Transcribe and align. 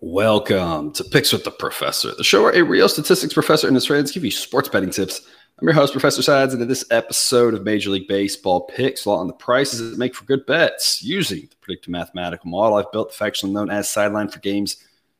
Welcome 0.00 0.92
to 0.92 1.04
Picks 1.04 1.32
with 1.32 1.44
the 1.44 1.50
Professor, 1.50 2.14
the 2.14 2.24
show 2.24 2.42
where 2.42 2.54
a 2.54 2.62
real 2.62 2.88
statistics 2.88 3.34
professor 3.34 3.66
and 3.66 3.76
his 3.76 3.84
friends 3.84 4.12
give 4.12 4.24
you 4.24 4.30
sports 4.30 4.68
betting 4.68 4.88
tips. 4.88 5.20
I'm 5.58 5.66
your 5.66 5.74
host, 5.74 5.92
Professor 5.92 6.22
Sides, 6.22 6.54
and 6.54 6.62
in 6.62 6.68
this 6.68 6.84
episode 6.90 7.52
of 7.52 7.64
Major 7.64 7.90
League 7.90 8.08
Baseball 8.08 8.62
picks, 8.62 9.06
lot 9.06 9.20
on 9.20 9.26
the 9.26 9.34
prices 9.34 9.90
that 9.90 9.98
make 9.98 10.14
for 10.14 10.24
good 10.24 10.46
bets 10.46 11.02
using 11.02 11.42
the 11.42 11.56
predictive 11.60 11.90
mathematical 11.90 12.48
model 12.48 12.78
I've 12.78 12.92
built, 12.92 13.10
affectionately 13.10 13.54
known 13.54 13.70
as 13.70 13.88
Sideline 13.88 14.28
for 14.28 14.38
Games, 14.38 14.76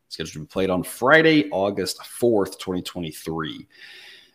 scheduled 0.09 0.32
to 0.32 0.38
be 0.41 0.46
played 0.46 0.70
on 0.70 0.82
Friday, 0.82 1.50
August 1.50 2.00
4th, 2.00 2.59
2023. 2.59 3.66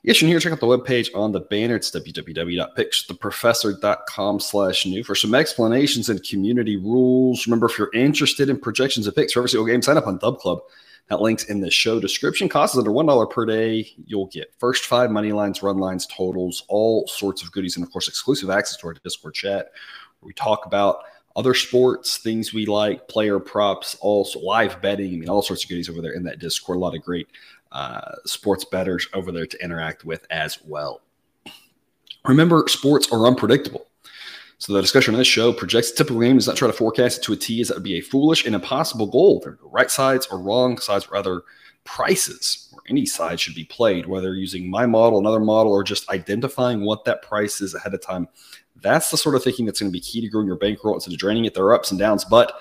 You 0.03 0.15
can 0.15 0.27
here 0.27 0.39
check 0.39 0.51
out 0.51 0.59
the 0.59 0.65
webpage 0.65 1.09
on 1.13 1.31
the 1.31 1.41
banner. 1.41 1.75
It's 1.75 1.91
www.pickstheprofessor.com 1.91 4.39
slash 4.39 4.87
new 4.87 5.03
for 5.03 5.13
some 5.13 5.35
explanations 5.35 6.09
and 6.09 6.23
community 6.23 6.75
rules. 6.75 7.45
Remember, 7.45 7.67
if 7.67 7.77
you're 7.77 7.93
interested 7.93 8.49
in 8.49 8.59
projections 8.59 9.05
of 9.05 9.15
picks 9.15 9.33
for 9.33 9.41
every 9.41 9.49
single 9.49 9.67
game, 9.67 9.83
sign 9.83 9.97
up 9.97 10.07
on 10.07 10.17
Dub 10.17 10.39
Club. 10.39 10.57
That 11.09 11.21
link's 11.21 11.43
in 11.43 11.61
the 11.61 11.69
show 11.69 11.99
description. 11.99 12.49
Costs 12.49 12.75
under 12.75 12.89
$1 12.89 13.29
per 13.29 13.45
day. 13.45 13.93
You'll 14.07 14.25
get 14.25 14.51
first 14.57 14.85
five 14.85 15.11
money 15.11 15.33
lines, 15.33 15.61
run 15.61 15.77
lines, 15.77 16.07
totals, 16.07 16.63
all 16.67 17.07
sorts 17.07 17.43
of 17.43 17.51
goodies, 17.51 17.75
and 17.75 17.85
of 17.85 17.91
course, 17.91 18.07
exclusive 18.07 18.49
access 18.49 18.77
to 18.77 18.87
our 18.87 18.95
Discord 18.95 19.35
chat 19.35 19.67
where 20.19 20.27
we 20.27 20.33
talk 20.33 20.65
about 20.65 21.03
other 21.35 21.53
sports, 21.53 22.17
things 22.17 22.53
we 22.53 22.65
like, 22.65 23.07
player 23.07 23.39
props, 23.39 23.95
also 24.01 24.39
live 24.39 24.81
betting. 24.81 25.13
I 25.13 25.17
mean, 25.17 25.29
all 25.29 25.43
sorts 25.43 25.63
of 25.63 25.69
goodies 25.69 25.89
over 25.89 26.01
there 26.01 26.13
in 26.13 26.23
that 26.23 26.39
Discord. 26.39 26.77
A 26.77 26.79
lot 26.79 26.95
of 26.95 27.03
great 27.03 27.27
uh, 27.71 28.15
sports 28.25 28.65
betters 28.65 29.07
over 29.13 29.31
there 29.31 29.45
to 29.45 29.63
interact 29.63 30.05
with 30.05 30.25
as 30.29 30.59
well. 30.63 31.01
Remember, 32.25 32.65
sports 32.67 33.11
are 33.11 33.25
unpredictable. 33.25 33.87
So 34.57 34.73
the 34.73 34.81
discussion 34.81 35.15
on 35.15 35.17
this 35.17 35.27
show 35.27 35.51
projects 35.51 35.89
a 35.89 35.95
typical 35.95 36.21
game 36.21 36.35
does 36.35 36.45
not 36.45 36.55
try 36.55 36.67
to 36.67 36.73
forecast 36.73 37.17
it 37.17 37.23
to 37.23 37.33
a 37.33 37.35
T, 37.35 37.61
as 37.61 37.69
that 37.69 37.77
would 37.77 37.83
be 37.83 37.97
a 37.97 38.01
foolish 38.01 38.45
and 38.45 38.53
impossible 38.53 39.07
goal. 39.07 39.39
There 39.39 39.53
are 39.53 39.59
right 39.63 39.89
sides 39.89 40.27
or 40.27 40.39
wrong 40.39 40.77
sides, 40.77 41.07
or 41.07 41.15
other 41.15 41.41
prices 41.83 42.67
where 42.71 42.83
any 42.87 43.07
side 43.07 43.39
should 43.39 43.55
be 43.55 43.63
played, 43.63 44.05
whether 44.05 44.35
using 44.35 44.69
my 44.69 44.85
model, 44.85 45.17
another 45.17 45.39
model, 45.39 45.71
or 45.71 45.83
just 45.83 46.07
identifying 46.09 46.81
what 46.85 47.05
that 47.05 47.23
price 47.23 47.59
is 47.59 47.73
ahead 47.73 47.95
of 47.95 48.01
time. 48.01 48.27
That's 48.83 49.09
the 49.09 49.17
sort 49.17 49.33
of 49.33 49.43
thinking 49.43 49.65
that's 49.65 49.79
going 49.79 49.91
to 49.91 49.97
be 49.97 49.99
key 49.99 50.21
to 50.21 50.29
growing 50.29 50.45
your 50.45 50.57
bankroll 50.57 50.93
instead 50.93 51.13
of 51.13 51.19
draining 51.19 51.45
it. 51.45 51.55
There 51.55 51.65
are 51.65 51.73
ups 51.73 51.89
and 51.89 51.99
downs, 51.99 52.23
but 52.23 52.53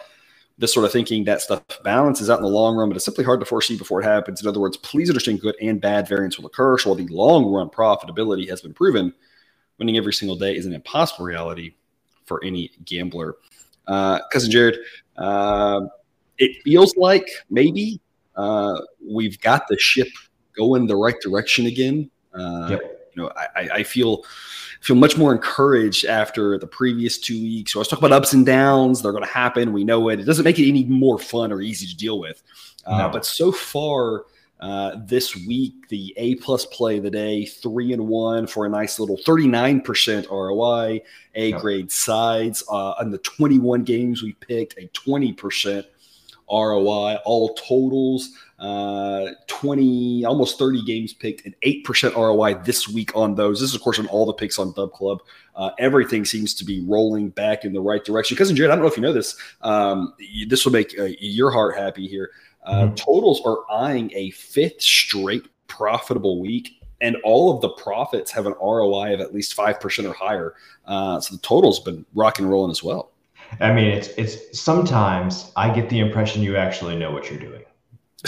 this 0.60 0.74
sort 0.74 0.84
of 0.84 0.92
thinking 0.92 1.24
that 1.24 1.40
stuff 1.40 1.62
balances 1.82 2.28
out 2.28 2.38
in 2.38 2.44
the 2.44 2.50
long 2.50 2.76
run, 2.76 2.90
but 2.90 2.96
it's 2.96 3.04
simply 3.04 3.24
hard 3.24 3.40
to 3.40 3.46
foresee 3.46 3.78
before 3.78 4.00
it 4.00 4.04
happens. 4.04 4.42
In 4.42 4.46
other 4.46 4.60
words, 4.60 4.76
please 4.76 5.08
understand 5.08 5.40
good 5.40 5.56
and 5.60 5.80
bad 5.80 6.06
variance 6.06 6.38
will 6.38 6.46
occur. 6.46 6.76
So 6.76 6.90
while 6.90 6.96
the 6.96 7.06
long 7.06 7.50
run 7.50 7.70
profitability 7.70 8.48
has 8.50 8.60
been 8.60 8.74
proven, 8.74 9.14
winning 9.78 9.96
every 9.96 10.12
single 10.12 10.36
day 10.36 10.54
is 10.54 10.66
an 10.66 10.74
impossible 10.74 11.24
reality 11.24 11.74
for 12.26 12.44
any 12.44 12.70
gambler. 12.84 13.36
Uh, 13.88 14.20
Cousin 14.30 14.50
Jared, 14.50 14.76
uh, 15.16 15.80
it 16.36 16.62
feels 16.62 16.94
like 16.96 17.26
maybe 17.48 17.98
uh, 18.36 18.78
we've 19.02 19.40
got 19.40 19.66
the 19.68 19.78
ship 19.78 20.08
going 20.54 20.86
the 20.86 20.96
right 20.96 21.18
direction 21.22 21.66
again. 21.66 22.10
Uh, 22.34 22.68
yep. 22.72 23.10
You 23.16 23.22
know, 23.22 23.32
I, 23.56 23.68
I 23.76 23.82
feel 23.82 24.24
feel 24.80 24.96
much 24.96 25.16
more 25.16 25.32
encouraged 25.32 26.04
after 26.04 26.58
the 26.58 26.66
previous 26.66 27.18
two 27.18 27.40
weeks. 27.40 27.72
So 27.72 27.78
I 27.78 27.80
was 27.80 27.88
talking 27.88 28.04
about 28.04 28.16
ups 28.16 28.32
and 28.32 28.44
downs; 28.44 29.02
they're 29.02 29.12
going 29.12 29.24
to 29.24 29.30
happen. 29.30 29.72
We 29.72 29.84
know 29.84 30.08
it. 30.08 30.20
It 30.20 30.24
doesn't 30.24 30.44
make 30.44 30.58
it 30.58 30.68
any 30.68 30.84
more 30.84 31.18
fun 31.18 31.52
or 31.52 31.60
easy 31.60 31.86
to 31.86 31.96
deal 31.96 32.18
with. 32.18 32.42
Uh. 32.86 33.08
But 33.08 33.26
so 33.26 33.52
far 33.52 34.24
uh, 34.60 34.96
this 35.06 35.34
week, 35.34 35.88
the 35.88 36.12
A 36.18 36.34
plus 36.36 36.66
play 36.66 36.98
of 36.98 37.02
the 37.02 37.10
day, 37.10 37.46
three 37.46 37.92
and 37.92 38.08
one 38.08 38.46
for 38.46 38.66
a 38.66 38.68
nice 38.68 38.98
little 38.98 39.16
39% 39.16 40.28
ROI, 40.30 41.00
A 41.34 41.52
grade 41.52 41.90
sides. 41.90 42.62
Uh, 42.70 42.90
on 42.92 43.10
the 43.10 43.18
21 43.18 43.84
games 43.84 44.22
we 44.22 44.34
picked, 44.34 44.76
a 44.78 44.88
20% 44.88 45.84
ROI, 46.50 47.18
all 47.24 47.54
totals 47.54 48.30
uh, 48.60 49.30
20, 49.46 50.24
almost 50.26 50.58
30 50.58 50.84
games 50.84 51.14
picked, 51.14 51.46
and 51.46 51.54
8% 51.64 52.14
ROI 52.14 52.54
this 52.62 52.88
week 52.88 53.16
on 53.16 53.34
those. 53.34 53.60
This 53.60 53.70
is, 53.70 53.74
of 53.74 53.80
course, 53.80 53.98
on 53.98 54.06
all 54.08 54.26
the 54.26 54.34
picks 54.34 54.58
on 54.58 54.72
Dub 54.72 54.92
Club. 54.92 55.20
Uh, 55.56 55.70
everything 55.78 56.24
seems 56.24 56.52
to 56.54 56.64
be 56.64 56.84
rolling 56.86 57.30
back 57.30 57.64
in 57.64 57.72
the 57.72 57.80
right 57.80 58.04
direction. 58.04 58.36
Cousin 58.36 58.54
Jared, 58.54 58.70
I 58.70 58.74
don't 58.74 58.82
know 58.84 58.90
if 58.90 58.96
you 58.96 59.02
know 59.02 59.12
this. 59.12 59.36
Um, 59.62 60.14
this 60.48 60.64
will 60.64 60.72
make 60.72 60.94
uh, 60.98 61.08
your 61.20 61.50
heart 61.50 61.76
happy 61.76 62.06
here. 62.06 62.30
Uh, 62.64 62.84
mm-hmm. 62.84 62.94
Totals 62.96 63.40
are 63.46 63.58
eyeing 63.70 64.12
a 64.14 64.30
fifth 64.30 64.82
straight 64.82 65.46
profitable 65.66 66.40
week 66.40 66.80
and 67.00 67.16
all 67.24 67.54
of 67.54 67.62
the 67.62 67.70
profits 67.70 68.30
have 68.30 68.46
an 68.46 68.54
ROI 68.60 69.14
of 69.14 69.20
at 69.20 69.32
least 69.32 69.56
5% 69.56 70.08
or 70.08 70.12
higher. 70.12 70.54
Uh, 70.84 71.20
so 71.20 71.34
the 71.34 71.40
total's 71.40 71.80
been 71.80 72.04
rock 72.14 72.38
and 72.38 72.50
rolling 72.50 72.70
as 72.70 72.82
well. 72.82 73.09
I 73.58 73.72
mean, 73.72 73.86
it's, 73.86 74.08
it's 74.08 74.60
sometimes 74.60 75.52
I 75.56 75.72
get 75.74 75.88
the 75.88 75.98
impression 75.98 76.42
you 76.42 76.56
actually 76.56 76.96
know 76.96 77.10
what 77.10 77.30
you're 77.30 77.40
doing. 77.40 77.62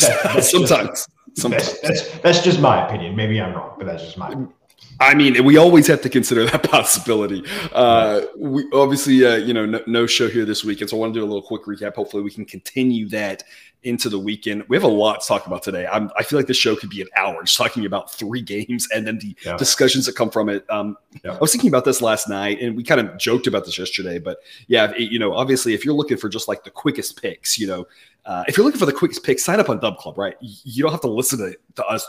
That, 0.01 0.21
that's 0.25 0.51
sometimes. 0.51 0.89
Just, 1.35 1.43
sometimes. 1.43 1.81
That's, 1.81 2.03
that's, 2.03 2.19
that's 2.19 2.45
just 2.45 2.61
my 2.61 2.87
opinion. 2.87 3.17
Maybe 3.17 3.41
I'm 3.41 3.55
wrong, 3.55 3.75
but 3.79 3.87
that's 3.87 4.03
just 4.03 4.19
my 4.19 4.29
opinion. 4.29 4.53
I 5.01 5.15
mean, 5.15 5.45
we 5.45 5.57
always 5.57 5.87
have 5.87 6.03
to 6.03 6.09
consider 6.09 6.45
that 6.47 6.63
possibility. 6.71 7.43
Uh, 7.73 8.23
we 8.37 8.67
obviously, 8.73 9.25
uh, 9.25 9.37
you 9.37 9.55
know, 9.55 9.67
no, 9.67 9.81
no, 9.87 10.07
show 10.07 10.29
here 10.29 10.45
this 10.45 10.65
week, 10.65 10.81
and 10.81 10.91
so 10.91 10.97
I 10.97 11.01
want 11.01 11.15
to 11.15 11.21
do 11.21 11.25
a 11.25 11.27
little 11.27 11.43
quick 11.43 11.65
recap. 11.65 11.95
Hopefully, 11.95 12.23
we 12.23 12.31
can 12.31 12.45
continue 12.45 13.09
that 13.09 13.43
into 13.85 14.09
the 14.09 14.19
weekend. 14.19 14.65
We 14.69 14.77
have 14.77 14.85
a 14.85 14.89
lot 14.89 15.21
to 15.21 15.27
talk 15.27 15.47
about 15.47 15.63
today. 15.63 15.87
I'm, 15.87 16.11
i 16.17 16.23
feel 16.23 16.39
like 16.39 16.47
this 16.47 16.57
show 16.57 16.77
could 16.77 16.91
be 16.91 17.01
an 17.01 17.09
hour 17.17 17.43
just 17.43 17.57
talking 17.57 17.85
about 17.85 18.13
three 18.13 18.41
games 18.55 18.89
and 18.95 19.07
then 19.07 19.19
the 19.19 19.37
yeah. 19.45 19.57
discussions 19.57 20.07
that 20.07 20.15
come 20.15 20.31
from 20.31 20.49
it. 20.49 20.65
Um, 20.71 20.97
yeah. 21.25 21.35
I 21.35 21.39
was 21.39 21.53
thinking 21.53 21.69
about 21.69 21.85
this 21.85 22.01
last 22.01 22.29
night, 22.29 22.61
and 22.61 22.77
we 22.77 22.83
kind 22.83 23.01
of 23.01 23.17
joked 23.19 23.47
about 23.47 23.65
this 23.65 23.79
yesterday. 23.79 24.19
But 24.19 24.39
yeah, 24.69 24.93
it, 24.93 25.11
you 25.11 25.19
know, 25.19 25.35
obviously, 25.35 25.75
if 25.75 25.85
you're 25.85 25.95
looking 25.95 26.17
for 26.17 26.29
just 26.29 26.49
like 26.49 26.65
the 26.65 26.71
quickest 26.71 27.21
picks, 27.21 27.59
you 27.59 27.67
know, 27.67 27.87
uh, 28.25 28.45
if 28.47 28.57
you're 28.57 28.65
looking 28.65 28.81
for 28.81 28.87
the 28.87 28.93
quickest 28.93 29.25
pick, 29.25 29.39
sign 29.39 29.59
up 29.59 29.69
on 29.69 29.81
Dub 29.81 29.97
Club, 29.99 30.17
right? 30.17 30.37
You 30.41 30.83
don't 30.83 30.93
have 30.93 31.01
to 31.01 31.11
listen 31.11 31.39
to, 31.39 31.57
to 31.77 31.87
us 31.87 32.07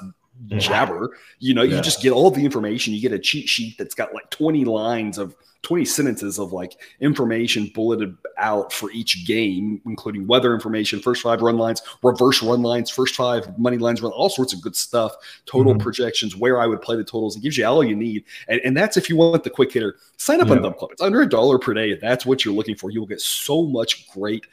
jabber. 0.48 1.18
You 1.40 1.54
know, 1.54 1.64
you 1.64 1.82
just 1.82 2.02
get 2.02 2.12
all 2.12 2.30
the 2.32 2.44
information. 2.44 2.94
You 2.94 3.02
get 3.02 3.14
a 3.14 3.20
cheat 3.20 3.48
sheet 3.48 3.78
that's 3.78 3.96
got 3.96 4.14
like 4.14 4.30
20 4.30 4.66
lines 4.66 5.18
of 5.18 5.36
20 5.64 5.86
sentences 5.86 6.40
of 6.40 6.54
like 6.54 6.80
information 7.00 7.72
bulleted 7.74 8.16
out 8.38 8.72
for 8.72 8.92
each 8.92 9.26
game, 9.26 9.82
including 9.86 10.28
weather 10.28 10.54
information, 10.54 11.00
first 11.00 11.24
five 11.24 11.42
run 11.42 11.58
lines, 11.58 11.82
reverse 12.04 12.44
run 12.44 12.62
lines, 12.62 12.90
first 12.90 13.16
five 13.16 13.58
money 13.58 13.78
lines, 13.78 14.02
run 14.02 14.12
all 14.12 14.30
sorts 14.30 14.54
of 14.54 14.62
good 14.62 14.76
stuff, 14.76 15.14
total 15.46 15.74
mm-hmm. 15.74 15.82
projections, 15.82 16.36
where 16.36 16.60
I 16.60 16.68
would 16.68 16.82
play 16.82 16.96
the 16.96 17.04
totals. 17.04 17.38
It 17.38 17.42
gives 17.44 17.58
you 17.58 17.66
all 17.66 17.84
you 17.84 17.96
need. 17.96 18.26
And, 18.48 18.62
and 18.64 18.78
that's 18.78 18.98
if 18.98 19.10
you 19.10 19.16
want 19.16 19.44
the 19.44 19.50
quick 19.50 19.72
hitter. 19.72 19.96
Sign 20.18 20.42
up 20.42 20.48
yeah. 20.48 20.56
on 20.56 20.62
Dub 20.62 20.78
Club. 20.78 20.92
It's 20.92 21.02
under 21.02 21.22
a 21.22 21.30
dollar 21.30 21.58
per 21.58 21.74
day. 21.74 21.92
If 21.92 22.02
that's 22.02 22.26
what 22.26 22.44
you're 22.44 22.54
looking 22.54 22.76
for, 22.76 22.92
you 22.92 23.00
will 23.00 23.08
get 23.08 23.22
so 23.22 23.64
much 23.64 24.08
great 24.10 24.46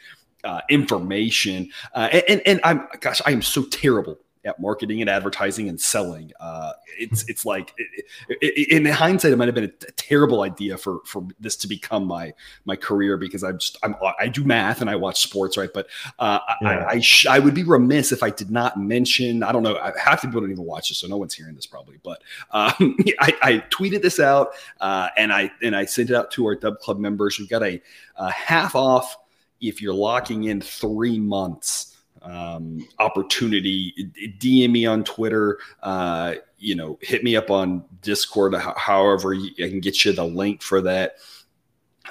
uh, 0.44 0.60
information. 0.70 1.70
Uh, 1.94 2.08
and, 2.12 2.24
and, 2.28 2.42
and 2.46 2.60
I'm, 2.64 2.88
gosh, 3.00 3.20
I 3.26 3.32
am 3.32 3.42
so 3.42 3.64
terrible 3.64 4.18
at 4.44 4.58
marketing 4.58 5.00
and 5.00 5.10
advertising 5.10 5.68
and 5.68 5.80
selling. 5.80 6.32
Uh, 6.40 6.72
it's 6.98 7.28
it's 7.28 7.44
like 7.44 7.74
it, 7.76 8.04
it, 8.40 8.68
in 8.70 8.84
hindsight, 8.86 9.32
it 9.32 9.36
might 9.36 9.48
have 9.48 9.54
been 9.54 9.64
a, 9.64 9.90
terrible 9.96 10.42
idea 10.42 10.76
for 10.76 11.00
for 11.04 11.26
this 11.38 11.54
to 11.54 11.68
become 11.68 12.04
my 12.04 12.32
my 12.64 12.74
career 12.74 13.16
because 13.16 13.44
I'm 13.44 13.58
just 13.58 13.76
I'm 13.82 13.94
I 14.18 14.28
do 14.28 14.44
math 14.44 14.80
and 14.80 14.88
I 14.88 14.96
watch 14.96 15.20
sports, 15.20 15.56
right? 15.56 15.70
But 15.72 15.88
uh, 16.18 16.40
yeah. 16.62 16.68
I 16.68 16.86
I, 16.94 17.00
sh- 17.00 17.26
I, 17.26 17.38
would 17.38 17.54
be 17.54 17.62
remiss 17.62 18.12
if 18.12 18.22
I 18.22 18.30
did 18.30 18.50
not 18.50 18.78
mention. 18.78 19.42
I 19.42 19.52
don't 19.52 19.62
know. 19.62 19.76
I 19.76 19.92
half 19.98 20.22
the 20.22 20.28
people 20.28 20.40
don't 20.40 20.50
even 20.50 20.64
watch 20.64 20.88
this, 20.88 20.98
so 20.98 21.06
no 21.06 21.16
one's 21.16 21.34
hearing 21.34 21.54
this 21.54 21.66
probably. 21.66 21.98
But 22.02 22.22
um, 22.50 22.96
I, 23.20 23.34
I, 23.42 23.64
tweeted 23.70 24.02
this 24.02 24.18
out 24.18 24.48
uh, 24.80 25.08
and 25.16 25.32
I 25.32 25.50
and 25.62 25.76
I 25.76 25.84
sent 25.84 26.10
it 26.10 26.16
out 26.16 26.30
to 26.32 26.46
our 26.46 26.54
Dub 26.54 26.78
Club 26.78 26.98
members. 26.98 27.38
We've 27.38 27.48
got 27.48 27.62
a, 27.62 27.80
a 28.16 28.30
half 28.30 28.74
off 28.74 29.16
if 29.60 29.82
you're 29.82 29.94
locking 29.94 30.44
in 30.44 30.60
three 30.60 31.18
months 31.18 31.89
um, 32.22 32.86
opportunity. 32.98 34.10
DM 34.38 34.70
me 34.70 34.86
on 34.86 35.04
Twitter. 35.04 35.58
Uh, 35.82 36.34
you 36.58 36.74
know, 36.74 36.98
hit 37.00 37.24
me 37.24 37.36
up 37.36 37.50
on 37.50 37.84
Discord. 38.02 38.54
However, 38.54 39.34
I 39.34 39.68
can 39.68 39.80
get 39.80 40.04
you 40.04 40.12
the 40.12 40.24
link 40.24 40.62
for 40.62 40.80
that. 40.82 41.16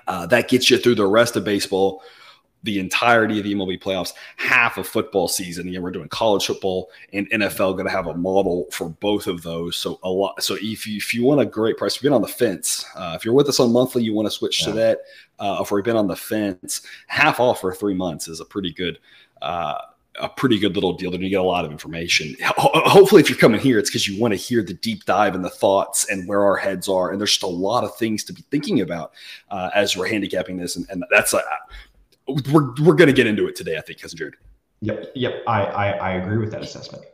Uh, 0.07 0.25
that 0.27 0.47
gets 0.47 0.69
you 0.69 0.77
through 0.77 0.95
the 0.95 1.05
rest 1.05 1.35
of 1.35 1.43
baseball 1.43 2.01
the 2.63 2.79
entirety 2.79 3.39
of 3.39 3.45
the 3.45 3.53
MLB 3.53 3.81
playoffs, 3.81 4.13
half 4.37 4.77
of 4.77 4.87
football 4.87 5.27
season. 5.27 5.67
Yeah, 5.67 5.79
we're 5.79 5.91
doing 5.91 6.09
college 6.09 6.45
football 6.45 6.89
and 7.13 7.29
NFL. 7.31 7.73
Going 7.73 7.85
to 7.85 7.91
have 7.91 8.07
a 8.07 8.13
model 8.13 8.67
for 8.71 8.89
both 8.89 9.27
of 9.27 9.41
those. 9.43 9.75
So 9.77 9.99
a 10.03 10.09
lot. 10.09 10.43
So 10.43 10.55
if 10.55 10.85
you 10.85 10.97
if 10.97 11.13
you 11.13 11.23
want 11.23 11.41
a 11.41 11.45
great 11.45 11.77
price, 11.77 11.95
if 11.95 12.03
you've 12.03 12.09
been 12.09 12.15
on 12.15 12.21
the 12.21 12.27
fence, 12.27 12.85
uh, 12.95 13.13
if 13.15 13.23
you're 13.23 13.33
with 13.33 13.47
us 13.47 13.59
on 13.59 13.71
monthly, 13.71 14.03
you 14.03 14.13
want 14.13 14.25
to 14.25 14.31
switch 14.31 14.61
yeah. 14.61 14.67
to 14.67 14.73
that. 14.73 14.99
Uh, 15.39 15.59
if 15.61 15.71
we've 15.71 15.83
been 15.83 15.95
on 15.95 16.07
the 16.07 16.15
fence, 16.15 16.81
half 17.07 17.39
off 17.39 17.61
for 17.61 17.73
three 17.73 17.93
months 17.93 18.27
is 18.27 18.41
a 18.41 18.45
pretty 18.45 18.73
good. 18.73 18.99
Uh, 19.41 19.77
a 20.19 20.29
pretty 20.29 20.59
good 20.59 20.75
little 20.75 20.93
deal. 20.93 21.11
Then 21.11 21.21
you 21.21 21.29
get 21.29 21.39
a 21.39 21.43
lot 21.43 21.65
of 21.65 21.71
information. 21.71 22.35
Hopefully, 22.41 23.21
if 23.21 23.29
you're 23.29 23.37
coming 23.37 23.59
here, 23.59 23.79
it's 23.79 23.89
because 23.89 24.07
you 24.07 24.19
want 24.19 24.33
to 24.33 24.35
hear 24.35 24.63
the 24.63 24.73
deep 24.73 25.05
dive 25.05 25.35
and 25.35 25.43
the 25.43 25.49
thoughts 25.49 26.09
and 26.09 26.27
where 26.27 26.43
our 26.43 26.57
heads 26.57 26.89
are. 26.89 27.11
And 27.11 27.19
there's 27.19 27.31
just 27.31 27.43
a 27.43 27.47
lot 27.47 27.83
of 27.83 27.95
things 27.95 28.23
to 28.25 28.33
be 28.33 28.43
thinking 28.51 28.81
about 28.81 29.13
uh, 29.49 29.69
as 29.73 29.95
we're 29.95 30.07
handicapping 30.07 30.57
this. 30.57 30.75
And, 30.75 30.85
and 30.89 31.03
that's 31.11 31.33
uh, 31.33 31.41
we're 32.51 32.73
we're 32.83 32.95
going 32.95 33.07
to 33.07 33.13
get 33.13 33.27
into 33.27 33.47
it 33.47 33.55
today. 33.55 33.77
I 33.77 33.81
think, 33.81 34.01
cousin 34.01 34.17
Jared. 34.17 34.35
Yep, 34.81 35.11
yep. 35.15 35.43
I, 35.47 35.63
I 35.63 35.89
I 35.91 36.11
agree 36.13 36.37
with 36.37 36.51
that 36.51 36.61
assessment. 36.61 37.05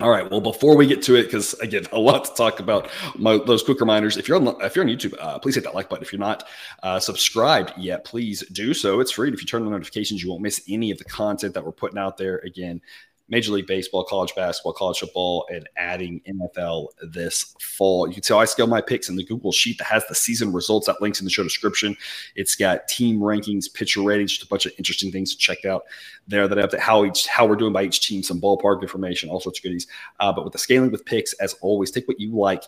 All 0.00 0.10
right. 0.10 0.28
Well, 0.30 0.40
before 0.40 0.76
we 0.76 0.86
get 0.86 1.02
to 1.02 1.16
it, 1.16 1.24
because 1.24 1.52
again, 1.54 1.86
a 1.92 1.98
lot 1.98 2.24
to 2.24 2.34
talk 2.34 2.60
about. 2.60 2.88
My, 3.16 3.36
those 3.36 3.62
quick 3.62 3.78
reminders: 3.78 4.16
if 4.16 4.26
you're 4.26 4.38
on 4.38 4.60
if 4.62 4.74
you're 4.74 4.84
on 4.84 4.90
YouTube, 4.90 5.14
uh, 5.20 5.38
please 5.38 5.54
hit 5.54 5.64
that 5.64 5.74
like 5.74 5.90
button. 5.90 6.02
If 6.02 6.12
you're 6.12 6.18
not 6.18 6.44
uh, 6.82 6.98
subscribed 6.98 7.74
yet, 7.76 8.04
please 8.04 8.42
do 8.48 8.72
so. 8.72 9.00
It's 9.00 9.10
free. 9.10 9.30
If 9.30 9.40
you 9.40 9.46
turn 9.46 9.62
on 9.64 9.70
notifications, 9.70 10.22
you 10.22 10.30
won't 10.30 10.42
miss 10.42 10.62
any 10.68 10.90
of 10.90 10.98
the 10.98 11.04
content 11.04 11.54
that 11.54 11.64
we're 11.64 11.72
putting 11.72 11.98
out 11.98 12.16
there. 12.16 12.38
Again, 12.38 12.80
Major 13.28 13.52
League 13.52 13.66
Baseball, 13.66 14.04
college 14.04 14.34
basketball, 14.34 14.72
college 14.72 14.98
football, 14.98 15.46
and 15.50 15.68
adding 15.76 16.20
NFL 16.28 16.88
this 17.02 17.54
fall. 17.60 18.06
You 18.06 18.14
can 18.14 18.22
how 18.28 18.40
I 18.40 18.44
scale 18.44 18.66
my 18.66 18.80
picks 18.80 19.08
in 19.08 19.16
the 19.16 19.24
Google 19.24 19.52
Sheet 19.52 19.78
that 19.78 19.86
has 19.86 20.06
the 20.06 20.14
season 20.14 20.52
results. 20.52 20.86
That 20.86 21.00
links 21.00 21.20
in 21.20 21.24
the 21.24 21.30
show 21.30 21.42
description. 21.42 21.96
It's 22.36 22.54
got 22.54 22.88
team 22.88 23.20
rankings, 23.20 23.72
pitcher 23.72 24.02
ratings, 24.02 24.32
just 24.32 24.42
a 24.42 24.48
bunch 24.48 24.66
of 24.66 24.72
interesting 24.78 25.10
things 25.10 25.32
to 25.32 25.38
check 25.38 25.64
out 25.64 25.84
there 26.26 26.46
that 26.48 26.58
have 26.58 26.72
how 26.80 27.04
each 27.04 27.26
how 27.26 27.46
we're 27.46 27.56
doing 27.56 27.72
by 27.72 27.84
each 27.84 28.06
team, 28.06 28.22
some 28.22 28.40
ballpark 28.40 28.82
information, 28.82 29.28
all 29.28 29.40
sorts 29.40 29.58
of 29.58 29.62
goodies. 29.62 29.86
Uh, 30.20 30.32
but 30.32 30.44
with 30.44 30.52
the 30.52 30.58
scaling 30.58 30.90
with 30.90 31.04
picks, 31.04 31.32
as 31.34 31.54
always, 31.62 31.90
take 31.90 32.06
what 32.08 32.20
you 32.20 32.36
like 32.36 32.64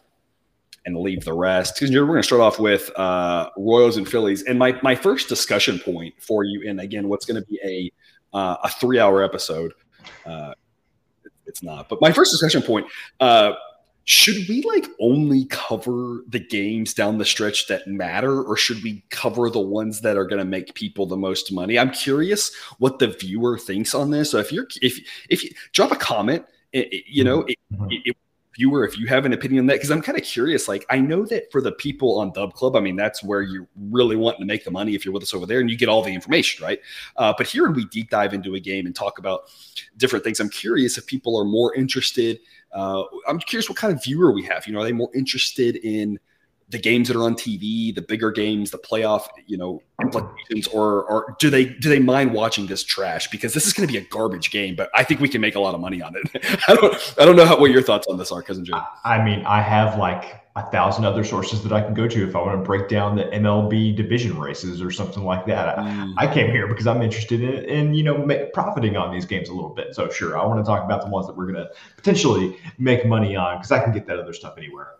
and 0.87 0.97
leave 0.97 1.25
the 1.25 1.33
rest. 1.33 1.75
Because 1.75 1.95
we're 1.95 2.07
going 2.07 2.19
to 2.19 2.23
start 2.23 2.41
off 2.41 2.59
with 2.59 2.91
uh, 2.97 3.51
Royals 3.57 3.97
and 3.97 4.09
Phillies. 4.09 4.43
And 4.43 4.59
my 4.59 4.79
my 4.83 4.95
first 4.95 5.29
discussion 5.29 5.79
point 5.79 6.15
for 6.19 6.45
you, 6.45 6.69
and 6.69 6.81
again, 6.81 7.09
what's 7.09 7.27
going 7.27 7.43
to 7.43 7.49
be 7.49 7.61
a 7.65 8.37
uh, 8.37 8.57
a 8.63 8.69
three 8.69 8.99
hour 8.99 9.23
episode 9.23 9.73
uh, 10.27 10.55
it's 11.47 11.63
not. 11.63 11.89
But 11.89 12.01
my 12.01 12.13
first 12.13 12.33
discussion 12.33 12.63
point: 12.63 12.87
uh, 13.21 13.53
should 14.05 14.49
we 14.49 14.63
like 14.63 14.87
only 15.01 15.47
cover 15.47 16.25
the 16.29 16.39
games 16.39 16.93
down 16.93 17.19
the 17.19 17.25
stretch 17.25 17.69
that 17.69 17.87
matter, 17.87 18.43
or 18.43 18.57
should 18.57 18.83
we 18.83 19.03
cover 19.11 19.49
the 19.49 19.61
ones 19.61 20.03
that 20.03 20.17
are 20.17 20.27
going 20.27 20.39
to 20.39 20.45
make 20.45 20.75
people 20.75 21.07
the 21.07 21.17
most 21.17 21.53
money? 21.53 21.79
I'm 21.79 21.91
curious 21.91 22.55
what 22.79 22.99
the 22.99 23.09
viewer 23.09 23.59
thinks 23.59 23.95
on 23.95 24.11
this. 24.11 24.31
So 24.31 24.39
if 24.39 24.53
you're 24.53 24.67
if 24.83 24.99
if 25.31 25.43
you 25.43 25.51
drop 25.73 25.91
a 25.91 25.97
comment, 25.97 26.45
it, 26.73 26.93
it, 26.93 27.05
you 27.07 27.25
know, 27.25 27.43
it, 27.43 27.59
mm-hmm. 27.73 27.87
it, 27.91 28.17
viewer 28.55 28.85
if 28.85 28.99
you 28.99 29.07
have 29.07 29.25
an 29.25 29.33
opinion 29.33 29.61
on 29.61 29.67
that 29.67 29.75
because 29.75 29.91
i'm 29.91 30.03
kind 30.03 30.19
of 30.19 30.25
curious 30.25 30.69
like 30.69 30.85
i 30.91 30.99
know 30.99 31.25
that 31.25 31.51
for 31.51 31.61
the 31.61 31.73
people 31.73 32.19
on 32.19 32.33
dub 32.33 32.53
club 32.55 32.77
i 32.77 32.81
mean 32.81 32.97
that's 32.97 33.23
where 33.23 33.43
you're 33.43 33.67
really 33.91 34.17
wanting 34.17 34.41
to 34.41 34.47
make 34.47 34.65
the 34.65 34.71
money 34.71 34.95
if 34.95 35.05
you're 35.05 35.15
with 35.15 35.23
us 35.23 35.35
over 35.35 35.47
there 35.47 35.61
and 35.61 35.71
you 35.71 35.77
get 35.77 35.89
all 35.89 36.03
the 36.03 36.13
information 36.13 36.65
right? 36.65 36.81
Uh, 37.17 37.33
but 37.37 37.47
here 37.47 37.71
we 37.71 37.85
deep 37.87 38.11
dive 38.11 38.35
into 38.35 38.55
a 38.55 38.61
game 38.61 38.87
and 38.87 38.95
talk 38.95 39.19
about 39.19 39.43
different 39.97 40.25
things. 40.25 40.41
I'm 40.41 40.49
curious 40.49 40.99
if 40.99 41.07
people 41.07 41.39
are 41.39 41.45
more 41.45 41.75
interested 41.75 42.41
uh, 42.73 43.05
i'm 43.29 43.39
curious 43.39 43.69
what 43.69 43.79
kind 43.79 43.93
of 43.93 44.03
viewer 44.03 44.33
we 44.33 44.43
have. 44.43 44.67
You 44.67 44.73
know 44.73 44.81
are 44.81 44.85
they 44.85 44.93
more 44.93 45.11
interested 45.15 45.77
in 45.77 46.19
the 46.69 46.79
games 46.79 47.09
that 47.09 47.17
are 47.17 47.23
on 47.23 47.35
TV, 47.35 47.95
the 47.95 48.03
bigger 48.03 48.31
games, 48.33 48.71
the 48.71 48.79
playoff, 48.79 49.27
you 49.47 49.57
know, 49.57 49.83
implications, 50.01 50.67
or 50.69 51.05
or 51.05 51.37
do 51.39 51.51
they 51.51 51.67
do 51.67 51.89
they 51.89 51.99
mind 51.99 52.33
watching 52.33 52.67
this 52.67 52.83
trash? 52.83 53.29
Because 53.29 53.55
this 53.55 53.67
is 53.67 53.73
going 53.73 53.87
to 53.87 53.93
be 53.93 53.99
a 53.99 54.07
garbage 54.09 54.51
game, 54.51 54.75
but 54.75 54.91
I 54.95 55.05
think 55.05 55.21
we 55.21 55.29
can 55.29 55.41
make 55.41 55.55
a 55.55 55.61
lot 55.61 55.75
of 55.75 55.81
money 55.81 56.03
on 56.03 56.15
it. 56.17 56.61
I 56.69 56.75
don't 56.75 57.15
I 57.19 57.25
don't 57.25 57.37
know 57.37 57.45
how, 57.45 57.59
what 57.59 57.71
your 57.71 57.83
thoughts 57.83 58.07
on 58.07 58.19
this 58.19 58.33
are, 58.33 58.43
cousin 58.43 58.65
Joe. 58.65 58.83
I 59.05 59.23
mean, 59.23 59.45
I 59.45 59.61
have 59.61 59.99
like 59.99 60.45
a 60.57 60.71
thousand 60.71 61.05
other 61.05 61.25
sources 61.25 61.65
that 61.65 61.73
I 61.73 61.81
can 61.81 61.95
go 61.95 62.07
to 62.07 62.29
if 62.29 62.37
I 62.37 62.39
want 62.39 62.61
to 62.61 62.65
break 62.65 62.89
down 62.89 63.17
the 63.17 63.25
MLB 63.25 63.97
division 63.97 64.39
races 64.39 64.81
or 64.81 64.93
something 64.93 65.25
like 65.25 65.47
that. 65.47 65.77
Mm. 65.79 66.15
I, 66.17 66.29
I, 66.29 66.33
came 66.33 66.49
here 66.53 66.69
because 66.69 66.87
I'm 66.87 67.03
interested 67.03 67.43
in, 67.43 67.65
in 67.65 67.95
you 67.95 68.05
know 68.05 68.19
make, 68.19 68.53
profiting 68.53 68.97
on 68.97 69.13
these 69.13 69.25
games 69.25 69.49
a 69.49 69.53
little 69.53 69.71
bit. 69.71 69.95
So 69.95 70.09
sure, 70.09 70.39
I 70.39 70.47
want 70.47 70.65
to 70.65 70.69
talk 70.69 70.85
about 70.85 71.03
the 71.03 71.09
ones 71.09 71.27
that 71.27 71.37
we're 71.37 71.51
going 71.51 71.65
to 71.65 71.71
potentially 71.97 72.57
make 72.79 73.05
money 73.05 73.35
on 73.35 73.59
because 73.59 73.73
I 73.73 73.83
can 73.83 73.93
get 73.93 74.07
that 74.07 74.19
other 74.19 74.33
stuff 74.33 74.55
anywhere. 74.57 74.91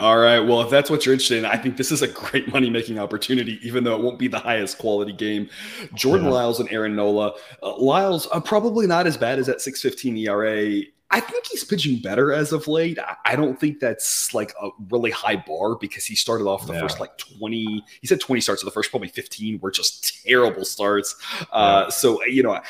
All 0.00 0.18
right. 0.18 0.40
Well, 0.40 0.62
if 0.62 0.70
that's 0.70 0.90
what 0.90 1.06
you're 1.06 1.12
interested 1.12 1.38
in, 1.38 1.44
I 1.44 1.56
think 1.56 1.76
this 1.76 1.92
is 1.92 2.02
a 2.02 2.08
great 2.08 2.48
money 2.52 2.70
making 2.70 2.98
opportunity, 2.98 3.60
even 3.62 3.84
though 3.84 3.94
it 3.94 4.02
won't 4.02 4.18
be 4.18 4.28
the 4.28 4.38
highest 4.38 4.78
quality 4.78 5.12
game. 5.12 5.48
Jordan 5.94 6.26
yeah. 6.26 6.32
Lyles 6.32 6.60
and 6.60 6.70
Aaron 6.72 6.96
Nola. 6.96 7.34
Uh, 7.62 7.76
Lyles 7.78 8.28
uh, 8.32 8.40
probably 8.40 8.86
not 8.86 9.06
as 9.06 9.16
bad 9.16 9.38
as 9.38 9.46
that 9.46 9.60
615 9.60 10.16
ERA. 10.26 10.82
I 11.12 11.20
think 11.20 11.46
he's 11.46 11.62
pitching 11.62 12.00
better 12.00 12.32
as 12.32 12.52
of 12.52 12.66
late. 12.66 12.98
I, 13.24 13.36
don't 13.36 13.60
think 13.60 13.78
that's 13.78 14.34
like 14.34 14.52
a 14.60 14.70
really 14.90 15.12
high 15.12 15.36
bar 15.36 15.76
because 15.76 16.04
he 16.04 16.16
started 16.16 16.46
off 16.46 16.66
the 16.66 16.72
yeah. 16.72 16.80
first 16.80 16.98
like 16.98 17.16
20, 17.16 17.84
he 18.00 18.06
said 18.08 18.20
20 18.20 18.40
starts, 18.40 18.62
so 18.62 18.64
the 18.64 18.72
first 18.72 18.90
probably 18.90 19.08
15 19.08 19.60
were 19.60 19.70
just 19.70 20.22
terrible 20.26 20.64
starts. 20.64 21.14
Uh, 21.52 21.84
yeah. 21.84 21.90
So, 21.90 22.24
you 22.24 22.42
know, 22.42 22.60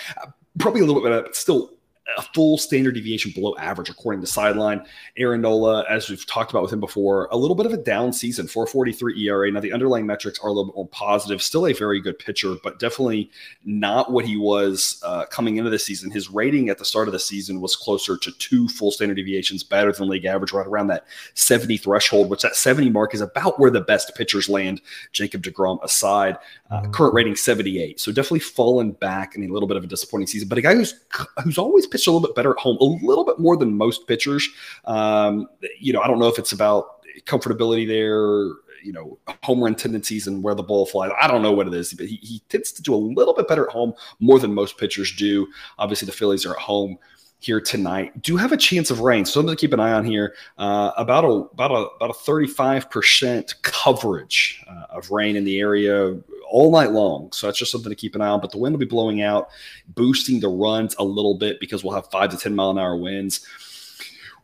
probably 0.58 0.82
a 0.82 0.84
little 0.84 1.00
bit 1.00 1.08
better, 1.08 1.22
but 1.22 1.34
still 1.34 1.70
a 2.16 2.22
full 2.22 2.56
standard 2.56 2.94
deviation 2.94 3.32
below 3.32 3.56
average, 3.56 3.90
according 3.90 4.20
to 4.20 4.26
Sideline. 4.26 4.84
Aaron 5.16 5.40
Nola, 5.40 5.84
as 5.88 6.08
we've 6.08 6.24
talked 6.26 6.50
about 6.50 6.62
with 6.62 6.72
him 6.72 6.80
before, 6.80 7.28
a 7.32 7.36
little 7.36 7.56
bit 7.56 7.66
of 7.66 7.72
a 7.72 7.76
down 7.76 8.12
season, 8.12 8.46
443 8.46 9.26
ERA. 9.26 9.50
Now, 9.50 9.60
the 9.60 9.72
underlying 9.72 10.06
metrics 10.06 10.38
are 10.38 10.48
a 10.48 10.52
little 10.52 10.66
bit 10.66 10.76
more 10.76 10.88
positive. 10.88 11.42
Still 11.42 11.66
a 11.66 11.72
very 11.72 12.00
good 12.00 12.18
pitcher, 12.18 12.54
but 12.62 12.78
definitely 12.78 13.30
not 13.64 14.12
what 14.12 14.24
he 14.24 14.36
was 14.36 15.00
uh, 15.04 15.26
coming 15.26 15.56
into 15.56 15.70
the 15.70 15.78
season. 15.78 16.10
His 16.10 16.30
rating 16.30 16.68
at 16.68 16.78
the 16.78 16.84
start 16.84 17.08
of 17.08 17.12
the 17.12 17.18
season 17.18 17.60
was 17.60 17.74
closer 17.74 18.16
to 18.16 18.32
two 18.38 18.68
full 18.68 18.92
standard 18.92 19.16
deviations 19.16 19.64
better 19.64 19.92
than 19.92 20.08
league 20.08 20.24
average, 20.24 20.52
right 20.52 20.66
around 20.66 20.86
that 20.88 21.06
70 21.34 21.76
threshold, 21.78 22.30
which 22.30 22.42
that 22.42 22.54
70 22.56 22.90
mark 22.90 23.14
is 23.14 23.20
about 23.20 23.58
where 23.58 23.70
the 23.70 23.80
best 23.80 24.14
pitchers 24.14 24.48
land, 24.48 24.80
Jacob 25.12 25.42
deGrom 25.42 25.82
aside. 25.82 26.38
Uh, 26.68 26.80
mm-hmm. 26.80 26.90
current 26.90 27.14
rating 27.14 27.36
78. 27.36 28.00
So 28.00 28.10
definitely 28.10 28.40
fallen 28.40 28.90
back 28.90 29.36
in 29.36 29.44
a 29.44 29.52
little 29.52 29.68
bit 29.68 29.76
of 29.76 29.84
a 29.84 29.86
disappointing 29.86 30.26
season, 30.26 30.48
but 30.48 30.58
a 30.58 30.60
guy 30.62 30.74
who's 30.74 30.98
who's 31.44 31.58
always 31.58 31.86
pitched 31.96 32.06
a 32.06 32.10
little 32.10 32.26
bit 32.26 32.34
better 32.34 32.50
at 32.50 32.58
home, 32.58 32.76
a 32.80 33.06
little 33.06 33.24
bit 33.24 33.38
more 33.38 33.56
than 33.56 33.76
most 33.76 34.06
pitchers. 34.06 34.48
Um, 34.84 35.48
you 35.80 35.92
know, 35.92 36.00
I 36.00 36.06
don't 36.06 36.18
know 36.18 36.28
if 36.28 36.38
it's 36.38 36.52
about 36.52 37.02
comfortability 37.24 37.86
there, 37.86 38.54
you 38.84 38.92
know, 38.92 39.18
home 39.42 39.62
run 39.62 39.74
tendencies 39.74 40.26
and 40.26 40.42
where 40.42 40.54
the 40.54 40.62
ball 40.62 40.86
flies. 40.86 41.10
I 41.20 41.26
don't 41.26 41.42
know 41.42 41.52
what 41.52 41.66
it 41.66 41.74
is, 41.74 41.94
but 41.94 42.06
he, 42.06 42.16
he 42.16 42.42
tends 42.48 42.72
to 42.72 42.82
do 42.82 42.94
a 42.94 42.96
little 42.96 43.34
bit 43.34 43.48
better 43.48 43.66
at 43.66 43.72
home, 43.72 43.94
more 44.20 44.38
than 44.38 44.54
most 44.54 44.78
pitchers 44.78 45.14
do. 45.16 45.46
Obviously, 45.78 46.06
the 46.06 46.12
Phillies 46.12 46.44
are 46.44 46.52
at 46.52 46.60
home 46.60 46.98
here 47.38 47.60
tonight. 47.60 48.22
Do 48.22 48.36
have 48.36 48.52
a 48.52 48.56
chance 48.56 48.90
of 48.90 49.00
rain, 49.00 49.24
so 49.24 49.32
something 49.32 49.56
to 49.56 49.60
keep 49.60 49.72
an 49.72 49.80
eye 49.80 49.92
on 49.92 50.04
here. 50.04 50.34
Uh, 50.58 50.92
about 50.96 51.24
a 51.24 51.28
about 51.28 51.70
a 51.70 51.88
about 51.96 52.10
a 52.10 52.14
thirty 52.14 52.46
five 52.46 52.90
percent 52.90 53.54
coverage 53.62 54.62
uh, 54.68 54.86
of 54.90 55.10
rain 55.10 55.36
in 55.36 55.44
the 55.44 55.58
area 55.58 56.16
all 56.56 56.72
night 56.72 56.90
long. 56.90 57.30
So 57.32 57.46
that's 57.46 57.58
just 57.58 57.70
something 57.70 57.90
to 57.90 57.94
keep 57.94 58.14
an 58.14 58.22
eye 58.22 58.28
on. 58.28 58.40
But 58.40 58.50
the 58.50 58.56
wind 58.56 58.72
will 58.72 58.80
be 58.80 58.86
blowing 58.86 59.20
out, 59.20 59.50
boosting 59.88 60.40
the 60.40 60.48
runs 60.48 60.96
a 60.98 61.04
little 61.04 61.34
bit 61.34 61.60
because 61.60 61.84
we'll 61.84 61.94
have 61.94 62.10
five 62.10 62.30
to 62.30 62.38
10 62.38 62.54
mile 62.54 62.70
an 62.70 62.78
hour 62.78 62.96
winds. 62.96 63.46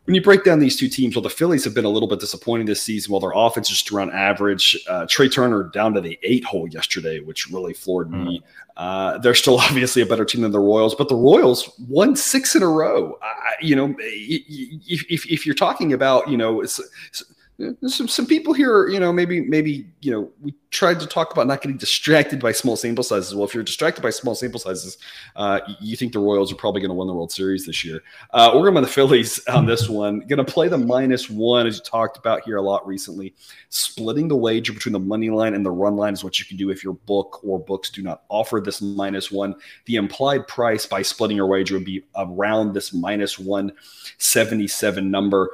When 0.04 0.14
you 0.14 0.20
break 0.20 0.44
down 0.44 0.58
these 0.58 0.76
two 0.76 0.90
teams, 0.90 1.16
well, 1.16 1.22
the 1.22 1.30
Phillies 1.30 1.64
have 1.64 1.72
been 1.72 1.86
a 1.86 1.88
little 1.88 2.08
bit 2.08 2.20
disappointing 2.20 2.66
this 2.66 2.82
season. 2.82 3.12
While 3.12 3.22
their 3.22 3.32
offense 3.34 3.70
is 3.70 3.78
just 3.78 3.92
around 3.92 4.10
average, 4.10 4.76
uh, 4.90 5.06
Trea 5.08 5.30
Turner 5.30 5.70
down 5.72 5.94
to 5.94 6.02
the 6.02 6.18
eight 6.22 6.44
hole 6.44 6.68
yesterday, 6.68 7.20
which 7.20 7.48
really 7.48 7.72
floored 7.72 8.10
me. 8.10 8.40
Mm. 8.40 8.42
Uh, 8.76 9.18
they're 9.18 9.34
still 9.34 9.58
obviously 9.60 10.02
a 10.02 10.06
better 10.06 10.26
team 10.26 10.42
than 10.42 10.52
the 10.52 10.60
Royals, 10.60 10.94
but 10.94 11.08
the 11.08 11.14
Royals 11.14 11.70
won 11.88 12.14
six 12.14 12.54
in 12.54 12.62
a 12.62 12.68
row. 12.68 13.18
you 13.62 13.74
know, 13.74 13.94
if, 13.98 15.06
if, 15.08 15.24
if, 15.30 15.46
you're 15.46 15.54
talking 15.54 15.94
about, 15.94 16.28
you 16.28 16.36
know, 16.36 16.62
some 16.64 18.08
some 18.08 18.26
people 18.26 18.52
here, 18.52 18.88
you 18.88 19.00
know, 19.00 19.14
maybe 19.14 19.40
maybe 19.40 19.86
you 20.02 20.10
know, 20.10 20.30
we 20.42 20.52
tried 20.72 20.98
to 20.98 21.06
talk 21.06 21.32
about 21.32 21.46
not 21.46 21.60
getting 21.60 21.76
distracted 21.76 22.40
by 22.40 22.50
small 22.50 22.76
sample 22.76 23.04
sizes. 23.04 23.34
Well, 23.34 23.44
if 23.44 23.54
you're 23.54 23.62
distracted 23.62 24.00
by 24.00 24.08
small 24.08 24.34
sample 24.34 24.58
sizes, 24.58 24.96
uh, 25.36 25.60
you 25.80 25.96
think 25.96 26.14
the 26.14 26.18
Royals 26.18 26.50
are 26.50 26.56
probably 26.56 26.80
going 26.80 26.88
to 26.88 26.94
win 26.94 27.06
the 27.06 27.14
World 27.14 27.30
Series 27.30 27.66
this 27.66 27.84
year. 27.84 28.00
Uh, 28.30 28.52
we're 28.54 28.62
going 28.62 28.76
to 28.76 28.80
the 28.80 28.86
Phillies 28.86 29.46
on 29.48 29.66
this 29.66 29.88
one. 29.88 30.20
Going 30.20 30.44
to 30.44 30.50
play 30.50 30.68
the 30.68 30.78
minus 30.78 31.28
one, 31.28 31.66
as 31.66 31.76
you 31.76 31.82
talked 31.84 32.16
about 32.16 32.42
here 32.44 32.56
a 32.56 32.62
lot 32.62 32.86
recently. 32.86 33.34
Splitting 33.68 34.28
the 34.28 34.36
wager 34.36 34.72
between 34.72 34.94
the 34.94 34.98
money 34.98 35.28
line 35.28 35.54
and 35.54 35.64
the 35.64 35.70
run 35.70 35.94
line 35.94 36.14
is 36.14 36.24
what 36.24 36.40
you 36.40 36.46
can 36.46 36.56
do 36.56 36.70
if 36.70 36.82
your 36.82 36.94
book 36.94 37.44
or 37.44 37.58
books 37.58 37.90
do 37.90 38.02
not 38.02 38.22
offer 38.30 38.58
this 38.58 38.80
minus 38.80 39.30
one. 39.30 39.54
The 39.84 39.96
implied 39.96 40.48
price 40.48 40.86
by 40.86 41.02
splitting 41.02 41.36
your 41.36 41.46
wager 41.48 41.74
would 41.74 41.84
be 41.84 42.02
around 42.16 42.72
this 42.72 42.94
minus 42.94 43.38
177 43.38 45.10
number. 45.10 45.50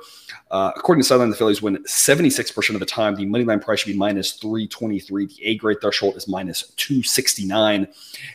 Uh, 0.53 0.71
according 0.77 1.03
to 1.03 1.09
Sideline, 1.09 1.31
the 1.31 1.37
Phillies 1.37 1.61
win 1.61 1.79
76% 1.85 2.75
of 2.75 2.81
the 2.81 2.87
time. 2.87 3.17
The 3.17 3.27
money 3.27 3.45
line 3.45 3.59
price 3.59 3.81
should 3.81 3.93
be 3.93 3.99
minus 3.99 4.33
323. 4.35 5.08
The 5.09 5.29
A 5.43 5.57
grade 5.57 5.81
threshold 5.81 6.17
is 6.17 6.29
minus 6.29 6.71
269. 6.77 7.89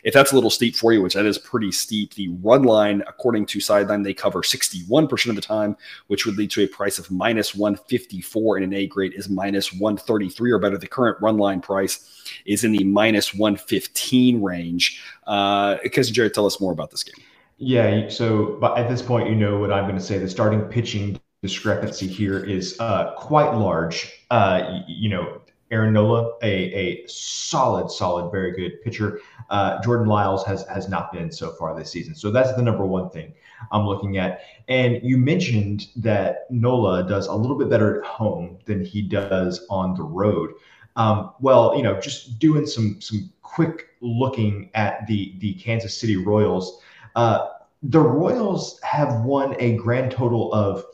If 0.03 0.13
that's 0.13 0.31
a 0.31 0.35
little 0.35 0.49
steep 0.49 0.75
for 0.75 0.93
you, 0.93 1.01
which 1.01 1.13
that 1.13 1.25
is 1.25 1.37
pretty 1.37 1.71
steep, 1.71 2.13
the 2.13 2.29
run 2.41 2.63
line, 2.63 3.03
according 3.07 3.45
to 3.47 3.59
Sideline, 3.59 4.03
they 4.03 4.13
cover 4.13 4.41
61% 4.41 5.29
of 5.29 5.35
the 5.35 5.41
time, 5.41 5.77
which 6.07 6.25
would 6.25 6.37
lead 6.37 6.51
to 6.51 6.63
a 6.63 6.67
price 6.67 6.99
of 6.99 7.09
minus 7.11 7.55
154, 7.55 8.57
and 8.57 8.65
an 8.65 8.73
A 8.73 8.87
grade 8.87 9.13
is 9.13 9.29
minus 9.29 9.71
133 9.73 10.51
or 10.51 10.59
better. 10.59 10.77
The 10.77 10.87
current 10.87 11.17
run 11.21 11.37
line 11.37 11.61
price 11.61 12.23
is 12.45 12.63
in 12.63 12.71
the 12.71 12.83
minus 12.83 13.33
115 13.33 14.41
range. 14.41 15.01
Uh, 15.25 15.77
Jared, 15.87 16.33
tell 16.33 16.45
us 16.45 16.59
more 16.59 16.71
about 16.71 16.91
this 16.91 17.03
game. 17.03 17.23
Yeah, 17.57 18.09
so 18.09 18.57
but 18.59 18.77
at 18.77 18.89
this 18.89 19.01
point, 19.01 19.29
you 19.29 19.35
know 19.35 19.57
what 19.57 19.71
I'm 19.71 19.85
going 19.85 19.95
to 19.95 20.03
say. 20.03 20.17
The 20.17 20.29
starting 20.29 20.61
pitching 20.61 21.19
discrepancy 21.41 22.07
here 22.07 22.43
is 22.43 22.79
uh, 22.79 23.13
quite 23.15 23.53
large. 23.53 24.11
Uh, 24.31 24.81
you 24.87 25.09
know, 25.09 25.41
Aaron 25.73 25.93
Nola, 25.93 26.33
a, 26.43 26.53
a 26.73 27.07
solid, 27.07 27.89
solid, 27.89 28.31
very 28.31 28.51
good 28.51 28.81
pitcher. 28.83 29.19
Uh, 29.49 29.81
Jordan 29.81 30.07
Lyles 30.07 30.45
has 30.45 30.65
has 30.67 30.87
not 30.87 31.11
been 31.11 31.31
so 31.31 31.51
far 31.53 31.75
this 31.75 31.91
season. 31.91 32.13
So 32.13 32.29
that's 32.29 32.53
the 32.53 32.61
number 32.61 32.85
one 32.85 33.09
thing 33.09 33.33
I'm 33.71 33.85
looking 33.87 34.17
at. 34.17 34.41
And 34.67 34.99
you 35.03 35.17
mentioned 35.17 35.87
that 35.95 36.45
Nola 36.51 37.07
does 37.07 37.25
a 37.25 37.33
little 37.33 37.57
bit 37.57 37.69
better 37.69 37.99
at 37.99 38.07
home 38.07 38.59
than 38.65 38.85
he 38.85 39.01
does 39.01 39.65
on 39.69 39.95
the 39.95 40.03
road. 40.03 40.51
Um, 40.95 41.31
well, 41.39 41.75
you 41.75 41.81
know, 41.81 41.99
just 41.99 42.37
doing 42.37 42.67
some 42.67 43.01
some 43.01 43.31
quick 43.41 43.87
looking 43.99 44.69
at 44.75 45.07
the 45.07 45.35
the 45.39 45.55
Kansas 45.55 45.97
City 45.97 46.17
Royals. 46.17 46.81
Uh, 47.15 47.47
the 47.81 47.99
Royals 47.99 48.79
have 48.81 49.21
won 49.21 49.55
a 49.59 49.75
grand 49.77 50.11
total 50.11 50.53
of 50.53 50.85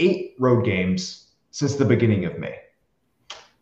eight 0.00 0.34
road 0.38 0.64
games 0.64 1.28
since 1.52 1.76
the 1.76 1.84
beginning 1.84 2.24
of 2.24 2.38
May. 2.38 2.56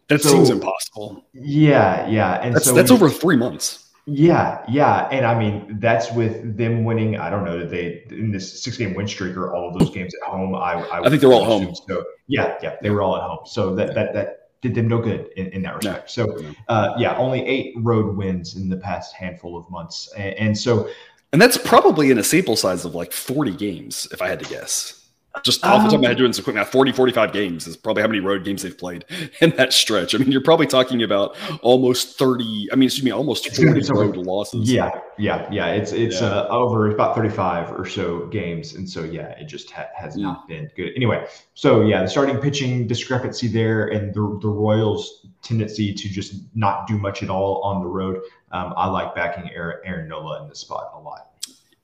That 0.09 0.23
so, 0.23 0.31
seems 0.31 0.50
impossible. 0.50 1.25
Yeah, 1.35 2.09
yeah, 2.09 2.41
and 2.43 2.55
that's, 2.55 2.65
so 2.65 2.73
that's 2.73 2.91
over 2.91 3.11
three 3.11 3.37
months. 3.37 3.91
Yeah, 4.07 4.65
yeah, 4.67 5.07
and 5.12 5.27
I 5.27 5.38
mean 5.38 5.79
that's 5.81 6.11
with 6.12 6.57
them 6.57 6.85
winning. 6.85 7.19
I 7.19 7.29
don't 7.29 7.45
know 7.45 7.59
that 7.59 7.69
they 7.69 8.05
in 8.09 8.33
this 8.33 8.62
six-game 8.62 8.95
win 8.95 9.07
streak 9.07 9.37
or 9.37 9.55
all 9.55 9.69
of 9.69 9.79
those 9.79 9.91
games 9.91 10.15
at 10.15 10.31
home. 10.31 10.55
I 10.55 10.75
I, 10.75 11.05
I 11.05 11.11
think 11.11 11.21
they're 11.21 11.31
all 11.31 11.45
home. 11.45 11.75
So 11.87 12.05
yeah, 12.27 12.57
yeah, 12.62 12.77
they 12.81 12.88
were 12.88 13.03
all 13.03 13.17
at 13.17 13.23
home. 13.23 13.41
So 13.45 13.75
that 13.75 13.95
that 13.95 14.15
that 14.15 14.49
did 14.62 14.75
them 14.75 14.88
no 14.88 14.99
good 15.03 15.29
in, 15.37 15.49
in 15.49 15.62
that 15.62 15.77
respect. 15.77 16.17
No. 16.17 16.25
So 16.27 16.55
uh, 16.69 16.95
yeah, 16.97 17.19
only 17.19 17.47
eight 17.47 17.75
road 17.81 18.17
wins 18.17 18.57
in 18.57 18.71
the 18.71 18.79
past 18.79 19.15
handful 19.15 19.59
of 19.59 19.71
months, 19.71 20.11
and, 20.17 20.35
and 20.37 20.59
so 20.59 20.88
and 21.35 21.43
that's 21.43 21.59
probably 21.59 22.11
in 22.11 22.17
a 22.17 22.25
sample 22.25 22.57
size 22.57 22.87
of 22.87 22.95
like 22.95 23.12
forty 23.12 23.55
games, 23.55 24.09
if 24.11 24.23
I 24.23 24.29
had 24.29 24.38
to 24.38 24.49
guess. 24.49 24.98
Just 25.42 25.64
off 25.64 25.83
the 25.83 25.88
top 25.88 25.95
of 25.95 26.00
my 26.00 26.09
head, 26.09 26.16
um, 26.16 26.18
doing 26.18 26.33
some 26.33 26.45
quick 26.45 26.57
math, 26.57 26.71
40, 26.71 26.92
45 26.92 27.33
games 27.33 27.66
is 27.66 27.76
probably 27.76 28.02
how 28.02 28.09
many 28.09 28.21
road 28.21 28.45
games 28.45 28.62
they've 28.62 28.76
played 28.76 29.04
in 29.40 29.50
that 29.50 29.73
stretch. 29.73 30.14
I 30.14 30.18
mean, 30.18 30.30
you're 30.30 30.42
probably 30.42 30.66
talking 30.66 31.02
about 31.02 31.37
almost 31.62 32.18
30, 32.18 32.68
I 32.73 32.76
mean, 32.76 32.87
excuse 32.87 33.04
me, 33.04 33.11
almost 33.11 33.54
40 33.54 33.92
road 33.92 34.16
losses. 34.16 34.71
Yeah, 34.71 34.90
yeah, 35.18 35.49
yeah. 35.50 35.68
It's 35.68 35.92
it's 35.92 36.21
yeah. 36.21 36.28
Uh, 36.28 36.49
over 36.49 36.90
about 36.90 37.14
35 37.14 37.73
or 37.73 37.87
so 37.87 38.26
games. 38.26 38.75
And 38.75 38.88
so, 38.88 39.04
yeah, 39.04 39.30
it 39.30 39.47
just 39.47 39.71
ha- 39.71 39.88
has 39.97 40.16
mm. 40.16 40.23
not 40.23 40.49
been 40.49 40.71
good. 40.76 40.92
Anyway, 40.97 41.26
so 41.54 41.83
yeah, 41.83 42.02
the 42.02 42.09
starting 42.09 42.38
pitching 42.38 42.87
discrepancy 42.87 43.49
there 43.49 43.88
and 43.88 44.14
the, 44.14 44.38
the 44.40 44.49
Royals' 44.49 45.26
tendency 45.42 45.95
to 45.95 46.09
just 46.09 46.35
not 46.54 46.87
do 46.87 46.99
much 46.99 47.23
at 47.23 47.30
all 47.30 47.62
on 47.62 47.80
the 47.80 47.88
road. 47.88 48.21
Um, 48.52 48.75
I 48.76 48.88
like 48.88 49.14
backing 49.14 49.50
Aaron, 49.52 49.78
Aaron 49.85 50.09
Nola 50.09 50.42
in 50.42 50.49
this 50.49 50.61
spot 50.61 50.92
a 50.95 51.00
lot. 51.00 51.30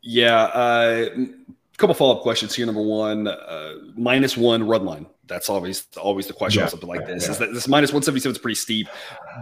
Yeah. 0.02 0.44
Uh, 0.44 1.08
a 1.74 1.76
couple 1.76 1.94
follow 1.94 2.16
up 2.16 2.22
questions 2.22 2.54
here. 2.54 2.66
Number 2.66 2.82
one, 2.82 3.26
uh, 3.26 3.74
minus 3.96 4.36
one 4.36 4.66
run 4.66 4.84
line. 4.84 5.06
That's 5.26 5.48
always 5.48 5.86
always 5.96 6.26
the 6.26 6.34
question 6.34 6.58
yeah, 6.58 6.64
on 6.64 6.70
something 6.70 6.88
like 6.88 7.06
this. 7.06 7.24
Yeah. 7.24 7.30
Is 7.30 7.38
that 7.38 7.54
this 7.54 7.66
minus 7.66 7.94
one 7.94 8.02
seventy 8.02 8.20
seven 8.20 8.32
is 8.32 8.38
pretty 8.38 8.56
steep? 8.56 8.88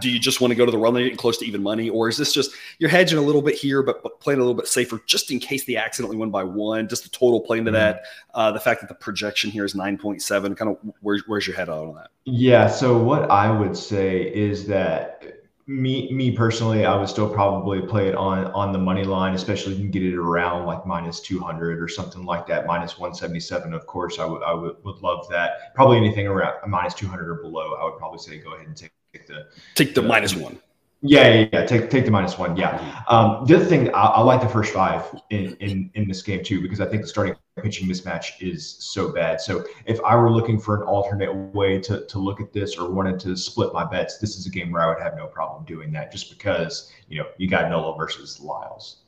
Do 0.01 0.09
you 0.09 0.21
just 0.21 0.41
want 0.41 0.53
to 0.53 0.55
go 0.55 0.65
to 0.65 0.71
the 0.71 0.79
run 0.79 0.95
line 0.95 1.09
and 1.09 1.19
close 1.19 1.39
to 1.39 1.45
even 1.45 1.61
money, 1.61 1.91
or 1.91 2.09
is 2.09 2.17
this 2.17 2.33
just 2.33 2.53
you're 2.79 2.89
hedging 2.89 3.19
a 3.19 3.23
little 3.23 3.43
bit 3.43 3.57
here, 3.57 3.83
but, 3.83 4.01
but 4.01 4.21
playing 4.21 4.39
a 4.39 4.43
little 4.43 4.55
bit 4.55 4.69
safer 4.69 5.01
just 5.07 5.33
in 5.33 5.41
case 5.41 5.65
they 5.65 5.75
accidentally 5.75 6.17
win 6.17 6.31
by 6.31 6.45
one? 6.45 6.89
Just 6.89 7.03
the 7.03 7.11
total 7.11 7.41
play 7.41 7.59
into 7.59 7.73
mm-hmm. 7.73 7.81
that. 7.81 8.03
Uh, 8.33 8.53
the 8.53 8.61
fact 8.61 8.81
that 8.81 8.89
the 8.89 8.95
projection 8.95 9.51
here 9.51 9.65
is 9.65 9.75
nine 9.75 9.99
point 9.99 10.23
seven. 10.23 10.55
Kind 10.55 10.71
of 10.71 10.79
where, 11.01 11.19
where's 11.27 11.49
your 11.49 11.57
head 11.57 11.69
on 11.69 11.97
that? 11.97 12.11
Yeah. 12.27 12.69
So 12.69 12.97
what 13.03 13.29
I 13.29 13.51
would 13.51 13.77
say 13.77 14.23
is 14.23 14.69
that 14.69 15.32
me 15.66 16.12
me 16.12 16.31
personally, 16.37 16.85
I 16.85 16.97
would 16.97 17.09
still 17.09 17.28
probably 17.28 17.81
play 17.83 18.09
it 18.09 18.14
on 18.14 18.47
on 18.47 18.73
the 18.73 18.78
money 18.78 19.04
line, 19.04 19.35
especially 19.35 19.73
if 19.73 19.78
you 19.78 19.85
can 19.85 19.90
get 19.92 20.02
it 20.02 20.16
around 20.16 20.66
like 20.66 20.85
minus 20.87 21.21
two 21.21 21.38
hundred 21.38 21.81
or 21.81 21.88
something 21.88 22.25
like 22.25 22.47
that, 22.49 22.66
minus 22.66 22.99
one 22.99 23.14
seventy 23.14 23.40
seven. 23.40 23.73
Of 23.73 23.87
course, 23.87 24.19
I 24.19 24.25
would 24.25 24.42
I 24.42 24.52
would, 24.54 24.76
would 24.85 24.97
love 24.97 25.28
that. 25.31 25.75
Probably 25.75 25.97
anything 25.99 26.26
around 26.26 26.69
minus 26.69 26.95
two 26.95 27.07
hundred 27.07 27.31
or 27.31 27.37
below, 27.37 27.75
I 27.75 27.85
would 27.85 27.97
probably 27.99 28.19
say 28.19 28.38
go 28.38 28.54
ahead 28.54 28.66
and 28.66 28.76
take, 28.76 28.92
the 29.26 29.47
take 29.75 29.95
the, 29.95 30.00
the 30.00 30.09
minus 30.09 30.35
one. 30.35 30.59
Yeah, 31.04 31.28
yeah, 31.35 31.49
yeah. 31.52 31.66
Take 31.66 31.90
take 31.90 32.04
the 32.04 32.12
minus 32.12 32.38
one. 32.38 32.56
Yeah. 32.56 33.02
Um, 33.09 33.44
the 33.44 33.56
other 33.56 33.64
thing, 33.64 33.92
I, 33.92 34.02
I, 34.02 34.21
like 34.21 34.40
the 34.40 34.49
first 34.49 34.73
five 34.73 35.02
in, 35.30 35.56
in 35.56 35.90
in 35.94 36.06
this 36.06 36.23
game 36.23 36.44
too 36.44 36.62
because 36.62 36.80
I 36.80 36.87
think 36.87 37.02
the 37.02 37.09
starting 37.09 37.35
pitching 37.61 37.88
mismatch 37.88 38.40
is 38.40 38.76
so 38.78 39.12
bad. 39.12 39.40
So 39.40 39.64
if 39.85 40.00
I 40.04 40.14
were 40.14 40.30
looking 40.30 40.61
for 40.61 40.76
an 40.76 40.82
alternate 40.85 41.35
way 41.35 41.80
to 41.80 42.06
to 42.06 42.18
look 42.21 42.40
at 42.40 42.52
this 42.52 42.78
or 42.78 42.88
wanted 42.88 43.18
to 43.21 43.37
split 43.37 43.73
my 43.73 43.85
bets, 43.85 44.18
this 44.18 44.37
is 44.37 44.47
a 44.47 44.50
game 44.50 44.71
where 44.71 44.82
I 44.82 44.87
would 44.87 45.02
have 45.02 45.16
no 45.16 45.26
problem 45.26 45.64
doing 45.64 45.90
that, 45.92 46.12
just 46.12 46.30
because 46.30 46.92
you 47.09 47.18
know 47.18 47.26
you 47.37 47.49
got 47.49 47.68
Nola 47.68 47.97
versus 47.97 48.38
Lyles. 48.38 48.99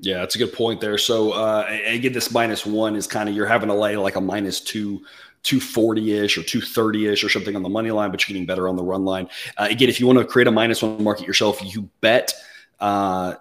Yeah, 0.00 0.18
that's 0.18 0.34
a 0.34 0.38
good 0.38 0.52
point 0.52 0.80
there. 0.80 0.98
So 0.98 1.32
uh, 1.32 1.68
again, 1.86 2.12
this 2.12 2.32
minus 2.32 2.66
one 2.66 2.96
is 2.96 3.06
kind 3.06 3.28
of 3.28 3.34
you're 3.36 3.46
having 3.46 3.68
to 3.68 3.74
lay 3.74 3.96
like 3.96 4.16
a 4.16 4.20
minus 4.20 4.60
two 4.60 5.02
240-ish 5.44 6.38
or 6.38 6.42
230-ish 6.42 7.22
or 7.22 7.28
something 7.28 7.54
on 7.54 7.62
the 7.62 7.68
money 7.68 7.90
line, 7.90 8.10
but 8.10 8.22
you're 8.22 8.34
getting 8.34 8.46
better 8.46 8.68
on 8.68 8.76
the 8.76 8.82
run 8.82 9.04
line. 9.04 9.28
Uh, 9.56 9.68
again, 9.70 9.88
if 9.88 10.00
you 10.00 10.06
want 10.06 10.18
to 10.18 10.24
create 10.24 10.48
a 10.48 10.50
minus 10.50 10.82
one 10.82 11.02
market 11.02 11.26
yourself, 11.26 11.60
you 11.62 11.88
bet 12.00 12.32
uh, 12.80 13.34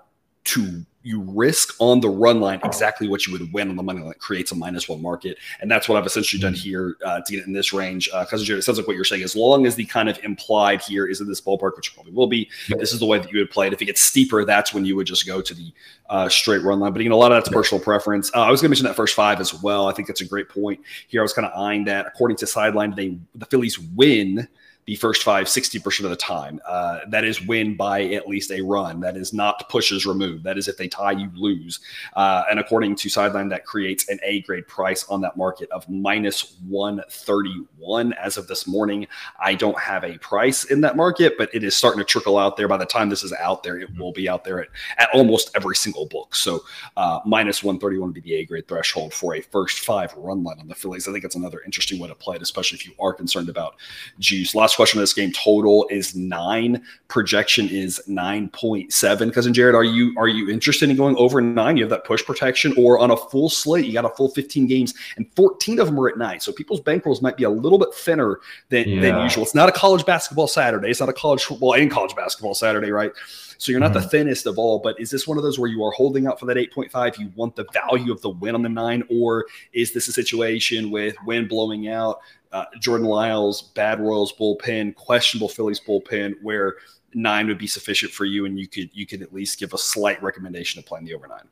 to 0.43 0.85
you 1.03 1.21
risk 1.21 1.75
on 1.79 1.99
the 1.99 2.09
run 2.09 2.39
line 2.39 2.59
exactly 2.63 3.07
what 3.07 3.27
you 3.27 3.33
would 3.33 3.53
win 3.53 3.69
on 3.69 3.75
the 3.75 3.83
money 3.83 4.01
line. 4.01 4.11
It 4.11 4.19
creates 4.19 4.51
a 4.51 4.55
minus 4.55 4.87
one 4.87 5.01
market, 5.01 5.37
and 5.61 5.69
that's 5.69 5.87
what 5.89 5.97
I've 5.97 6.05
essentially 6.05 6.41
done 6.41 6.53
here 6.53 6.97
uh, 7.05 7.19
to 7.21 7.31
get 7.31 7.41
it 7.41 7.47
in 7.47 7.53
this 7.53 7.73
range. 7.73 8.05
Because 8.05 8.49
uh, 8.49 8.55
it 8.55 8.61
sounds 8.61 8.77
like 8.77 8.87
what 8.87 8.95
you're 8.95 9.05
saying, 9.05 9.23
as 9.23 9.35
long 9.35 9.65
as 9.65 9.75
the 9.75 9.85
kind 9.85 10.09
of 10.09 10.17
implied 10.23 10.81
here 10.81 11.05
is 11.05 11.21
in 11.21 11.27
this 11.27 11.41
ballpark, 11.41 11.75
which 11.75 11.93
probably 11.93 12.13
will 12.13 12.27
be, 12.27 12.49
yep. 12.69 12.79
this 12.79 12.93
is 12.93 12.99
the 12.99 13.05
way 13.05 13.19
that 13.19 13.31
you 13.31 13.39
would 13.39 13.51
play 13.51 13.67
it. 13.67 13.73
If 13.73 13.81
it 13.81 13.85
gets 13.85 14.01
steeper, 14.01 14.45
that's 14.45 14.73
when 14.73 14.85
you 14.85 14.95
would 14.95 15.07
just 15.07 15.27
go 15.27 15.41
to 15.41 15.53
the 15.53 15.73
uh, 16.09 16.29
straight 16.29 16.63
run 16.63 16.79
line. 16.79 16.93
But 16.93 17.01
again, 17.01 17.11
a 17.11 17.17
lot 17.17 17.31
of 17.31 17.35
that's 17.35 17.49
personal 17.49 17.83
preference. 17.83 18.31
Uh, 18.33 18.41
I 18.41 18.51
was 18.51 18.61
going 18.61 18.67
to 18.67 18.71
mention 18.71 18.85
that 18.85 18.95
first 18.95 19.15
five 19.15 19.39
as 19.41 19.61
well. 19.61 19.87
I 19.87 19.93
think 19.93 20.07
that's 20.07 20.21
a 20.21 20.25
great 20.25 20.47
point 20.47 20.79
here. 21.07 21.21
I 21.21 21.23
was 21.23 21.33
kind 21.33 21.45
of 21.45 21.53
eyeing 21.59 21.83
that. 21.85 22.07
According 22.07 22.37
to 22.37 22.47
Sideline, 22.47 22.95
they 22.95 23.17
the 23.35 23.45
Phillies 23.45 23.77
win 23.77 24.47
the 24.85 24.95
first 24.95 25.23
five 25.23 25.47
60% 25.47 26.03
of 26.03 26.09
the 26.09 26.15
time. 26.15 26.59
Uh, 26.67 26.99
that 27.09 27.23
is 27.23 27.45
win 27.45 27.75
by 27.75 28.03
at 28.05 28.27
least 28.27 28.51
a 28.51 28.61
run. 28.61 28.99
That 28.99 29.15
is 29.15 29.33
not 29.33 29.69
pushes 29.69 30.05
removed. 30.05 30.43
That 30.43 30.57
is 30.57 30.67
if 30.67 30.77
they 30.77 30.87
tie, 30.87 31.13
you 31.13 31.29
lose. 31.35 31.79
Uh, 32.15 32.43
and 32.49 32.59
according 32.59 32.95
to 32.97 33.09
Sideline, 33.09 33.49
that 33.49 33.65
creates 33.65 34.09
an 34.09 34.19
A 34.23 34.41
grade 34.41 34.67
price 34.67 35.05
on 35.05 35.21
that 35.21 35.37
market 35.37 35.69
of 35.71 35.87
minus 35.89 36.57
131 36.67 38.13
as 38.13 38.37
of 38.37 38.47
this 38.47 38.67
morning. 38.67 39.07
I 39.39 39.55
don't 39.55 39.79
have 39.79 40.03
a 40.03 40.17
price 40.17 40.65
in 40.65 40.81
that 40.81 40.97
market, 40.97 41.37
but 41.37 41.53
it 41.53 41.63
is 41.63 41.75
starting 41.75 41.99
to 41.99 42.05
trickle 42.05 42.37
out 42.37 42.57
there. 42.57 42.67
By 42.67 42.77
the 42.77 42.85
time 42.85 43.09
this 43.09 43.23
is 43.23 43.33
out 43.33 43.63
there, 43.63 43.79
it 43.79 43.97
will 43.97 44.11
be 44.11 44.27
out 44.27 44.43
there 44.43 44.61
at, 44.61 44.69
at 44.97 45.09
almost 45.13 45.51
every 45.55 45.75
single 45.75 46.07
book. 46.07 46.35
So 46.35 46.61
uh, 46.97 47.19
minus 47.25 47.63
131 47.63 48.09
would 48.09 48.13
be 48.13 48.21
the 48.21 48.35
A 48.35 48.45
grade 48.45 48.67
threshold 48.67 49.13
for 49.13 49.35
a 49.35 49.41
first 49.41 49.79
five 49.79 50.13
run 50.17 50.43
line 50.43 50.59
on 50.59 50.67
the 50.67 50.75
Phillies. 50.75 51.07
I 51.07 51.11
think 51.11 51.23
it's 51.23 51.35
another 51.35 51.61
interesting 51.65 51.99
way 51.99 52.09
to 52.09 52.15
play 52.15 52.35
it, 52.35 52.41
especially 52.41 52.77
if 52.77 52.85
you 52.85 52.93
are 52.99 53.13
concerned 53.13 53.49
about 53.49 53.75
juice. 54.19 54.53
Last 54.55 54.72
last 54.73 54.77
question 54.77 54.99
of 54.99 55.03
this 55.03 55.13
game 55.13 55.31
total 55.31 55.85
is 55.91 56.15
nine. 56.15 56.83
Projection 57.07 57.69
is 57.69 58.01
nine 58.07 58.49
point 58.49 58.91
seven. 58.91 59.29
Cousin 59.29 59.53
Jared, 59.53 59.75
are 59.75 59.83
you 59.83 60.15
are 60.17 60.27
you 60.27 60.49
interested 60.49 60.89
in 60.89 60.95
going 60.95 61.15
over 61.17 61.41
nine? 61.41 61.77
You 61.77 61.83
have 61.83 61.91
that 61.91 62.05
push 62.05 62.25
protection, 62.25 62.73
or 62.75 62.97
on 62.97 63.11
a 63.11 63.17
full 63.17 63.49
slate, 63.49 63.85
you 63.85 63.93
got 63.93 64.05
a 64.05 64.09
full 64.09 64.29
fifteen 64.29 64.65
games, 64.65 64.95
and 65.17 65.27
fourteen 65.35 65.79
of 65.79 65.85
them 65.85 65.99
are 65.99 66.09
at 66.09 66.17
night. 66.17 66.41
So 66.41 66.51
people's 66.51 66.81
bankrolls 66.81 67.21
might 67.21 67.37
be 67.37 67.43
a 67.43 67.49
little 67.51 67.77
bit 67.77 67.93
thinner 67.93 68.39
than, 68.69 68.89
yeah. 68.89 69.01
than 69.01 69.21
usual. 69.21 69.43
It's 69.43 69.53
not 69.53 69.69
a 69.69 69.71
college 69.71 70.05
basketball 70.07 70.47
Saturday. 70.47 70.89
It's 70.89 70.99
not 70.99 71.09
a 71.09 71.13
college 71.13 71.43
football 71.43 71.75
and 71.75 71.91
college 71.91 72.15
basketball 72.15 72.55
Saturday, 72.55 72.89
right? 72.89 73.11
So 73.57 73.71
you're 73.71 73.79
not 73.79 73.91
mm-hmm. 73.91 74.01
the 74.01 74.09
thinnest 74.09 74.45
of 74.45 74.57
all, 74.57 74.79
but 74.79 74.99
is 74.99 75.09
this 75.09 75.27
one 75.27 75.37
of 75.37 75.43
those 75.43 75.59
where 75.59 75.69
you 75.69 75.83
are 75.83 75.91
holding 75.91 76.27
out 76.27 76.39
for 76.39 76.45
that 76.47 76.57
8.5? 76.57 77.19
You 77.19 77.31
want 77.35 77.55
the 77.55 77.65
value 77.73 78.11
of 78.11 78.21
the 78.21 78.29
win 78.29 78.55
on 78.55 78.61
the 78.61 78.69
nine, 78.69 79.03
or 79.09 79.45
is 79.73 79.93
this 79.93 80.07
a 80.07 80.13
situation 80.13 80.91
with 80.91 81.15
wind 81.25 81.49
blowing 81.49 81.87
out, 81.89 82.19
uh, 82.51 82.65
Jordan 82.79 83.07
Lyles, 83.07 83.61
bad 83.73 83.99
Royals 83.99 84.33
bullpen, 84.33 84.95
questionable 84.95 85.49
Phillies 85.49 85.79
bullpen, 85.79 86.35
where 86.41 86.75
nine 87.13 87.47
would 87.47 87.57
be 87.57 87.67
sufficient 87.67 88.11
for 88.11 88.25
you, 88.25 88.45
and 88.45 88.59
you 88.59 88.67
could 88.67 88.89
you 88.93 89.05
could 89.05 89.21
at 89.21 89.33
least 89.33 89.59
give 89.59 89.73
a 89.73 89.77
slight 89.77 90.21
recommendation 90.21 90.79
of 90.79 90.85
playing 90.85 91.05
the 91.05 91.13
over 91.13 91.27
nine. 91.27 91.47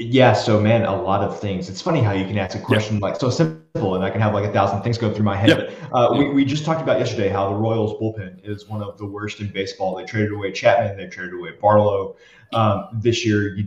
Yeah, 0.00 0.32
so 0.32 0.60
man, 0.60 0.84
a 0.84 1.02
lot 1.02 1.22
of 1.22 1.40
things. 1.40 1.68
It's 1.68 1.82
funny 1.82 2.00
how 2.00 2.12
you 2.12 2.24
can 2.24 2.38
ask 2.38 2.56
a 2.56 2.60
question 2.60 2.96
yeah. 2.96 3.06
like 3.06 3.16
so 3.18 3.30
simple, 3.30 3.96
and 3.96 4.04
I 4.04 4.10
can 4.10 4.20
have 4.20 4.32
like 4.32 4.44
a 4.44 4.52
thousand 4.52 4.82
things 4.82 4.96
go 4.96 5.12
through 5.12 5.24
my 5.24 5.36
head. 5.36 5.48
Yeah. 5.48 5.88
Uh, 5.92 6.10
yeah. 6.12 6.18
we, 6.18 6.30
we 6.30 6.44
just 6.44 6.64
talked 6.64 6.80
about 6.80 7.00
yesterday 7.00 7.28
how 7.28 7.48
the 7.48 7.56
Royals 7.56 8.00
bullpen 8.00 8.48
is 8.48 8.68
one 8.68 8.80
of 8.80 8.96
the 8.96 9.04
worst 9.04 9.40
in 9.40 9.48
baseball. 9.48 9.96
They 9.96 10.04
traded 10.04 10.30
away 10.30 10.52
Chapman, 10.52 10.96
they 10.96 11.08
traded 11.08 11.34
away 11.34 11.50
Barlow. 11.60 12.16
Um, 12.52 12.88
this 12.92 13.26
year, 13.26 13.56
you 13.56 13.66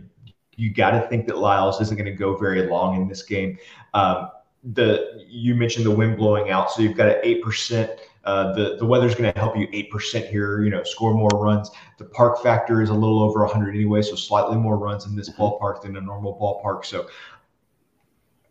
you 0.56 0.72
got 0.72 0.92
to 0.92 1.06
think 1.08 1.26
that 1.26 1.36
Lyles 1.36 1.80
isn't 1.82 1.96
going 1.96 2.10
to 2.10 2.16
go 2.16 2.36
very 2.36 2.66
long 2.66 3.00
in 3.00 3.08
this 3.08 3.22
game. 3.22 3.58
Um, 3.92 4.30
the 4.72 5.26
you 5.28 5.54
mentioned 5.54 5.84
the 5.84 5.90
wind 5.90 6.16
blowing 6.16 6.50
out, 6.50 6.70
so 6.70 6.80
you've 6.80 6.96
got 6.96 7.08
an 7.08 7.16
eight 7.22 7.42
percent. 7.42 7.90
Uh, 8.24 8.52
the 8.52 8.76
the 8.78 8.86
weather's 8.86 9.14
going 9.14 9.32
to 9.32 9.38
help 9.38 9.56
you 9.56 9.68
eight 9.72 9.90
percent 9.90 10.26
here. 10.26 10.62
You 10.62 10.70
know, 10.70 10.82
score 10.84 11.14
more 11.14 11.30
runs. 11.32 11.70
The 11.98 12.04
park 12.04 12.42
factor 12.42 12.80
is 12.80 12.90
a 12.90 12.94
little 12.94 13.22
over 13.22 13.40
100 13.40 13.74
anyway, 13.74 14.02
so 14.02 14.14
slightly 14.14 14.56
more 14.56 14.78
runs 14.78 15.06
in 15.06 15.16
this 15.16 15.28
mm-hmm. 15.28 15.42
ballpark 15.42 15.82
than 15.82 15.96
a 15.96 16.00
normal 16.00 16.38
ballpark. 16.38 16.84
So 16.84 17.08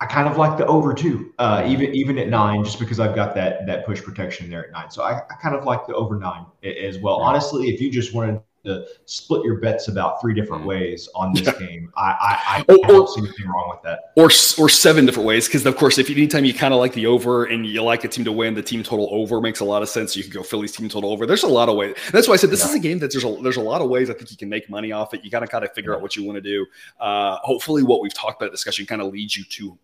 I 0.02 0.08
kind 0.08 0.28
of 0.28 0.36
like 0.36 0.58
the 0.58 0.66
over 0.66 0.94
too, 0.94 1.32
uh, 1.38 1.64
even 1.68 1.94
even 1.94 2.18
at 2.18 2.28
nine, 2.28 2.64
just 2.64 2.80
because 2.80 3.00
I've 3.00 3.16
got 3.16 3.36
that 3.36 3.66
that 3.68 3.86
push 3.86 4.02
protection 4.02 4.50
there 4.50 4.66
at 4.66 4.72
nine. 4.72 4.90
So 4.90 5.04
I, 5.04 5.20
I 5.20 5.36
kind 5.42 5.56
of 5.56 5.64
like 5.64 5.86
the 5.86 5.94
over 5.94 6.18
nine 6.18 6.46
as 6.64 6.98
well. 6.98 7.22
Honestly, 7.22 7.70
if 7.70 7.80
you 7.80 7.92
just 7.92 8.14
wanted 8.14 8.42
to 8.64 8.86
split 9.06 9.44
your 9.44 9.58
bets 9.58 9.88
about 9.88 10.22
three 10.22 10.34
different 10.34 10.64
mm. 10.64 10.68
ways 10.68 11.10
on 11.16 11.34
this 11.34 11.52
game. 11.60 11.92
I, 11.98 12.02
I, 12.02 12.66
I, 12.70 12.74
or, 12.74 12.88
don't 12.88 13.10
see 13.10 13.22
anything 13.22 13.48
wrong 13.48 13.70
with 13.70 13.82
that. 13.84 14.12
Or 14.16 14.26
or 14.64 14.70
seven 14.70 15.06
different 15.06 15.28
ways 15.28 15.48
because 15.48 15.66
of 15.66 15.76
course, 15.76 15.98
if 15.98 16.10
you, 16.10 16.16
anytime 16.16 16.46
you 16.46 16.54
kind 16.54 16.74
of 16.74 16.80
like 16.80 16.94
the 16.94 17.06
over 17.08 17.46
and 17.46 17.66
you 17.66 17.82
like 17.82 18.04
a 18.04 18.08
team 18.08 18.26
to 18.26 18.32
win, 18.32 18.54
the 18.54 18.62
team 18.62 18.84
total 18.84 19.10
over 19.12 19.42
makes 19.42 19.60
a 19.60 19.66
lot 19.66 19.82
of 19.82 19.90
sense. 19.90 20.16
You 20.16 20.24
can 20.24 20.32
go 20.32 20.44
Phillies 20.44 20.74
team 20.74 20.90
total 20.90 21.12
over. 21.12 21.26
There's 21.26 21.44
a 21.44 21.48
lot 21.48 21.70
of 21.70 21.76
ways. 21.76 21.96
That's 22.12 22.28
why 22.28 22.36
I 22.36 22.38
said 22.38 22.50
this 22.50 22.62
yeah. 22.62 22.70
is 22.70 22.76
a 22.76 22.80
game 22.80 23.00
that 23.00 23.12
there's 23.12 23.26
a 23.26 23.42
there's 23.42 23.58
a 23.58 23.62
lot 23.62 23.82
of 23.82 23.90
ways 23.90 24.10
I 24.10 24.14
think 24.14 24.32
you 24.32 24.38
can 24.38 24.50
make 24.50 24.70
money 24.70 24.92
off 24.92 25.14
it. 25.14 25.24
You 25.24 25.32
got 25.32 25.40
to 25.40 25.48
kind 25.48 25.64
of 25.64 25.74
figure 25.74 25.96
out 25.96 26.02
what 26.02 26.16
you 26.16 26.24
want 26.24 26.36
to 26.36 26.42
do. 26.42 26.66
Uh, 27.00 27.38
hopefully, 27.38 27.84
what 27.84 28.02
we've 28.02 28.14
talked 28.14 28.42
about 28.42 28.52
discussion 28.52 28.86
kind 28.86 29.02
of 29.02 29.12
leads 29.12 29.36
you 29.36 29.44
to 29.46 29.78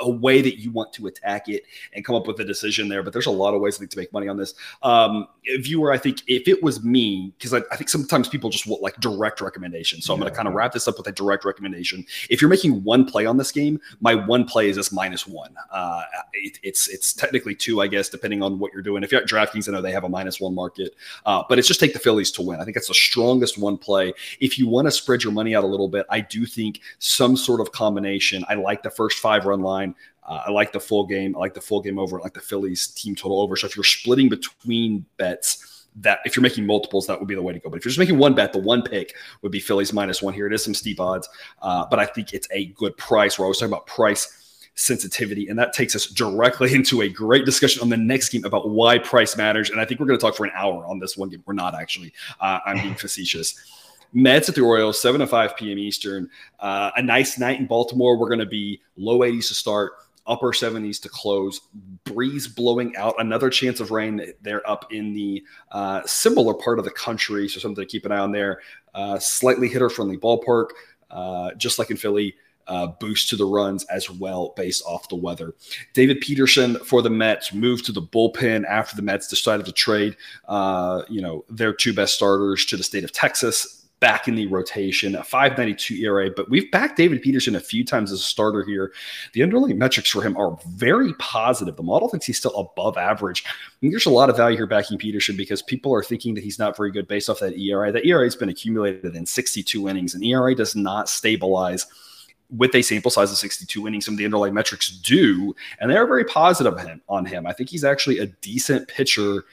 a 0.00 0.10
way 0.10 0.40
that 0.40 0.60
you 0.60 0.70
want 0.70 0.92
to 0.94 1.06
attack 1.06 1.48
it 1.48 1.64
and 1.92 2.04
come 2.04 2.14
up 2.16 2.26
with 2.26 2.40
a 2.40 2.44
decision 2.44 2.88
there. 2.88 3.02
But 3.02 3.12
there's 3.12 3.26
a 3.26 3.30
lot 3.30 3.54
of 3.54 3.60
ways 3.60 3.76
I 3.76 3.78
think 3.80 3.90
to 3.92 3.98
make 3.98 4.12
money 4.12 4.28
on 4.28 4.36
this. 4.36 4.54
Um, 4.82 5.28
viewer, 5.60 5.92
I 5.92 5.98
think 5.98 6.22
if 6.26 6.48
it 6.48 6.62
was 6.62 6.82
me, 6.82 7.32
because 7.38 7.52
I, 7.52 7.58
I 7.70 7.76
think 7.76 7.88
sometimes 7.88 8.13
times 8.14 8.28
people 8.28 8.50
just 8.50 8.66
want 8.66 8.82
like 8.82 8.96
direct 8.96 9.40
recommendations. 9.40 10.04
So 10.04 10.12
yeah, 10.12 10.14
I'm 10.14 10.20
going 10.20 10.32
to 10.32 10.36
kind 10.36 10.48
of 10.48 10.54
wrap 10.54 10.72
this 10.72 10.86
up 10.88 10.96
with 10.98 11.06
a 11.06 11.12
direct 11.12 11.44
recommendation. 11.44 12.04
If 12.30 12.40
you're 12.40 12.50
making 12.50 12.82
one 12.84 13.04
play 13.04 13.26
on 13.26 13.36
this 13.36 13.52
game, 13.52 13.80
my 14.00 14.14
one 14.14 14.44
play 14.44 14.68
is 14.68 14.76
this 14.76 14.92
minus 14.92 15.26
one. 15.26 15.54
Uh, 15.70 16.02
it, 16.32 16.58
it's 16.62 16.88
it's 16.88 17.12
technically 17.12 17.54
two, 17.54 17.80
I 17.80 17.86
guess, 17.86 18.08
depending 18.08 18.42
on 18.42 18.58
what 18.58 18.72
you're 18.72 18.82
doing. 18.82 19.02
If 19.02 19.12
you're 19.12 19.20
at 19.20 19.28
DraftKings, 19.28 19.68
I 19.68 19.72
know 19.72 19.82
they 19.82 19.92
have 19.92 20.04
a 20.04 20.08
minus 20.08 20.40
one 20.40 20.54
market, 20.54 20.94
uh, 21.26 21.42
but 21.48 21.58
it's 21.58 21.68
just 21.68 21.80
take 21.80 21.92
the 21.92 21.98
Phillies 21.98 22.30
to 22.32 22.42
win. 22.42 22.60
I 22.60 22.64
think 22.64 22.74
that's 22.74 22.88
the 22.88 22.94
strongest 22.94 23.58
one 23.58 23.76
play. 23.76 24.12
If 24.40 24.58
you 24.58 24.68
want 24.68 24.86
to 24.86 24.90
spread 24.92 25.22
your 25.22 25.32
money 25.32 25.54
out 25.54 25.64
a 25.64 25.66
little 25.66 25.88
bit, 25.88 26.06
I 26.10 26.20
do 26.20 26.46
think 26.46 26.80
some 26.98 27.36
sort 27.36 27.60
of 27.60 27.72
combination. 27.72 28.44
I 28.48 28.54
like 28.54 28.82
the 28.82 28.90
first 28.90 29.18
five 29.18 29.44
run 29.44 29.60
line. 29.60 29.94
Uh, 30.26 30.42
I 30.46 30.50
like 30.50 30.72
the 30.72 30.80
full 30.80 31.04
game. 31.06 31.36
I 31.36 31.38
like 31.38 31.54
the 31.54 31.60
full 31.60 31.82
game 31.82 31.98
over. 31.98 32.18
I 32.18 32.22
like 32.22 32.34
the 32.34 32.40
Phillies 32.40 32.86
team 32.86 33.14
total 33.14 33.42
over. 33.42 33.56
So 33.56 33.66
if 33.66 33.76
you're 33.76 33.84
splitting 33.84 34.28
between 34.30 35.04
bets, 35.18 35.73
that 35.96 36.20
if 36.24 36.36
you're 36.36 36.42
making 36.42 36.66
multiples, 36.66 37.06
that 37.06 37.18
would 37.18 37.28
be 37.28 37.34
the 37.34 37.42
way 37.42 37.52
to 37.52 37.58
go. 37.58 37.70
But 37.70 37.78
if 37.78 37.84
you're 37.84 37.90
just 37.90 37.98
making 37.98 38.18
one 38.18 38.34
bet, 38.34 38.52
the 38.52 38.58
one 38.58 38.82
pick 38.82 39.14
would 39.42 39.52
be 39.52 39.60
Phillies 39.60 39.92
minus 39.92 40.22
one 40.22 40.34
here. 40.34 40.46
It 40.46 40.52
is 40.52 40.64
some 40.64 40.74
steep 40.74 41.00
odds, 41.00 41.28
uh, 41.62 41.86
but 41.88 41.98
I 41.98 42.06
think 42.06 42.32
it's 42.32 42.48
a 42.50 42.66
good 42.66 42.96
price. 42.96 43.38
We're 43.38 43.44
always 43.44 43.58
talking 43.58 43.72
about 43.72 43.86
price 43.86 44.60
sensitivity, 44.74 45.48
and 45.48 45.58
that 45.58 45.72
takes 45.72 45.94
us 45.94 46.06
directly 46.06 46.74
into 46.76 47.02
a 47.02 47.08
great 47.08 47.44
discussion 47.44 47.82
on 47.82 47.88
the 47.88 47.96
next 47.96 48.30
game 48.30 48.44
about 48.44 48.70
why 48.70 48.98
price 48.98 49.36
matters. 49.36 49.70
And 49.70 49.80
I 49.80 49.84
think 49.84 50.00
we're 50.00 50.06
going 50.06 50.18
to 50.18 50.24
talk 50.24 50.34
for 50.34 50.44
an 50.44 50.52
hour 50.54 50.84
on 50.86 50.98
this 50.98 51.16
one 51.16 51.28
game. 51.28 51.42
We're 51.46 51.54
not 51.54 51.74
actually. 51.74 52.12
Uh, 52.40 52.58
I'm 52.66 52.82
being 52.82 52.94
facetious. 52.96 53.54
Mets 54.12 54.48
at 54.48 54.54
the 54.54 54.62
Royals, 54.62 55.00
7 55.00 55.20
to 55.20 55.26
5 55.26 55.56
p.m. 55.56 55.78
Eastern. 55.78 56.30
Uh, 56.60 56.92
a 56.96 57.02
nice 57.02 57.36
night 57.36 57.58
in 57.58 57.66
Baltimore. 57.66 58.16
We're 58.16 58.28
going 58.28 58.38
to 58.38 58.46
be 58.46 58.80
low 58.96 59.20
80s 59.20 59.48
to 59.48 59.54
start 59.54 59.94
upper 60.26 60.48
70s 60.48 61.00
to 61.02 61.08
close. 61.08 61.60
Breeze 62.04 62.46
blowing 62.46 62.96
out. 62.96 63.14
Another 63.18 63.50
chance 63.50 63.80
of 63.80 63.90
rain 63.90 64.32
there 64.42 64.68
up 64.68 64.92
in 64.92 65.12
the 65.12 65.44
uh, 65.72 66.02
similar 66.06 66.54
part 66.54 66.78
of 66.78 66.84
the 66.84 66.90
country. 66.90 67.48
So 67.48 67.60
something 67.60 67.84
to 67.84 67.88
keep 67.88 68.06
an 68.06 68.12
eye 68.12 68.18
on 68.18 68.32
there. 68.32 68.60
Uh, 68.94 69.18
slightly 69.18 69.68
hitter 69.68 69.90
friendly 69.90 70.16
ballpark, 70.16 70.68
uh, 71.10 71.52
just 71.54 71.78
like 71.78 71.90
in 71.90 71.96
Philly. 71.96 72.34
Uh, 72.66 72.86
boost 72.86 73.28
to 73.28 73.36
the 73.36 73.44
runs 73.44 73.84
as 73.84 74.08
well 74.08 74.54
based 74.56 74.82
off 74.86 75.06
the 75.10 75.14
weather. 75.14 75.52
David 75.92 76.22
Peterson 76.22 76.76
for 76.76 77.02
the 77.02 77.10
Mets 77.10 77.52
moved 77.52 77.84
to 77.84 77.92
the 77.92 78.00
bullpen 78.00 78.64
after 78.64 78.96
the 78.96 79.02
Mets 79.02 79.28
decided 79.28 79.66
to 79.66 79.72
trade, 79.72 80.16
uh, 80.48 81.02
you 81.10 81.20
know, 81.20 81.44
their 81.50 81.74
two 81.74 81.92
best 81.92 82.14
starters 82.14 82.64
to 82.64 82.78
the 82.78 82.82
state 82.82 83.04
of 83.04 83.12
Texas 83.12 83.83
back 84.00 84.28
in 84.28 84.34
the 84.34 84.46
rotation, 84.48 85.14
a 85.14 85.24
592 85.24 85.94
ERA. 86.04 86.30
But 86.30 86.50
we've 86.50 86.70
backed 86.70 86.96
David 86.96 87.22
Peterson 87.22 87.54
a 87.54 87.60
few 87.60 87.84
times 87.84 88.12
as 88.12 88.20
a 88.20 88.24
starter 88.24 88.62
here. 88.64 88.92
The 89.32 89.42
underlying 89.42 89.78
metrics 89.78 90.10
for 90.10 90.22
him 90.22 90.36
are 90.36 90.58
very 90.68 91.14
positive. 91.14 91.76
The 91.76 91.82
model 91.82 92.08
thinks 92.08 92.26
he's 92.26 92.38
still 92.38 92.54
above 92.56 92.98
average. 92.98 93.44
And 93.80 93.92
there's 93.92 94.06
a 94.06 94.10
lot 94.10 94.28
of 94.30 94.36
value 94.36 94.56
here 94.56 94.66
backing 94.66 94.98
Peterson 94.98 95.36
because 95.36 95.62
people 95.62 95.94
are 95.94 96.02
thinking 96.02 96.34
that 96.34 96.44
he's 96.44 96.58
not 96.58 96.76
very 96.76 96.90
good 96.90 97.08
based 97.08 97.30
off 97.30 97.40
that 97.40 97.56
ERA. 97.56 97.92
That 97.92 98.04
ERA 98.04 98.24
has 98.24 98.36
been 98.36 98.50
accumulated 98.50 99.16
in 99.16 99.24
62 99.24 99.88
innings, 99.88 100.14
and 100.14 100.22
ERA 100.22 100.54
does 100.54 100.76
not 100.76 101.08
stabilize 101.08 101.86
with 102.50 102.74
a 102.74 102.82
sample 102.82 103.10
size 103.10 103.30
of 103.30 103.38
62 103.38 103.88
innings, 103.88 104.04
some 104.04 104.14
of 104.14 104.18
the 104.18 104.24
underlying 104.24 104.54
metrics 104.54 104.90
do, 104.90 105.54
and 105.80 105.90
they 105.90 105.96
are 105.96 106.06
very 106.06 106.24
positive 106.24 106.74
on 107.08 107.24
him. 107.24 107.46
I 107.46 107.52
think 107.52 107.70
he's 107.70 107.84
actually 107.84 108.18
a 108.18 108.26
decent 108.26 108.86
pitcher 108.86 109.44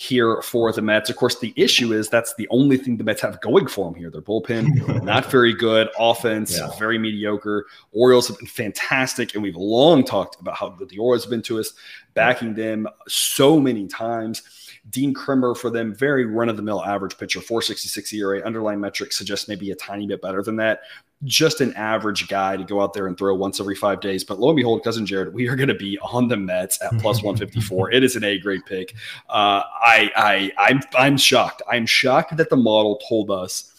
here 0.00 0.40
for 0.42 0.70
the 0.70 0.80
Mets. 0.80 1.10
Of 1.10 1.16
course, 1.16 1.40
the 1.40 1.52
issue 1.56 1.92
is 1.92 2.08
that's 2.08 2.32
the 2.36 2.46
only 2.50 2.76
thing 2.76 2.98
the 2.98 3.02
Mets 3.02 3.20
have 3.22 3.40
going 3.40 3.66
for 3.66 3.84
them 3.86 3.98
here. 3.98 4.10
Their 4.10 4.22
bullpen, 4.22 5.02
not 5.02 5.28
very 5.28 5.52
good. 5.52 5.88
Offense, 5.98 6.56
yeah. 6.56 6.70
very 6.78 6.98
mediocre. 6.98 7.66
Orioles 7.90 8.28
have 8.28 8.38
been 8.38 8.46
fantastic, 8.46 9.34
and 9.34 9.42
we've 9.42 9.56
long 9.56 10.04
talked 10.04 10.40
about 10.40 10.56
how 10.56 10.68
good 10.68 10.88
the 10.88 10.98
Orioles 10.98 11.24
have 11.24 11.32
been 11.32 11.42
to 11.42 11.58
us, 11.58 11.72
backing 12.14 12.54
them 12.54 12.86
so 13.08 13.58
many 13.58 13.88
times. 13.88 14.42
Dean 14.88 15.12
Kremer 15.12 15.56
for 15.56 15.68
them, 15.68 15.92
very 15.92 16.24
run 16.26 16.48
of 16.48 16.56
the 16.56 16.62
mill 16.62 16.84
average 16.84 17.18
pitcher, 17.18 17.40
466 17.40 18.12
ERA. 18.14 18.40
Underlying 18.42 18.78
metrics 18.78 19.18
suggest 19.18 19.48
maybe 19.48 19.72
a 19.72 19.74
tiny 19.74 20.06
bit 20.06 20.22
better 20.22 20.44
than 20.44 20.54
that. 20.56 20.82
Just 21.24 21.60
an 21.60 21.74
average 21.74 22.28
guy 22.28 22.56
to 22.56 22.62
go 22.62 22.80
out 22.80 22.92
there 22.92 23.08
and 23.08 23.18
throw 23.18 23.34
once 23.34 23.58
every 23.58 23.74
five 23.74 24.00
days. 24.00 24.22
But 24.22 24.38
lo 24.38 24.50
and 24.50 24.56
behold, 24.56 24.84
cousin 24.84 25.04
Jared, 25.04 25.34
we 25.34 25.48
are 25.48 25.56
going 25.56 25.68
to 25.68 25.74
be 25.74 25.98
on 25.98 26.28
the 26.28 26.36
Mets 26.36 26.80
at 26.82 26.92
plus 27.00 27.22
154. 27.22 27.90
it 27.92 28.04
is 28.04 28.14
an 28.14 28.24
A 28.24 28.38
grade 28.38 28.64
pick. 28.66 28.94
Uh, 29.28 29.62
I, 29.82 30.10
I, 30.16 30.52
I'm, 30.58 30.80
I'm 30.96 31.16
shocked. 31.16 31.62
I'm 31.68 31.86
shocked 31.86 32.36
that 32.36 32.50
the 32.50 32.56
model 32.56 33.00
told 33.08 33.30
us 33.30 33.72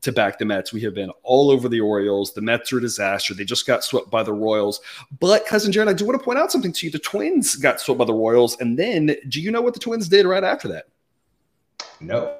to 0.00 0.12
back 0.12 0.38
the 0.38 0.44
Mets. 0.44 0.72
We 0.72 0.80
have 0.82 0.94
been 0.94 1.10
all 1.22 1.50
over 1.50 1.68
the 1.68 1.80
Orioles. 1.80 2.32
The 2.32 2.40
Mets 2.40 2.72
are 2.72 2.78
a 2.78 2.80
disaster. 2.80 3.34
They 3.34 3.44
just 3.44 3.66
got 3.66 3.84
swept 3.84 4.10
by 4.10 4.22
the 4.22 4.32
Royals. 4.32 4.80
But 5.20 5.44
cousin 5.44 5.72
Jared, 5.72 5.88
I 5.88 5.92
do 5.92 6.06
want 6.06 6.18
to 6.18 6.24
point 6.24 6.38
out 6.38 6.52
something 6.52 6.72
to 6.72 6.86
you. 6.86 6.92
The 6.92 7.00
Twins 7.00 7.56
got 7.56 7.80
swept 7.80 7.98
by 7.98 8.04
the 8.04 8.14
Royals, 8.14 8.56
and 8.60 8.78
then 8.78 9.16
do 9.28 9.40
you 9.40 9.50
know 9.50 9.60
what 9.60 9.74
the 9.74 9.80
Twins 9.80 10.08
did 10.08 10.24
right 10.26 10.44
after 10.44 10.68
that? 10.68 10.86
No. 12.00 12.34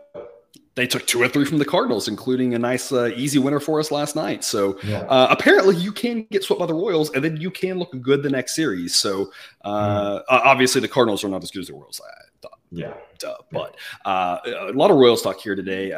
They 0.78 0.86
took 0.86 1.08
two 1.08 1.20
or 1.20 1.26
three 1.26 1.44
from 1.44 1.58
the 1.58 1.64
Cardinals, 1.64 2.06
including 2.06 2.54
a 2.54 2.58
nice, 2.58 2.92
uh, 2.92 3.10
easy 3.16 3.40
winner 3.40 3.58
for 3.58 3.80
us 3.80 3.90
last 3.90 4.14
night. 4.14 4.44
So 4.44 4.78
yeah. 4.84 5.00
uh, 5.00 5.26
apparently, 5.28 5.74
you 5.74 5.90
can 5.90 6.24
get 6.30 6.44
swept 6.44 6.60
by 6.60 6.66
the 6.66 6.74
Royals, 6.74 7.10
and 7.10 7.24
then 7.24 7.36
you 7.36 7.50
can 7.50 7.80
look 7.80 7.90
good 8.00 8.22
the 8.22 8.30
next 8.30 8.54
series. 8.54 8.94
So 8.94 9.32
uh, 9.64 10.20
mm. 10.20 10.22
obviously, 10.28 10.80
the 10.80 10.86
Cardinals 10.86 11.24
are 11.24 11.28
not 11.28 11.42
as 11.42 11.50
good 11.50 11.62
as 11.62 11.66
the 11.66 11.72
Royals. 11.72 12.00
Duh, 12.40 12.48
yeah, 12.70 12.94
duh. 13.18 13.38
But 13.50 13.76
uh, 14.04 14.38
a 14.46 14.72
lot 14.72 14.92
of 14.92 14.98
Royals 14.98 15.20
talk 15.20 15.40
here 15.40 15.56
today. 15.56 15.88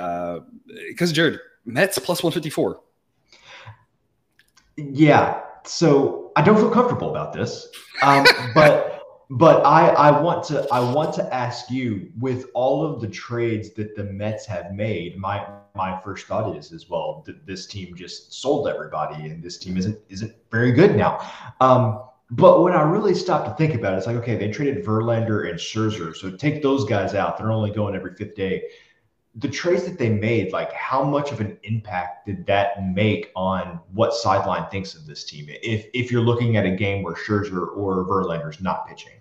Because 0.89 1.11
uh, 1.11 1.15
Jared, 1.15 1.41
Mets 1.67 1.99
plus 1.99 2.23
154. 2.23 2.81
Yeah. 4.79 5.43
So 5.67 6.33
I 6.37 6.43
don't 6.43 6.57
feel 6.57 6.71
comfortable 6.71 7.11
about 7.11 7.35
this. 7.35 7.69
Um, 8.03 8.25
but 8.55 9.00
but 9.31 9.65
I, 9.65 9.91
I 9.91 10.21
want 10.21 10.43
to 10.47 10.67
I 10.73 10.81
want 10.81 11.15
to 11.15 11.35
ask 11.35 11.71
you 11.71 12.11
with 12.19 12.47
all 12.53 12.85
of 12.85 13.01
the 13.01 13.07
trades 13.07 13.71
that 13.75 13.95
the 13.95 14.05
Mets 14.05 14.45
have 14.47 14.73
made, 14.73 15.17
my 15.17 15.47
my 15.77 16.01
first 16.01 16.27
thought 16.27 16.57
is 16.57 16.73
as 16.73 16.91
well 16.91 17.23
that 17.27 17.47
this 17.47 17.67
team 17.67 17.95
just 17.95 18.33
sold 18.33 18.67
everybody 18.67 19.27
and 19.27 19.41
this 19.41 19.57
team 19.57 19.77
isn't 19.77 19.99
isn't 20.09 20.35
very 20.51 20.73
good 20.73 20.97
now. 20.97 21.21
Um, 21.61 22.03
but 22.33 22.63
when 22.63 22.73
I 22.73 22.83
really 22.83 23.15
stop 23.15 23.45
to 23.45 23.55
think 23.55 23.75
about 23.75 23.95
it, 23.95 23.99
it's 23.99 24.09
like 24.09 24.17
okay, 24.17 24.37
they 24.37 24.51
traded 24.51 24.85
Verlander 24.85 25.49
and 25.49 25.59
Scherzer, 25.59 26.15
so 26.15 26.33
take 26.33 26.61
those 26.61 26.85
guys 26.85 27.15
out. 27.15 27.39
They're 27.39 27.53
only 27.53 27.71
going 27.71 27.95
every 27.95 28.15
fifth 28.17 28.35
day 28.35 28.65
the 29.37 29.49
trades 29.49 29.85
that 29.85 29.97
they 29.97 30.11
made, 30.11 30.53
like 30.53 30.73
how 30.73 31.05
much 31.05 31.31
of 31.31 31.41
an 31.41 31.57
impact 31.63 32.27
did 32.27 32.45
that 32.47 32.85
make 32.85 33.31
on 33.37 33.79
what 33.93 34.13
sideline 34.13 34.69
thinks 34.71 34.95
of 34.95 35.07
this 35.07 35.23
team? 35.23 35.47
If 35.49 35.87
if 35.95 36.11
you're 36.11 36.21
looking 36.21 36.57
at 36.57 36.67
a 36.67 36.71
game 36.71 37.05
where 37.05 37.15
Scherzer 37.15 37.77
or 37.77 38.05
Verlander's 38.07 38.61
not 38.61 38.89
pitching, 38.89 39.20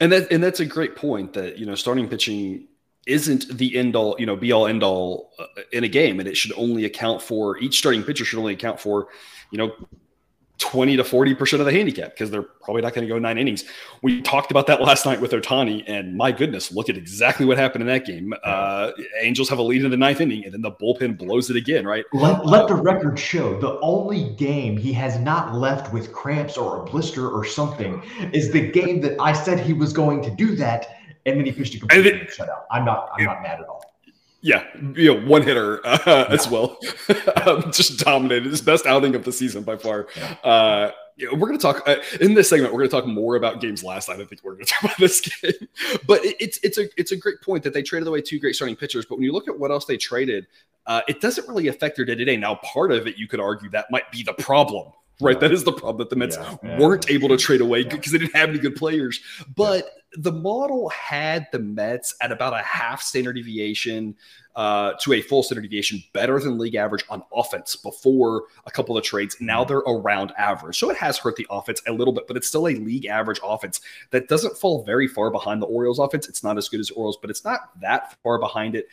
and 0.00 0.10
that 0.12 0.32
and 0.32 0.42
that's 0.42 0.60
a 0.60 0.66
great 0.66 0.96
point 0.96 1.34
that 1.34 1.58
you 1.58 1.66
know 1.66 1.74
starting 1.74 2.08
pitching 2.08 2.66
isn't 3.06 3.46
the 3.56 3.76
end 3.76 3.96
all 3.96 4.16
you 4.18 4.26
know 4.26 4.36
be 4.36 4.52
all 4.52 4.66
end 4.66 4.82
all 4.82 5.32
uh, 5.38 5.46
in 5.72 5.84
a 5.84 5.88
game, 5.88 6.18
and 6.18 6.28
it 6.28 6.36
should 6.36 6.52
only 6.56 6.84
account 6.84 7.22
for 7.22 7.58
each 7.58 7.78
starting 7.78 8.02
pitcher 8.02 8.24
should 8.24 8.38
only 8.38 8.54
account 8.54 8.80
for 8.80 9.08
you 9.50 9.58
know 9.58 9.72
20 10.60 10.96
to 10.96 11.02
40% 11.02 11.58
of 11.58 11.66
the 11.66 11.72
handicap 11.72 12.10
because 12.10 12.30
they're 12.30 12.42
probably 12.42 12.82
not 12.82 12.94
going 12.94 13.06
to 13.06 13.12
go 13.12 13.18
nine 13.18 13.38
innings. 13.38 13.64
We 14.02 14.22
talked 14.22 14.50
about 14.50 14.66
that 14.68 14.80
last 14.80 15.06
night 15.06 15.20
with 15.20 15.32
Ohtani, 15.32 15.82
and 15.86 16.16
my 16.16 16.30
goodness, 16.30 16.70
look 16.70 16.88
at 16.88 16.96
exactly 16.96 17.46
what 17.46 17.58
happened 17.58 17.82
in 17.82 17.88
that 17.88 18.04
game. 18.04 18.32
Uh, 18.44 18.92
Angels 19.20 19.48
have 19.48 19.58
a 19.58 19.62
lead 19.62 19.84
in 19.84 19.90
the 19.90 19.96
ninth 19.96 20.20
inning, 20.20 20.44
and 20.44 20.52
then 20.52 20.60
the 20.60 20.70
bullpen 20.70 21.18
blows 21.18 21.50
it 21.50 21.56
again, 21.56 21.86
right? 21.86 22.04
Let, 22.12 22.46
let 22.46 22.64
uh, 22.64 22.66
the 22.66 22.74
record 22.74 23.18
show 23.18 23.58
the 23.58 23.80
only 23.80 24.30
game 24.34 24.76
he 24.76 24.92
has 24.92 25.18
not 25.18 25.54
left 25.54 25.92
with 25.92 26.12
cramps 26.12 26.56
or 26.56 26.82
a 26.82 26.84
blister 26.84 27.28
or 27.28 27.44
something 27.44 28.02
is 28.32 28.52
the 28.52 28.70
game 28.70 29.00
that 29.00 29.20
I 29.20 29.32
said 29.32 29.58
he 29.58 29.72
was 29.72 29.92
going 29.92 30.22
to 30.22 30.30
do 30.30 30.54
that, 30.56 30.88
and 31.26 31.38
then 31.38 31.46
he 31.46 31.52
pitched 31.52 31.74
a 31.74 31.80
complete 31.80 32.28
shutout. 32.28 32.64
I'm 32.70 32.84
not, 32.84 33.10
I'm 33.16 33.24
not 33.24 33.42
mad 33.42 33.60
at 33.60 33.66
all. 33.66 33.89
Yeah, 34.42 34.64
you 34.94 35.14
know, 35.14 35.26
one 35.26 35.42
hitter 35.42 35.80
uh, 35.86 35.98
yeah. 36.06 36.24
as 36.28 36.48
well. 36.48 36.78
um, 37.46 37.70
just 37.72 37.98
dominated 37.98 38.50
his 38.50 38.62
best 38.62 38.86
outing 38.86 39.14
of 39.14 39.24
the 39.24 39.32
season 39.32 39.62
by 39.62 39.76
far. 39.76 40.06
Yeah. 40.16 40.36
Uh, 40.42 40.92
we're 41.32 41.48
going 41.48 41.58
to 41.58 41.62
talk 41.62 41.86
uh, 41.86 41.96
in 42.20 42.32
this 42.32 42.48
segment. 42.48 42.72
We're 42.72 42.80
going 42.80 42.90
to 42.90 42.96
talk 42.96 43.06
more 43.06 43.36
about 43.36 43.60
games 43.60 43.84
last 43.84 44.08
night. 44.08 44.20
I 44.20 44.24
think 44.24 44.42
we're 44.42 44.54
going 44.54 44.64
to 44.66 44.72
talk 44.72 44.84
about 44.84 44.98
this 44.98 45.20
game, 45.20 45.68
but 46.06 46.24
it, 46.24 46.36
it's 46.40 46.58
it's 46.62 46.78
a 46.78 46.86
it's 46.96 47.12
a 47.12 47.16
great 47.16 47.42
point 47.42 47.62
that 47.64 47.74
they 47.74 47.82
traded 47.82 48.08
away 48.08 48.22
two 48.22 48.38
great 48.38 48.54
starting 48.54 48.76
pitchers. 48.76 49.04
But 49.04 49.16
when 49.16 49.24
you 49.24 49.32
look 49.32 49.48
at 49.48 49.58
what 49.58 49.70
else 49.70 49.84
they 49.84 49.98
traded, 49.98 50.46
uh, 50.86 51.02
it 51.08 51.20
doesn't 51.20 51.46
really 51.46 51.68
affect 51.68 51.96
their 51.96 52.06
day 52.06 52.14
to 52.14 52.24
day. 52.24 52.36
Now, 52.36 52.54
part 52.56 52.92
of 52.92 53.06
it, 53.06 53.16
you 53.16 53.28
could 53.28 53.40
argue 53.40 53.68
that 53.70 53.90
might 53.90 54.10
be 54.10 54.22
the 54.22 54.32
problem 54.32 54.92
right? 55.20 55.36
Yeah. 55.36 55.40
That 55.40 55.52
is 55.52 55.64
the 55.64 55.72
problem 55.72 55.98
that 55.98 56.10
the 56.10 56.16
Mets 56.16 56.36
yeah, 56.36 56.78
weren't 56.78 57.10
able 57.10 57.28
to 57.28 57.36
trade 57.36 57.60
away 57.60 57.84
because 57.84 58.12
they 58.12 58.18
didn't 58.18 58.34
have 58.34 58.48
any 58.50 58.58
good 58.58 58.76
players. 58.76 59.20
But 59.56 59.90
the 60.16 60.32
model 60.32 60.88
had 60.88 61.46
the 61.52 61.58
Mets 61.58 62.14
at 62.20 62.32
about 62.32 62.52
a 62.52 62.62
half 62.62 63.00
standard 63.00 63.34
deviation 63.34 64.16
uh, 64.56 64.92
to 65.00 65.12
a 65.12 65.22
full 65.22 65.42
standard 65.42 65.62
deviation 65.62 66.02
better 66.12 66.40
than 66.40 66.58
league 66.58 66.74
average 66.74 67.04
on 67.08 67.22
offense 67.32 67.76
before 67.76 68.44
a 68.66 68.70
couple 68.70 68.98
of 68.98 69.04
trades. 69.04 69.36
Now 69.40 69.64
they're 69.64 69.78
around 69.78 70.32
average. 70.36 70.78
So 70.78 70.90
it 70.90 70.96
has 70.96 71.16
hurt 71.16 71.36
the 71.36 71.46
offense 71.48 71.80
a 71.86 71.92
little 71.92 72.12
bit, 72.12 72.26
but 72.26 72.36
it's 72.36 72.48
still 72.48 72.66
a 72.66 72.74
league 72.74 73.06
average 73.06 73.40
offense 73.44 73.80
that 74.10 74.28
doesn't 74.28 74.56
fall 74.56 74.82
very 74.84 75.06
far 75.06 75.30
behind 75.30 75.62
the 75.62 75.66
Orioles 75.66 76.00
offense. 76.00 76.28
It's 76.28 76.42
not 76.42 76.58
as 76.58 76.68
good 76.68 76.80
as 76.80 76.90
Orioles, 76.90 77.18
but 77.20 77.30
it's 77.30 77.44
not 77.44 77.80
that 77.80 78.16
far 78.22 78.38
behind 78.38 78.74
it. 78.74 78.88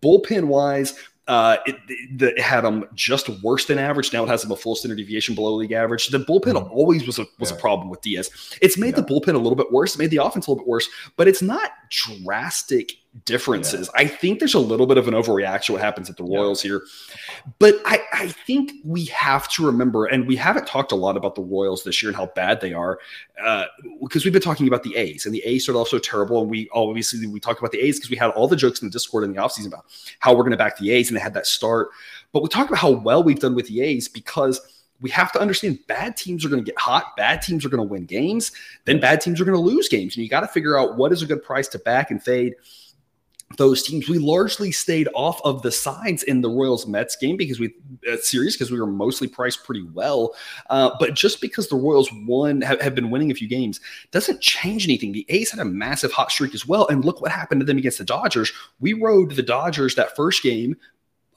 Bullpen 0.00 0.44
wise, 0.44 0.96
uh, 1.30 1.58
it, 1.64 1.76
it, 1.88 2.22
it, 2.22 2.40
had 2.40 2.62
them 2.62 2.84
just 2.94 3.28
worse 3.40 3.66
than 3.66 3.78
average. 3.78 4.12
Now 4.12 4.24
it 4.24 4.28
has 4.28 4.42
them 4.42 4.50
a 4.50 4.56
full 4.56 4.74
standard 4.74 4.96
deviation 4.96 5.36
below 5.36 5.54
league 5.54 5.70
average. 5.70 6.08
The 6.08 6.18
bullpen 6.18 6.54
mm. 6.54 6.70
always 6.72 7.06
was 7.06 7.20
a 7.20 7.26
was 7.38 7.52
yeah. 7.52 7.56
a 7.56 7.60
problem 7.60 7.88
with 7.88 8.00
Diaz. 8.00 8.30
It's 8.60 8.76
made 8.76 8.96
yeah. 8.96 9.02
the 9.02 9.06
bullpen 9.06 9.34
a 9.34 9.38
little 9.38 9.54
bit 9.54 9.70
worse. 9.70 9.96
Made 9.96 10.10
the 10.10 10.16
offense 10.16 10.48
a 10.48 10.50
little 10.50 10.64
bit 10.64 10.68
worse, 10.68 10.88
but 11.16 11.28
it's 11.28 11.40
not 11.40 11.70
drastic 11.88 12.96
differences. 13.24 13.90
Yeah. 13.94 14.02
I 14.02 14.06
think 14.06 14.38
there's 14.38 14.54
a 14.54 14.60
little 14.60 14.86
bit 14.86 14.96
of 14.96 15.08
an 15.08 15.14
overreaction 15.14 15.70
what 15.70 15.80
happens 15.80 16.08
at 16.08 16.16
the 16.16 16.22
Royals 16.22 16.64
yeah. 16.64 16.70
here. 16.70 16.82
But 17.58 17.76
I, 17.84 18.02
I 18.12 18.28
think 18.28 18.72
we 18.84 19.06
have 19.06 19.48
to 19.50 19.66
remember, 19.66 20.06
and 20.06 20.26
we 20.26 20.36
haven't 20.36 20.66
talked 20.66 20.92
a 20.92 20.96
lot 20.96 21.16
about 21.16 21.34
the 21.34 21.42
Royals 21.42 21.82
this 21.82 22.02
year 22.02 22.10
and 22.10 22.16
how 22.16 22.26
bad 22.26 22.60
they 22.60 22.72
are, 22.72 23.00
uh, 23.42 23.64
because 24.02 24.24
we've 24.24 24.32
been 24.32 24.42
talking 24.42 24.68
about 24.68 24.82
the 24.82 24.96
A's, 24.96 25.26
and 25.26 25.34
the 25.34 25.42
A's 25.44 25.68
are 25.68 25.74
also 25.74 25.98
terrible. 25.98 26.42
And 26.42 26.50
we 26.50 26.68
obviously 26.72 27.26
we 27.26 27.40
talked 27.40 27.58
about 27.58 27.72
the 27.72 27.80
A's 27.80 27.98
because 27.98 28.10
we 28.10 28.16
had 28.16 28.30
all 28.30 28.48
the 28.48 28.56
jokes 28.56 28.80
in 28.80 28.88
the 28.88 28.92
Discord 28.92 29.24
in 29.24 29.32
the 29.32 29.40
offseason 29.40 29.66
about 29.66 29.86
how 30.20 30.32
we're 30.32 30.42
going 30.42 30.52
to 30.52 30.56
back 30.56 30.78
the 30.78 30.92
A's, 30.92 31.08
and 31.08 31.16
they 31.16 31.22
had 31.22 31.34
that 31.34 31.46
start. 31.46 31.88
But 32.32 32.42
we 32.42 32.48
talked 32.48 32.70
about 32.70 32.80
how 32.80 32.90
well 32.90 33.22
we've 33.22 33.40
done 33.40 33.54
with 33.54 33.66
the 33.66 33.80
A's 33.82 34.08
because– 34.08 34.60
we 35.00 35.10
have 35.10 35.32
to 35.32 35.40
understand 35.40 35.78
bad 35.86 36.16
teams 36.16 36.44
are 36.44 36.48
going 36.48 36.62
to 36.62 36.66
get 36.66 36.78
hot. 36.78 37.16
Bad 37.16 37.42
teams 37.42 37.64
are 37.64 37.68
going 37.68 37.82
to 37.82 37.90
win 37.90 38.04
games. 38.04 38.52
Then 38.84 39.00
bad 39.00 39.20
teams 39.20 39.40
are 39.40 39.44
going 39.44 39.56
to 39.56 39.62
lose 39.62 39.88
games. 39.88 40.16
And 40.16 40.22
you 40.22 40.28
got 40.28 40.40
to 40.40 40.48
figure 40.48 40.78
out 40.78 40.96
what 40.96 41.12
is 41.12 41.22
a 41.22 41.26
good 41.26 41.42
price 41.42 41.68
to 41.68 41.78
back 41.78 42.10
and 42.10 42.22
fade 42.22 42.54
those 43.56 43.82
teams. 43.82 44.08
We 44.08 44.18
largely 44.18 44.70
stayed 44.70 45.08
off 45.14 45.40
of 45.44 45.62
the 45.62 45.72
sides 45.72 46.22
in 46.22 46.40
the 46.40 46.48
Royals 46.48 46.86
Mets 46.86 47.16
game 47.16 47.36
because 47.36 47.58
we 47.58 47.74
uh, 48.10 48.16
series 48.22 48.54
because 48.54 48.70
we 48.70 48.78
were 48.78 48.86
mostly 48.86 49.26
priced 49.26 49.64
pretty 49.64 49.82
well. 49.92 50.34
Uh, 50.68 50.90
but 51.00 51.14
just 51.14 51.40
because 51.40 51.68
the 51.68 51.76
Royals 51.76 52.10
won 52.26 52.60
have, 52.60 52.80
have, 52.80 52.94
been 52.94 53.10
winning 53.10 53.30
a 53.30 53.34
few 53.34 53.48
games 53.48 53.80
doesn't 54.12 54.40
change 54.40 54.84
anything. 54.84 55.12
The 55.12 55.26
A's 55.28 55.50
had 55.50 55.60
a 55.60 55.64
massive 55.64 56.12
hot 56.12 56.30
streak 56.30 56.54
as 56.54 56.66
well, 56.66 56.86
and 56.88 57.04
look 57.04 57.20
what 57.20 57.32
happened 57.32 57.60
to 57.60 57.64
them 57.64 57.78
against 57.78 57.98
the 57.98 58.04
Dodgers. 58.04 58.52
We 58.78 58.92
rode 58.92 59.32
the 59.32 59.42
Dodgers 59.42 59.94
that 59.96 60.14
first 60.14 60.42
game 60.42 60.76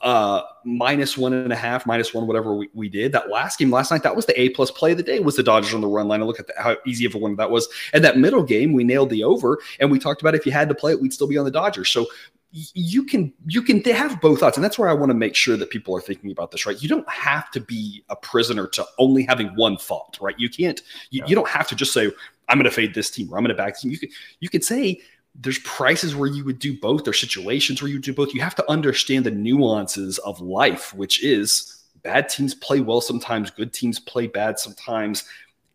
uh, 0.04 0.42
minus 0.66 1.16
one 1.16 1.32
and 1.32 1.52
a 1.52 1.56
half, 1.56 1.86
minus 1.86 2.12
one, 2.12 2.26
whatever 2.26 2.54
we, 2.54 2.68
we 2.74 2.90
did. 2.90 3.10
That 3.10 3.30
last 3.30 3.58
game 3.58 3.70
last 3.70 3.90
night, 3.90 4.02
that 4.02 4.14
was 4.14 4.26
the 4.26 4.38
A 4.38 4.50
plus 4.50 4.70
play 4.70 4.92
of 4.92 4.98
the 4.98 5.02
day 5.02 5.18
was 5.18 5.34
the 5.34 5.42
Dodgers 5.42 5.72
on 5.72 5.80
the 5.80 5.88
run 5.88 6.08
line. 6.08 6.20
And 6.20 6.28
look 6.28 6.38
at 6.38 6.46
the, 6.46 6.52
how 6.58 6.76
easy 6.86 7.06
of 7.06 7.14
a 7.14 7.18
one 7.18 7.34
that 7.36 7.50
was. 7.50 7.68
And 7.94 8.04
that 8.04 8.18
middle 8.18 8.42
game, 8.42 8.74
we 8.74 8.84
nailed 8.84 9.08
the 9.08 9.24
over. 9.24 9.58
And 9.80 9.90
we 9.90 9.98
talked 9.98 10.20
about 10.20 10.34
if 10.34 10.44
you 10.44 10.52
had 10.52 10.68
to 10.68 10.74
play 10.74 10.92
it, 10.92 11.00
we'd 11.00 11.14
still 11.14 11.26
be 11.26 11.38
on 11.38 11.46
the 11.46 11.50
Dodgers. 11.50 11.88
So 11.88 12.06
you 12.52 13.02
can 13.02 13.32
you 13.46 13.62
can 13.62 13.82
have 13.82 14.20
both 14.20 14.38
thoughts 14.38 14.56
and 14.56 14.62
that's 14.62 14.78
where 14.78 14.88
i 14.88 14.92
want 14.92 15.10
to 15.10 15.14
make 15.14 15.34
sure 15.34 15.56
that 15.56 15.70
people 15.70 15.96
are 15.96 16.00
thinking 16.00 16.30
about 16.30 16.52
this 16.52 16.64
right 16.66 16.80
you 16.80 16.88
don't 16.88 17.08
have 17.10 17.50
to 17.50 17.58
be 17.58 18.04
a 18.10 18.14
prisoner 18.14 18.68
to 18.68 18.86
only 18.96 19.24
having 19.24 19.48
one 19.56 19.76
thought 19.76 20.16
right 20.20 20.38
you 20.38 20.48
can't 20.48 20.82
you, 21.10 21.18
yeah. 21.18 21.26
you 21.26 21.34
don't 21.34 21.48
have 21.48 21.66
to 21.66 21.74
just 21.74 21.92
say 21.92 22.08
i'm 22.48 22.56
going 22.56 22.62
to 22.62 22.70
fade 22.70 22.94
this 22.94 23.10
team 23.10 23.28
or 23.32 23.36
i'm 23.36 23.42
going 23.42 23.48
to 23.48 23.60
back 23.60 23.72
this 23.72 23.82
team 23.82 23.90
you 23.90 23.98
could 23.98 24.10
you 24.38 24.48
could 24.48 24.62
say 24.62 25.00
there's 25.34 25.58
prices 25.60 26.14
where 26.14 26.28
you 26.28 26.44
would 26.44 26.58
do 26.58 26.78
both. 26.78 27.04
There's 27.04 27.20
situations 27.20 27.82
where 27.82 27.90
you 27.90 27.98
do 27.98 28.12
both. 28.12 28.34
You 28.34 28.40
have 28.40 28.54
to 28.56 28.70
understand 28.70 29.26
the 29.26 29.30
nuances 29.30 30.18
of 30.18 30.40
life, 30.40 30.94
which 30.94 31.22
is 31.24 31.84
bad 32.02 32.28
teams 32.28 32.54
play 32.54 32.80
well 32.80 33.00
sometimes, 33.00 33.50
good 33.50 33.72
teams 33.72 33.98
play 33.98 34.26
bad 34.26 34.58
sometimes. 34.58 35.24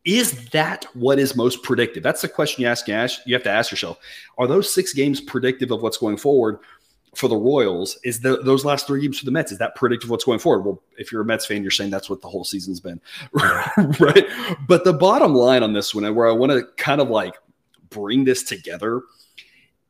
Is 0.06 0.50
that 0.52 0.86
what 0.94 1.20
is 1.20 1.36
most 1.36 1.62
predictive? 1.62 2.04
That's 2.04 2.22
the 2.22 2.30
question 2.30 2.62
you 2.62 2.68
ask. 2.68 2.88
You, 2.88 3.34
have 3.34 3.44
to 3.44 3.50
ask 3.50 3.70
yourself: 3.70 4.00
Are 4.38 4.48
those 4.48 4.74
six 4.74 4.94
games 4.94 5.20
predictive 5.20 5.72
of 5.72 5.82
what's 5.82 5.98
going 5.98 6.18
forward 6.18 6.60
for 7.16 7.28
the 7.28 7.36
Royals? 7.36 8.00
Is 8.06 8.22
the, 8.22 8.42
those 8.42 8.64
last 8.64 8.88
three 8.88 9.02
games 9.02 9.20
for 9.20 9.26
the 9.26 9.32
Mets 9.32 9.52
is 9.52 9.58
that 9.58 9.76
predictive 9.76 10.08
of 10.08 10.12
what's 10.12 10.24
going 10.24 10.40
forward? 10.40 10.62
Well, 10.62 10.82
if 10.98 11.12
you're 11.12 11.22
a 11.22 11.26
Mets 11.26 11.46
fan, 11.46 11.64
you're 11.64 11.72
saying 11.72 11.90
that's 11.90 12.10
what 12.10 12.22
the 12.22 12.30
whole 12.30 12.46
season's 12.46 12.80
been, 12.80 13.02
right? 13.34 14.26
But 14.68 14.86
the 14.86 14.94
bottom 14.98 15.36
line 15.36 15.64
on 15.64 15.74
this 15.74 15.94
one, 15.94 16.16
where 16.16 16.30
I 16.30 16.32
want 16.32 16.54
to 16.54 16.64
kind 16.78 17.02
of 17.02 17.10
like 17.10 17.36
bring 17.90 18.24
this 18.24 18.44
together 18.44 19.02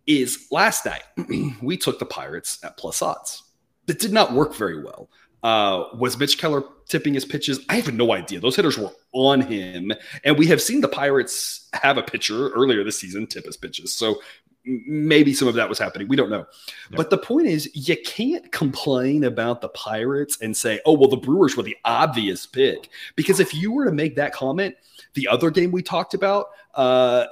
is 0.09 0.47
last 0.51 0.85
night 0.85 1.03
we 1.61 1.77
took 1.77 1.99
the 1.99 2.05
Pirates 2.05 2.59
at 2.63 2.77
plus 2.77 3.01
odds. 3.01 3.43
It 3.87 3.99
did 3.99 4.11
not 4.11 4.33
work 4.33 4.55
very 4.55 4.83
well. 4.83 5.09
Uh, 5.41 5.85
was 5.93 6.17
Mitch 6.17 6.37
Keller 6.37 6.63
tipping 6.87 7.13
his 7.13 7.23
pitches? 7.23 7.61
I 7.69 7.75
have 7.75 7.93
no 7.93 8.11
idea. 8.11 8.41
Those 8.41 8.55
hitters 8.55 8.77
were 8.77 8.91
on 9.13 9.39
him, 9.39 9.93
and 10.25 10.37
we 10.37 10.47
have 10.47 10.61
seen 10.61 10.81
the 10.81 10.89
Pirates 10.89 11.69
have 11.73 11.97
a 11.97 12.03
pitcher 12.03 12.49
earlier 12.49 12.83
this 12.83 12.99
season 12.99 13.25
tip 13.25 13.45
his 13.45 13.55
pitches. 13.55 13.93
So 13.93 14.19
maybe 14.65 15.33
some 15.33 15.47
of 15.47 15.55
that 15.55 15.69
was 15.69 15.79
happening. 15.79 16.07
We 16.07 16.17
don't 16.17 16.29
know. 16.29 16.45
But 16.91 17.09
the 17.09 17.17
point 17.17 17.47
is, 17.47 17.69
you 17.73 17.95
can't 18.03 18.51
complain 18.51 19.23
about 19.23 19.61
the 19.61 19.69
Pirates 19.69 20.39
and 20.41 20.57
say, 20.57 20.81
"Oh, 20.85 20.93
well, 20.93 21.09
the 21.09 21.17
Brewers 21.17 21.55
were 21.55 21.63
the 21.63 21.77
obvious 21.85 22.45
pick," 22.45 22.89
because 23.15 23.39
if 23.39 23.53
you 23.53 23.71
were 23.71 23.85
to 23.85 23.91
make 23.91 24.15
that 24.17 24.33
comment, 24.33 24.75
the 25.13 25.27
other 25.27 25.49
game 25.51 25.71
we 25.71 25.81
talked 25.81 26.13
about, 26.13 26.47
uh, 26.75 27.25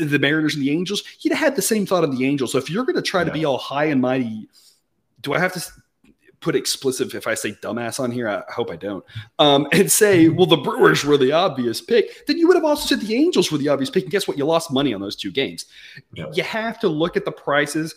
the 0.00 0.18
Mariners 0.18 0.54
and 0.54 0.62
the 0.62 0.70
Angels, 0.70 1.02
you'd 1.20 1.32
have 1.32 1.40
had 1.40 1.56
the 1.56 1.62
same 1.62 1.86
thought 1.86 2.04
of 2.04 2.16
the 2.16 2.24
Angels. 2.26 2.52
So 2.52 2.58
if 2.58 2.70
you're 2.70 2.84
going 2.84 2.96
to 2.96 3.02
try 3.02 3.22
yeah. 3.22 3.26
to 3.26 3.32
be 3.32 3.44
all 3.44 3.58
high 3.58 3.86
and 3.86 4.00
mighty, 4.00 4.48
do 5.20 5.32
I 5.32 5.38
have 5.38 5.52
to 5.54 5.64
put 6.40 6.56
explicit 6.56 7.14
if 7.14 7.26
I 7.26 7.34
say 7.34 7.52
dumbass 7.52 8.00
on 8.00 8.10
here? 8.10 8.28
I 8.28 8.42
hope 8.52 8.70
I 8.70 8.76
don't. 8.76 9.04
Um, 9.38 9.66
and 9.72 9.90
say, 9.90 10.28
well, 10.30 10.46
the 10.46 10.56
Brewers 10.56 11.04
were 11.04 11.16
the 11.16 11.32
obvious 11.32 11.80
pick. 11.80 12.26
Then 12.26 12.38
you 12.38 12.46
would 12.48 12.56
have 12.56 12.64
also 12.64 12.86
said 12.86 13.00
the 13.00 13.14
Angels 13.14 13.50
were 13.50 13.58
the 13.58 13.68
obvious 13.68 13.90
pick. 13.90 14.04
And 14.04 14.12
guess 14.12 14.28
what? 14.28 14.36
You 14.36 14.44
lost 14.44 14.70
money 14.70 14.92
on 14.92 15.00
those 15.00 15.16
two 15.16 15.30
games. 15.30 15.66
Yeah. 16.12 16.26
You 16.34 16.42
have 16.42 16.78
to 16.80 16.88
look 16.88 17.16
at 17.16 17.24
the 17.24 17.32
prices 17.32 17.94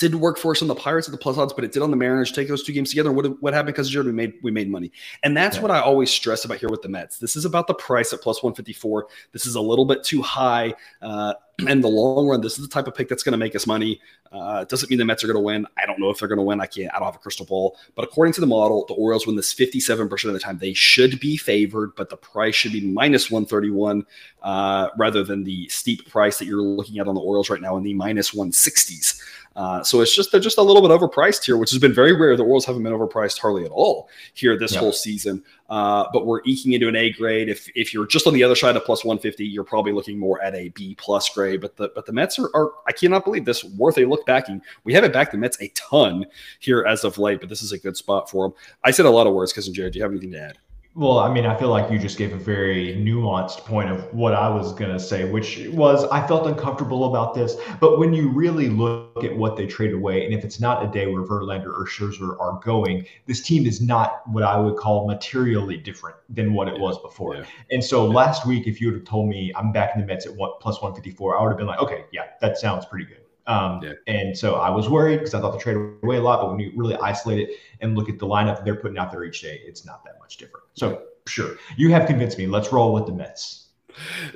didn't 0.00 0.18
work 0.18 0.38
for 0.38 0.50
us 0.50 0.62
on 0.62 0.68
the 0.68 0.74
Pirates 0.74 1.06
at 1.06 1.12
the 1.12 1.18
plus 1.18 1.38
odds, 1.38 1.52
but 1.52 1.62
it 1.62 1.70
did 1.70 1.82
on 1.82 1.90
the 1.92 1.96
Mariners. 1.96 2.32
Take 2.32 2.48
those 2.48 2.64
two 2.64 2.72
games 2.72 2.88
together. 2.88 3.12
What, 3.12 3.40
what 3.40 3.54
happened? 3.54 3.74
Because 3.74 3.88
Jared, 3.88 4.06
we 4.06 4.12
made 4.12 4.32
we 4.42 4.50
made 4.50 4.68
money, 4.68 4.90
and 5.22 5.36
that's 5.36 5.56
yeah. 5.56 5.62
what 5.62 5.70
I 5.70 5.80
always 5.80 6.10
stress 6.10 6.44
about 6.44 6.58
here 6.58 6.70
with 6.70 6.82
the 6.82 6.88
Mets. 6.88 7.18
This 7.18 7.36
is 7.36 7.44
about 7.44 7.68
the 7.68 7.74
price 7.74 8.12
at 8.12 8.20
plus 8.20 8.42
one 8.42 8.54
fifty 8.54 8.72
four. 8.72 9.06
This 9.32 9.46
is 9.46 9.54
a 9.54 9.60
little 9.60 9.84
bit 9.84 10.02
too 10.02 10.22
high. 10.22 10.74
Uh, 11.00 11.34
in 11.68 11.80
the 11.80 11.88
long 11.88 12.28
run, 12.28 12.40
this 12.40 12.58
is 12.58 12.66
the 12.66 12.72
type 12.72 12.86
of 12.86 12.94
pick 12.94 13.08
that's 13.08 13.22
going 13.22 13.32
to 13.32 13.38
make 13.38 13.54
us 13.54 13.66
money. 13.66 14.00
Uh, 14.32 14.64
doesn't 14.64 14.90
mean 14.90 14.98
the 14.98 15.04
Mets 15.04 15.24
are 15.24 15.26
going 15.26 15.36
to 15.36 15.40
win. 15.40 15.66
I 15.76 15.86
don't 15.86 15.98
know 15.98 16.10
if 16.10 16.18
they're 16.18 16.28
going 16.28 16.38
to 16.38 16.44
win. 16.44 16.60
I 16.60 16.66
can't. 16.66 16.92
I 16.94 16.98
don't 16.98 17.06
have 17.06 17.16
a 17.16 17.18
crystal 17.18 17.46
ball. 17.46 17.76
But 17.94 18.04
according 18.04 18.34
to 18.34 18.40
the 18.40 18.46
model, 18.46 18.84
the 18.86 18.94
Orioles 18.94 19.26
win 19.26 19.36
this 19.36 19.52
57% 19.52 20.24
of 20.24 20.32
the 20.32 20.38
time. 20.38 20.58
They 20.58 20.74
should 20.74 21.18
be 21.20 21.36
favored, 21.36 21.94
but 21.96 22.10
the 22.10 22.16
price 22.16 22.54
should 22.54 22.72
be 22.72 22.80
minus 22.80 23.30
131 23.30 24.06
uh, 24.42 24.88
rather 24.96 25.24
than 25.24 25.44
the 25.44 25.68
steep 25.68 26.08
price 26.08 26.38
that 26.38 26.46
you're 26.46 26.62
looking 26.62 26.98
at 26.98 27.08
on 27.08 27.14
the 27.14 27.20
Orioles 27.20 27.50
right 27.50 27.60
now 27.60 27.76
in 27.76 27.82
the 27.82 27.94
minus 27.94 28.30
160s. 28.32 29.20
Uh, 29.56 29.82
so 29.82 30.00
it's 30.00 30.14
just 30.14 30.30
they're 30.30 30.40
just 30.40 30.58
a 30.58 30.62
little 30.62 30.80
bit 30.80 30.90
overpriced 30.90 31.44
here, 31.44 31.56
which 31.56 31.70
has 31.70 31.78
been 31.80 31.92
very 31.92 32.12
rare. 32.12 32.36
The 32.36 32.44
Orioles 32.44 32.64
haven't 32.64 32.84
been 32.84 32.92
overpriced 32.92 33.38
hardly 33.38 33.64
at 33.64 33.72
all 33.72 34.08
here 34.32 34.56
this 34.56 34.74
whole 34.74 34.92
season. 34.92 35.42
Uh, 35.70 36.04
but 36.12 36.26
we're 36.26 36.40
eking 36.44 36.72
into 36.72 36.88
an 36.88 36.96
A 36.96 37.10
grade. 37.10 37.48
If 37.48 37.70
if 37.76 37.94
you're 37.94 38.06
just 38.06 38.26
on 38.26 38.34
the 38.34 38.42
other 38.42 38.56
side 38.56 38.76
of 38.76 38.84
plus 38.84 39.04
150, 39.04 39.46
you're 39.46 39.62
probably 39.62 39.92
looking 39.92 40.18
more 40.18 40.42
at 40.42 40.54
a 40.54 40.70
B 40.70 40.96
plus 40.98 41.28
grade. 41.30 41.60
But 41.60 41.76
the 41.76 41.92
but 41.94 42.06
the 42.06 42.12
Mets 42.12 42.38
are, 42.40 42.50
are 42.54 42.72
I 42.88 42.92
cannot 42.92 43.24
believe 43.24 43.44
this 43.44 43.62
worth 43.62 43.96
a 43.98 44.04
look 44.04 44.26
backing. 44.26 44.60
We 44.82 44.92
haven't 44.92 45.12
backed 45.12 45.30
the 45.30 45.38
Mets 45.38 45.60
a 45.60 45.68
ton 45.68 46.26
here 46.58 46.84
as 46.88 47.04
of 47.04 47.18
late, 47.18 47.38
but 47.38 47.48
this 47.48 47.62
is 47.62 47.70
a 47.70 47.78
good 47.78 47.96
spot 47.96 48.28
for 48.28 48.48
them. 48.48 48.58
I 48.82 48.90
said 48.90 49.06
a 49.06 49.10
lot 49.10 49.28
of 49.28 49.32
words, 49.32 49.52
cousin 49.52 49.72
Jared. 49.72 49.92
Do 49.92 50.00
you 50.00 50.02
have 50.02 50.12
anything 50.12 50.32
to 50.32 50.40
add? 50.40 50.58
Well, 50.96 51.20
I 51.20 51.32
mean, 51.32 51.46
I 51.46 51.56
feel 51.56 51.68
like 51.68 51.88
you 51.88 52.00
just 52.00 52.18
gave 52.18 52.32
a 52.32 52.36
very 52.36 52.96
nuanced 52.96 53.58
point 53.58 53.90
of 53.90 54.12
what 54.12 54.34
I 54.34 54.48
was 54.48 54.72
going 54.72 54.90
to 54.90 54.98
say, 54.98 55.24
which 55.24 55.68
was 55.68 56.04
I 56.06 56.26
felt 56.26 56.48
uncomfortable 56.48 57.04
about 57.04 57.32
this. 57.32 57.56
But 57.78 58.00
when 58.00 58.12
you 58.12 58.28
really 58.28 58.68
look 58.68 59.22
at 59.22 59.36
what 59.36 59.56
they 59.56 59.66
traded 59.68 59.94
away, 59.94 60.24
and 60.24 60.34
if 60.34 60.44
it's 60.44 60.58
not 60.58 60.84
a 60.84 60.88
day 60.88 61.06
where 61.06 61.22
Verlander 61.22 61.68
or 61.68 61.86
Scherzer 61.86 62.36
are 62.40 62.58
going, 62.64 63.06
this 63.26 63.40
team 63.40 63.66
is 63.66 63.80
not 63.80 64.28
what 64.28 64.42
I 64.42 64.58
would 64.58 64.76
call 64.76 65.06
materially 65.06 65.76
different 65.76 66.16
than 66.28 66.54
what 66.54 66.66
it 66.66 66.80
was 66.80 67.00
before. 67.02 67.36
Yeah. 67.36 67.44
And 67.70 67.84
so 67.84 68.08
yeah. 68.08 68.14
last 68.14 68.44
week, 68.44 68.66
if 68.66 68.80
you 68.80 68.88
would 68.88 68.96
have 68.96 69.06
told 69.06 69.28
me 69.28 69.52
I'm 69.54 69.70
back 69.70 69.92
in 69.94 70.00
the 70.00 70.06
Mets 70.08 70.26
at 70.26 70.34
one, 70.34 70.50
plus 70.60 70.82
154, 70.82 71.38
I 71.38 71.42
would 71.42 71.50
have 71.50 71.58
been 71.58 71.68
like, 71.68 71.78
okay, 71.78 72.06
yeah, 72.12 72.24
that 72.40 72.58
sounds 72.58 72.84
pretty 72.84 73.04
good. 73.04 73.20
Um, 73.50 73.82
yeah. 73.82 73.94
And 74.06 74.38
so 74.38 74.54
I 74.54 74.70
was 74.70 74.88
worried 74.88 75.18
because 75.18 75.34
I 75.34 75.40
thought 75.40 75.52
they 75.52 75.58
traded 75.58 75.82
away 76.04 76.18
a 76.18 76.20
lot, 76.20 76.40
but 76.40 76.50
when 76.50 76.60
you 76.60 76.72
really 76.76 76.96
isolate 76.96 77.48
it 77.48 77.56
and 77.80 77.96
look 77.96 78.08
at 78.08 78.18
the 78.18 78.26
lineup 78.26 78.64
they're 78.64 78.76
putting 78.76 78.96
out 78.96 79.10
there 79.10 79.24
each 79.24 79.42
day, 79.42 79.60
it's 79.64 79.84
not 79.84 80.04
that 80.04 80.18
much 80.20 80.36
different. 80.36 80.66
So 80.74 81.02
sure, 81.26 81.56
you 81.76 81.90
have 81.90 82.06
convinced 82.06 82.38
me. 82.38 82.46
Let's 82.46 82.72
roll 82.72 82.92
with 82.92 83.06
the 83.06 83.12
Mets. 83.12 83.66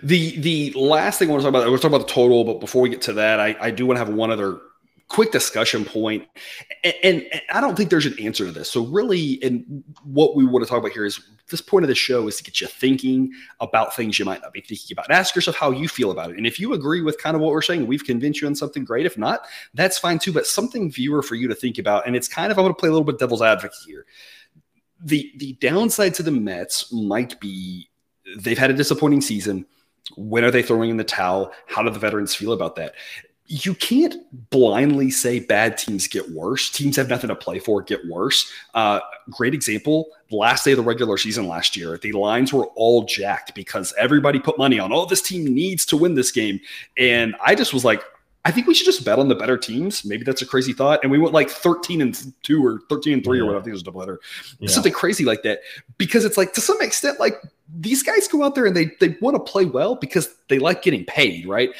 The 0.02 0.36
the 0.38 0.72
last 0.72 1.20
thing 1.20 1.28
I 1.28 1.32
want 1.32 1.42
to 1.42 1.50
talk 1.50 1.56
about, 1.56 1.70
we're 1.70 1.76
talking 1.76 1.94
about 1.94 2.08
the 2.08 2.12
total, 2.12 2.42
but 2.44 2.58
before 2.58 2.82
we 2.82 2.88
get 2.88 3.02
to 3.02 3.12
that, 3.14 3.38
I, 3.38 3.56
I 3.60 3.70
do 3.70 3.86
want 3.86 3.98
to 3.98 4.04
have 4.04 4.12
one 4.12 4.32
other 4.32 4.58
quick 5.14 5.30
discussion. 5.30 5.86
And, 5.94 6.26
and, 6.82 7.22
and, 7.32 7.42
I 7.52 7.60
don't 7.60 7.76
think 7.76 7.90
there's 7.90 8.04
an 8.04 8.18
answer 8.20 8.46
to 8.46 8.50
this. 8.50 8.68
So, 8.68 8.84
really, 8.84 9.40
and 9.44 9.84
what 10.02 10.34
we 10.34 10.44
want 10.44 10.64
to 10.64 10.68
talk 10.68 10.80
about 10.80 10.90
here 10.90 11.04
is 11.04 11.20
this 11.50 11.60
point 11.60 11.84
of 11.84 11.88
the 11.88 11.94
show 11.94 12.26
is 12.26 12.36
to 12.38 12.42
get 12.42 12.60
you 12.60 12.66
thinking 12.66 13.32
about 13.60 13.94
things 13.94 14.18
you 14.18 14.24
might 14.24 14.42
not 14.42 14.52
be 14.52 14.60
thinking 14.60 14.92
about. 14.92 15.10
Ask 15.12 15.36
yourself 15.36 15.56
how 15.56 15.70
you 15.70 15.86
feel 15.86 16.10
about 16.10 16.30
it. 16.30 16.36
And 16.36 16.48
if 16.48 16.58
you 16.58 16.72
agree 16.72 17.00
with 17.00 17.22
kind 17.22 17.36
of 17.36 17.42
what 17.42 17.52
we're 17.52 17.62
saying, 17.62 17.86
we've 17.86 18.04
convinced 18.04 18.40
you 18.40 18.48
on 18.48 18.56
something 18.56 18.84
great. 18.84 19.06
If 19.06 19.16
not, 19.16 19.42
that's 19.72 19.98
fine 19.98 20.18
too. 20.18 20.32
But 20.32 20.48
something, 20.48 20.90
viewer, 20.90 21.22
for 21.22 21.36
you 21.36 21.46
to 21.46 21.54
think 21.54 21.78
about. 21.78 22.08
And 22.08 22.16
it's 22.16 22.26
kind 22.26 22.50
of, 22.50 22.58
I 22.58 22.62
want 22.62 22.76
to 22.76 22.80
play 22.80 22.88
a 22.88 22.92
little 22.92 23.04
bit 23.04 23.20
devil's 23.20 23.42
advocate 23.42 23.78
here. 23.86 24.06
The, 25.00 25.30
the 25.36 25.52
downside 25.54 26.14
to 26.14 26.24
the 26.24 26.32
Mets 26.32 26.92
might 26.92 27.38
be 27.38 27.88
they've 28.38 28.58
had 28.58 28.70
a 28.70 28.74
disappointing 28.74 29.20
season. 29.20 29.64
When 30.16 30.42
are 30.42 30.50
they 30.50 30.62
throwing 30.62 30.90
in 30.90 30.96
the 30.96 31.04
towel? 31.04 31.52
How 31.66 31.82
do 31.82 31.90
the 31.90 32.00
veterans 32.00 32.34
feel 32.34 32.52
about 32.52 32.74
that? 32.76 32.94
You 33.46 33.74
can't 33.74 34.16
blindly 34.50 35.10
say 35.10 35.38
bad 35.38 35.76
teams 35.76 36.08
get 36.08 36.30
worse. 36.30 36.70
Teams 36.70 36.96
have 36.96 37.08
nothing 37.08 37.28
to 37.28 37.36
play 37.36 37.58
for, 37.58 37.82
get 37.82 38.00
worse. 38.08 38.50
Uh, 38.74 39.00
great 39.30 39.54
example 39.54 40.08
last 40.34 40.64
day 40.64 40.72
of 40.72 40.78
the 40.78 40.82
regular 40.82 41.16
season 41.16 41.46
last 41.46 41.76
year, 41.76 41.98
the 41.98 42.12
lines 42.12 42.52
were 42.52 42.66
all 42.74 43.04
jacked 43.04 43.54
because 43.54 43.94
everybody 43.98 44.38
put 44.38 44.58
money 44.58 44.78
on, 44.78 44.92
oh, 44.92 45.06
this 45.06 45.22
team 45.22 45.44
needs 45.44 45.86
to 45.86 45.96
win 45.96 46.14
this 46.14 46.30
game. 46.30 46.60
And 46.98 47.34
I 47.44 47.54
just 47.54 47.72
was 47.72 47.84
like, 47.84 48.02
I 48.46 48.50
think 48.50 48.66
we 48.66 48.74
should 48.74 48.84
just 48.84 49.06
bet 49.06 49.18
on 49.18 49.28
the 49.28 49.34
better 49.34 49.56
teams. 49.56 50.04
Maybe 50.04 50.22
that's 50.22 50.42
a 50.42 50.46
crazy 50.46 50.74
thought. 50.74 51.00
And 51.02 51.10
we 51.10 51.18
went 51.18 51.32
like 51.32 51.48
13 51.48 52.02
and 52.02 52.32
two 52.42 52.64
or 52.64 52.82
13 52.90 53.14
and 53.14 53.24
three 53.24 53.38
yeah. 53.38 53.44
or 53.44 53.46
whatever. 53.46 53.60
I 53.60 53.64
think 53.64 53.70
it 53.70 53.74
was 53.74 53.82
double 53.82 54.00
header. 54.00 54.20
Yeah. 54.58 54.68
Something 54.68 54.92
crazy 54.92 55.24
like 55.24 55.42
that. 55.44 55.60
Because 55.96 56.26
it's 56.26 56.36
like 56.36 56.52
to 56.54 56.60
some 56.60 56.80
extent, 56.82 57.18
like 57.18 57.40
these 57.74 58.02
guys 58.02 58.28
go 58.28 58.44
out 58.44 58.54
there 58.54 58.66
and 58.66 58.76
they 58.76 58.90
they 59.00 59.16
want 59.22 59.34
to 59.34 59.50
play 59.50 59.64
well 59.64 59.94
because 59.94 60.34
they 60.48 60.58
like 60.58 60.82
getting 60.82 61.06
paid, 61.06 61.46
right? 61.46 61.70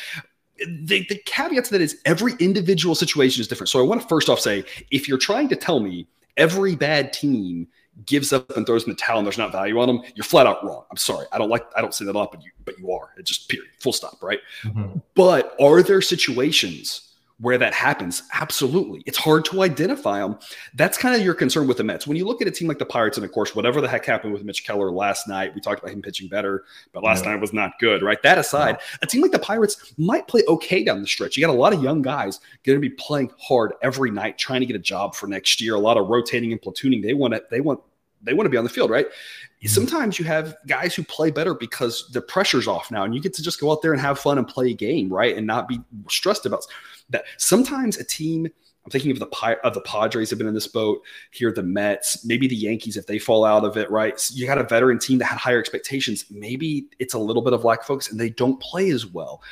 The, 0.59 1.05
the 1.09 1.21
caveat 1.27 1.65
to 1.67 1.71
that 1.73 1.81
is 1.81 2.01
every 2.05 2.35
individual 2.39 2.95
situation 2.95 3.41
is 3.41 3.49
different. 3.49 3.69
So 3.69 3.81
I 3.81 3.83
want 3.83 4.01
to 4.01 4.09
first 4.09 4.29
off 4.29 4.41
say 4.41 4.65
if 4.91 5.09
you're 5.09 5.19
trying 5.19 5.49
to 5.49 5.57
tell 5.57 5.81
me 5.81 6.07
every 6.37 6.77
bad 6.77 7.13
team 7.13 7.69
gives 8.07 8.33
up 8.33 8.57
and 8.57 8.67
throws 8.67 8.85
in 8.85 8.91
the 8.91 8.97
towel 8.97 9.19
and 9.19 9.27
there's 9.27 9.39
not 9.39 9.53
value 9.53 9.79
on 9.81 9.87
them, 9.87 10.03
you're 10.15 10.25
flat 10.25 10.47
out 10.47 10.65
wrong. 10.65 10.85
I'm 10.91 10.97
sorry. 10.97 11.27
I 11.33 11.39
don't 11.39 11.49
like 11.49 11.65
I 11.77 11.81
don't 11.81 11.95
say 11.95 12.05
that 12.05 12.17
up, 12.17 12.33
but 12.33 12.43
you 12.43 12.51
but 12.65 12.79
you 12.79 12.93
are. 12.93 13.11
It 13.19 13.25
just 13.25 13.49
period. 13.49 13.71
Full 13.81 13.93
stop, 13.93 14.23
right? 14.23 14.41
Mm-hmm. 14.63 14.99
But 15.15 15.57
are 15.61 15.83
there 15.83 16.01
situations 16.01 17.04
where 17.41 17.59
that 17.59 17.75
happens. 17.75 18.23
Absolutely. 18.33 19.03
It's 19.07 19.19
hard 19.19 19.45
to 19.47 19.63
identify 19.63 20.21
them. 20.21 20.39
That's 20.75 20.97
kind 20.97 21.17
of 21.17 21.23
your 21.23 21.35
concern 21.35 21.67
with 21.67 21.79
the 21.79 21.85
Mets. 21.85 22.07
When 22.07 22.17
you 22.17 22.25
look 22.25 22.41
at 22.41 22.47
a 22.47 22.51
team 22.51 22.69
like 22.69 22.79
the 22.79 22.87
Pirates, 22.87 23.19
and 23.19 23.25
of 23.25 23.33
course, 23.33 23.57
whatever 23.57 23.81
the 23.81 23.89
heck 23.89 24.07
happened 24.07 24.33
with 24.33 24.45
Mitch 24.45 24.65
Keller 24.65 24.91
last 24.93 25.27
night, 25.27 25.53
we 25.53 25.61
talked 25.61 25.83
about 25.83 25.93
him 25.93 26.01
pitching 26.01 26.29
better, 26.29 26.65
but 26.93 27.03
last 27.03 27.25
yeah. 27.25 27.33
night 27.33 27.41
was 27.41 27.53
not 27.53 27.73
good, 27.81 28.03
right? 28.03 28.23
That 28.23 28.39
aside, 28.39 28.77
yeah. 28.79 28.99
a 29.03 29.07
team 29.07 29.21
like 29.21 29.33
the 29.33 29.41
Pirates 29.41 29.95
might 29.99 30.29
play 30.29 30.43
okay 30.47 30.85
down 30.85 31.01
the 31.01 31.09
stretch. 31.09 31.37
You 31.37 31.45
got 31.45 31.53
a 31.53 31.59
lot 31.59 31.73
of 31.73 31.83
young 31.83 32.03
guys 32.03 32.39
going 32.63 32.77
to 32.77 32.81
be 32.81 32.91
playing 32.91 33.33
hard 33.39 33.73
every 33.83 34.13
night, 34.13 34.39
trying 34.39 34.61
to 34.61 34.67
get 34.67 34.77
a 34.77 34.81
job 34.81 35.17
for 35.17 35.27
next 35.27 35.61
year, 35.61 35.75
a 35.75 35.81
lot 35.81 35.97
of 35.97 36.07
rotating 36.07 36.53
and 36.53 36.63
platooning. 36.63 37.03
They 37.03 37.15
want 37.15 37.35
to, 37.35 37.43
they 37.51 37.61
want, 37.61 37.81
they 38.23 38.33
want 38.33 38.47
to 38.47 38.51
be 38.51 38.57
on 38.57 38.65
the 38.65 38.71
field, 38.71 38.91
right? 38.91 39.07
Mm-hmm. 39.07 39.69
Sometimes 39.69 40.19
you 40.19 40.25
have 40.25 40.57
guys 40.67 40.95
who 40.95 41.03
play 41.03 41.31
better 41.31 41.53
because 41.55 42.09
the 42.13 42.21
pressure's 42.21 42.69
off 42.69 42.91
now, 42.91 43.05
and 43.05 43.15
you 43.15 43.21
get 43.21 43.35
to 43.35 43.43
just 43.43 43.61
go 43.61 43.73
out 43.73 43.83
there 43.83 43.93
and 43.93 44.01
have 44.01 44.19
fun 44.19 44.39
and 44.39 44.47
play 44.47 44.71
a 44.71 44.75
game, 44.75 45.13
right? 45.13 45.37
And 45.37 45.47
not 45.47 45.69
be 45.69 45.81
stressed 46.09 46.47
about 46.47 46.65
that 47.11 47.25
sometimes 47.39 47.97
a 47.97 48.05
team 48.05 48.49
I'm 48.85 48.91
thinking 48.91 49.13
of 49.13 49.19
the 49.19 49.59
of 49.65 49.73
the 49.73 49.81
Padres 49.81 50.29
have 50.29 50.39
been 50.39 50.49
in 50.49 50.53
this 50.53 50.67
boat 50.67 51.03
here, 51.31 51.51
the 51.51 51.63
Mets, 51.63 52.25
maybe 52.25 52.47
the 52.47 52.57
Yankees 52.57 52.97
if 52.97 53.07
they 53.07 53.19
fall 53.19 53.45
out 53.45 53.65
of 53.65 53.79
it, 53.79 53.91
right? 53.91 54.21
So 54.21 54.35
you 54.35 54.47
got 54.47 54.59
a 54.59 54.65
veteran 54.65 54.99
team 54.99 55.19
that 55.19 55.25
had 55.25 55.39
higher 55.39 55.59
expectations. 55.59 56.27
Maybe 56.31 56.89
it's 56.99 57.15
a 57.15 57.19
little 57.19 57.41
bit 57.41 57.55
of 57.55 57.65
lack 57.65 57.81
of 57.81 57.87
focus 57.87 58.11
and 58.11 58.21
they 58.21 58.29
don't 58.29 58.61
play 58.61 58.91
as 58.91 59.07
well. 59.07 59.43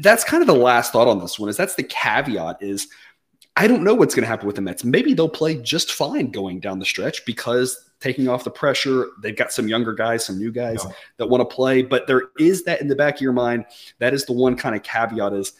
That's 0.00 0.24
kind 0.24 0.42
of 0.42 0.48
the 0.48 0.54
last 0.54 0.92
thought 0.92 1.06
on 1.06 1.20
this 1.20 1.38
one. 1.38 1.48
Is 1.48 1.56
that's 1.56 1.76
the 1.76 1.84
caveat 1.84 2.58
is 2.60 2.88
I 3.56 3.68
don't 3.68 3.84
know 3.84 3.94
what's 3.94 4.16
going 4.16 4.24
to 4.24 4.28
happen 4.28 4.48
with 4.48 4.56
the 4.56 4.62
Mets. 4.62 4.82
Maybe 4.82 5.14
they'll 5.14 5.28
play 5.28 5.54
just 5.62 5.92
fine 5.92 6.32
going 6.32 6.58
down 6.58 6.80
the 6.80 6.84
stretch 6.84 7.24
because 7.24 7.90
taking 8.00 8.26
off 8.26 8.42
the 8.42 8.50
pressure, 8.50 9.06
they've 9.22 9.36
got 9.36 9.52
some 9.52 9.68
younger 9.68 9.92
guys, 9.92 10.24
some 10.24 10.36
new 10.36 10.50
guys 10.50 10.84
that 11.18 11.28
want 11.28 11.48
to 11.48 11.54
play. 11.54 11.80
But 11.82 12.08
there 12.08 12.22
is 12.40 12.64
that 12.64 12.80
in 12.80 12.88
the 12.88 12.96
back 12.96 13.14
of 13.14 13.20
your 13.20 13.32
mind. 13.32 13.66
That 14.00 14.14
is 14.14 14.24
the 14.24 14.32
one 14.32 14.56
kind 14.56 14.74
of 14.74 14.82
caveat 14.82 15.32
is 15.32 15.52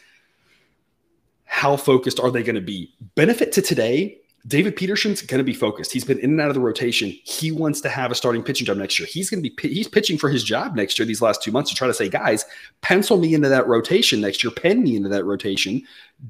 how 1.55 1.77
focused 1.77 2.19
are 2.19 2.33
they 2.33 2.43
going 2.43 2.57
to 2.57 2.61
be? 2.61 2.93
Benefit 3.15 3.53
to 3.53 3.63
today, 3.63 4.19
David 4.47 4.77
Peterson's 4.77 5.23
going 5.23 5.39
to 5.39 5.45
be 5.45 5.55
focused. 5.55 5.91
He's 5.91 6.05
been 6.05 6.19
in 6.19 6.31
and 6.31 6.41
out 6.41 6.49
of 6.49 6.55
the 6.55 6.61
rotation. 6.61 7.11
He 7.25 7.51
wants 7.51 7.81
to 7.81 7.89
have 7.89 8.11
a 8.11 8.15
starting 8.15 8.43
pitching 8.43 8.67
job 8.67 8.77
next 8.77 8.99
year. 8.99 9.09
He's 9.11 9.31
going 9.31 9.43
to 9.43 9.51
be 9.51 9.69
he's 9.69 9.89
pitching 9.89 10.19
for 10.19 10.29
his 10.29 10.45
job 10.45 10.77
next 10.77 10.99
year. 10.99 11.07
These 11.07 11.23
last 11.23 11.43
two 11.43 11.51
months 11.51 11.71
to 11.71 11.77
try 11.77 11.87
to 11.87 11.95
say, 11.95 12.11
guys, 12.11 12.45
pencil 12.83 13.17
me 13.17 13.35
into 13.35 13.49
that 13.49 13.67
rotation 13.67 14.21
next 14.21 14.45
year. 14.45 14.51
Pen 14.51 14.83
me 14.83 14.97
into 14.97 15.09
that 15.09 15.25
rotation. 15.25 15.83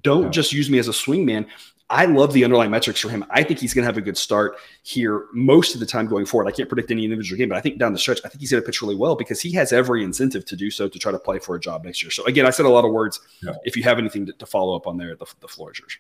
Don't 0.03 0.25
yeah. 0.25 0.31
just 0.31 0.53
use 0.53 0.71
me 0.71 0.79
as 0.79 0.87
a 0.87 0.93
swing 0.93 1.27
man. 1.27 1.47
I 1.91 2.07
love 2.07 2.33
the 2.33 2.45
underlying 2.45 2.71
metrics 2.71 3.01
for 3.01 3.11
him. 3.11 3.25
I 3.31 3.43
think 3.43 3.61
he's 3.61 3.75
going 3.75 3.83
to 3.83 3.87
have 3.87 3.99
a 3.99 4.01
good 4.01 4.17
start 4.17 4.57
here 4.85 5.27
most 5.35 5.75
of 5.75 5.81
the 5.81 5.87
time 5.87 6.07
going 6.07 6.25
forward. 6.25 6.49
I 6.49 6.51
can't 6.51 6.69
predict 6.69 6.91
any 6.91 7.05
individual 7.05 7.37
game, 7.37 7.51
but 7.51 7.59
I 7.59 7.61
think 7.61 7.79
down 7.79 7.93
the 7.93 7.99
stretch, 7.99 8.21
I 8.25 8.29
think 8.29 8.41
he's 8.41 8.51
going 8.51 8.63
to 8.63 8.67
pitch 8.67 8.81
really 8.81 8.95
well 8.95 9.17
because 9.17 9.41
he 9.41 9.53
has 9.53 9.73
every 9.73 10.03
incentive 10.03 10.47
to 10.47 10.57
do 10.57 10.71
so 10.71 10.89
to 10.89 10.99
try 10.99 11.13
to 11.13 11.19
play 11.19 11.39
for 11.39 11.57
a 11.57 11.61
job 11.61 11.85
next 11.85 12.03
year. 12.03 12.11
So 12.11 12.25
again, 12.25 12.47
I 12.47 12.51
said 12.51 12.65
a 12.65 12.71
lot 12.71 12.87
of 12.87 12.93
words. 12.93 13.21
Yeah. 13.43 13.53
If 13.65 13.77
you 13.77 13.83
have 13.83 13.99
anything 13.99 14.25
to, 14.27 14.33
to, 14.33 14.47
follow 14.47 14.75
up 14.75 14.87
on 14.87 14.97
there, 14.97 15.15
the, 15.15 15.27
the 15.41 15.49
floor 15.49 15.73
is 15.73 15.79
yours. 15.79 15.99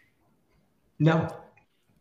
No, 0.98 1.28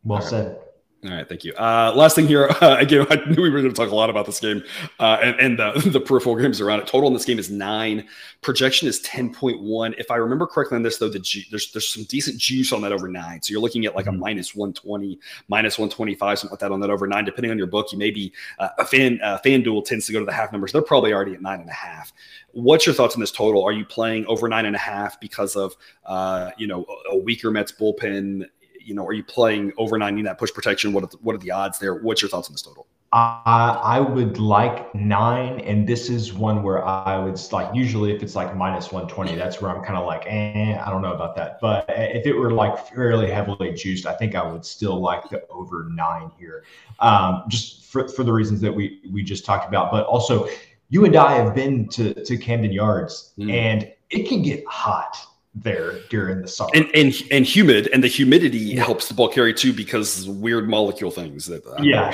well 0.04 0.20
said. 0.20 0.58
All 1.04 1.10
right, 1.10 1.28
thank 1.28 1.44
you. 1.44 1.52
Uh, 1.54 1.92
last 1.94 2.16
thing 2.16 2.26
here, 2.26 2.48
uh, 2.62 2.76
again, 2.78 3.06
I 3.10 3.16
knew 3.28 3.42
we 3.42 3.50
were 3.50 3.60
going 3.60 3.72
to 3.72 3.76
talk 3.76 3.90
a 3.90 3.94
lot 3.94 4.08
about 4.08 4.24
this 4.24 4.40
game 4.40 4.62
uh, 4.98 5.18
and, 5.22 5.38
and 5.38 5.58
the, 5.58 5.90
the 5.90 6.00
peripheral 6.00 6.34
games 6.34 6.62
around 6.62 6.80
it. 6.80 6.86
Total 6.86 7.08
in 7.08 7.12
this 7.12 7.26
game 7.26 7.38
is 7.38 7.50
nine. 7.50 8.08
Projection 8.40 8.88
is 8.88 9.00
ten 9.00 9.32
point 9.32 9.60
one. 9.60 9.94
If 9.98 10.10
I 10.10 10.16
remember 10.16 10.46
correctly 10.46 10.76
on 10.76 10.82
this, 10.82 10.96
though, 10.96 11.10
the 11.10 11.18
G, 11.18 11.46
there's 11.50 11.70
there's 11.72 11.92
some 11.92 12.04
decent 12.04 12.38
juice 12.38 12.72
on 12.72 12.80
that 12.82 12.92
over 12.92 13.06
nine. 13.06 13.42
So 13.42 13.52
you're 13.52 13.60
looking 13.60 13.84
at 13.84 13.94
like 13.94 14.06
mm-hmm. 14.06 14.16
a 14.16 14.18
minus 14.18 14.54
one 14.54 14.72
twenty, 14.72 15.18
minus 15.48 15.78
one 15.78 15.90
twenty 15.90 16.14
five, 16.14 16.38
something 16.38 16.54
like 16.54 16.60
that 16.60 16.72
on 16.72 16.80
that 16.80 16.90
over 16.90 17.06
nine. 17.06 17.26
Depending 17.26 17.50
on 17.50 17.58
your 17.58 17.66
book, 17.66 17.92
you 17.92 17.98
may 17.98 18.10
be 18.10 18.32
uh, 18.58 18.68
a 18.78 18.86
fan. 18.86 19.20
Uh, 19.22 19.38
FanDuel 19.44 19.84
tends 19.84 20.06
to 20.06 20.12
go 20.12 20.20
to 20.20 20.26
the 20.26 20.32
half 20.32 20.52
numbers. 20.52 20.72
They're 20.72 20.82
probably 20.82 21.12
already 21.12 21.34
at 21.34 21.42
nine 21.42 21.60
and 21.60 21.68
a 21.68 21.74
half. 21.74 22.14
What's 22.52 22.86
your 22.86 22.94
thoughts 22.94 23.14
on 23.14 23.20
this 23.20 23.32
total? 23.32 23.62
Are 23.62 23.72
you 23.72 23.84
playing 23.84 24.26
over 24.26 24.48
nine 24.48 24.64
and 24.64 24.76
a 24.76 24.78
half 24.78 25.20
because 25.20 25.54
of 25.54 25.74
uh, 26.06 26.50
you 26.56 26.66
know 26.66 26.86
a 27.10 27.16
weaker 27.16 27.50
Mets 27.50 27.72
bullpen? 27.72 28.46
You 28.84 28.94
know, 28.94 29.06
are 29.06 29.12
you 29.12 29.24
playing 29.24 29.72
over 29.76 29.98
90 29.98 30.22
that 30.22 30.38
push 30.38 30.52
protection? 30.52 30.92
What 30.92 31.04
are 31.04 31.08
the, 31.08 31.16
what 31.22 31.34
are 31.34 31.38
the 31.38 31.50
odds 31.50 31.78
there? 31.78 31.94
What's 31.94 32.22
your 32.22 32.28
thoughts 32.28 32.48
on 32.48 32.54
this 32.54 32.62
total? 32.62 32.86
Uh, 33.14 33.78
I 33.80 34.00
would 34.00 34.38
like 34.38 34.92
nine, 34.92 35.60
and 35.60 35.86
this 35.86 36.10
is 36.10 36.34
one 36.34 36.64
where 36.64 36.84
I 36.84 37.16
would 37.16 37.40
like. 37.52 37.72
Usually, 37.72 38.12
if 38.12 38.24
it's 38.24 38.34
like 38.34 38.56
minus 38.56 38.90
one 38.90 39.06
twenty, 39.06 39.36
that's 39.36 39.62
where 39.62 39.70
I'm 39.70 39.84
kind 39.84 39.96
of 39.96 40.04
like, 40.04 40.24
eh, 40.26 40.76
I 40.84 40.90
don't 40.90 41.00
know 41.00 41.14
about 41.14 41.36
that. 41.36 41.60
But 41.60 41.84
if 41.88 42.26
it 42.26 42.32
were 42.32 42.50
like 42.50 42.88
fairly 42.88 43.30
heavily 43.30 43.72
juiced, 43.72 44.04
I 44.06 44.14
think 44.14 44.34
I 44.34 44.44
would 44.44 44.66
still 44.66 45.00
like 45.00 45.28
the 45.28 45.46
over 45.48 45.88
nine 45.92 46.32
here, 46.36 46.64
um, 46.98 47.44
just 47.46 47.84
for 47.84 48.08
for 48.08 48.24
the 48.24 48.32
reasons 48.32 48.60
that 48.62 48.74
we 48.74 49.00
we 49.12 49.22
just 49.22 49.44
talked 49.44 49.68
about. 49.68 49.92
But 49.92 50.06
also, 50.06 50.48
you 50.88 51.04
and 51.04 51.14
I 51.14 51.34
have 51.34 51.54
been 51.54 51.86
to 51.90 52.14
to 52.14 52.36
Camden 52.36 52.72
Yards, 52.72 53.32
mm. 53.38 53.48
and 53.48 53.92
it 54.10 54.28
can 54.28 54.42
get 54.42 54.66
hot 54.66 55.16
there 55.54 56.00
during 56.10 56.42
the 56.42 56.48
summer. 56.48 56.70
And, 56.74 56.90
and 56.94 57.14
and 57.30 57.46
humid, 57.46 57.88
and 57.92 58.02
the 58.02 58.08
humidity 58.08 58.58
yeah. 58.58 58.84
helps 58.84 59.08
the 59.08 59.14
ball 59.14 59.28
carry 59.28 59.54
too 59.54 59.72
because 59.72 60.28
weird 60.28 60.68
molecule 60.68 61.10
things 61.10 61.46
that 61.46 61.62
I'm 61.76 61.84
yeah 61.84 62.12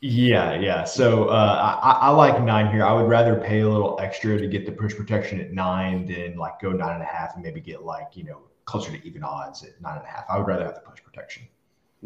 yeah 0.00 0.54
yeah. 0.58 0.84
So 0.84 1.26
uh, 1.26 1.78
I, 1.82 2.08
I 2.08 2.10
like 2.10 2.42
nine 2.42 2.72
here. 2.72 2.84
I 2.84 2.92
would 2.92 3.08
rather 3.08 3.36
pay 3.36 3.60
a 3.60 3.68
little 3.68 3.98
extra 4.00 4.38
to 4.38 4.46
get 4.48 4.66
the 4.66 4.72
push 4.72 4.94
protection 4.94 5.40
at 5.40 5.52
nine 5.52 6.06
than 6.06 6.36
like 6.36 6.60
go 6.60 6.72
nine 6.72 6.94
and 6.94 7.02
a 7.02 7.06
half 7.06 7.34
and 7.34 7.42
maybe 7.42 7.60
get 7.60 7.84
like 7.84 8.08
you 8.14 8.24
know 8.24 8.42
closer 8.64 8.90
to 8.90 9.06
even 9.06 9.22
odds 9.22 9.62
at 9.62 9.80
nine 9.80 9.98
and 9.98 10.06
a 10.06 10.08
half. 10.08 10.24
I 10.28 10.38
would 10.38 10.46
rather 10.46 10.64
have 10.64 10.74
the 10.74 10.80
push 10.80 11.02
protection. 11.02 11.44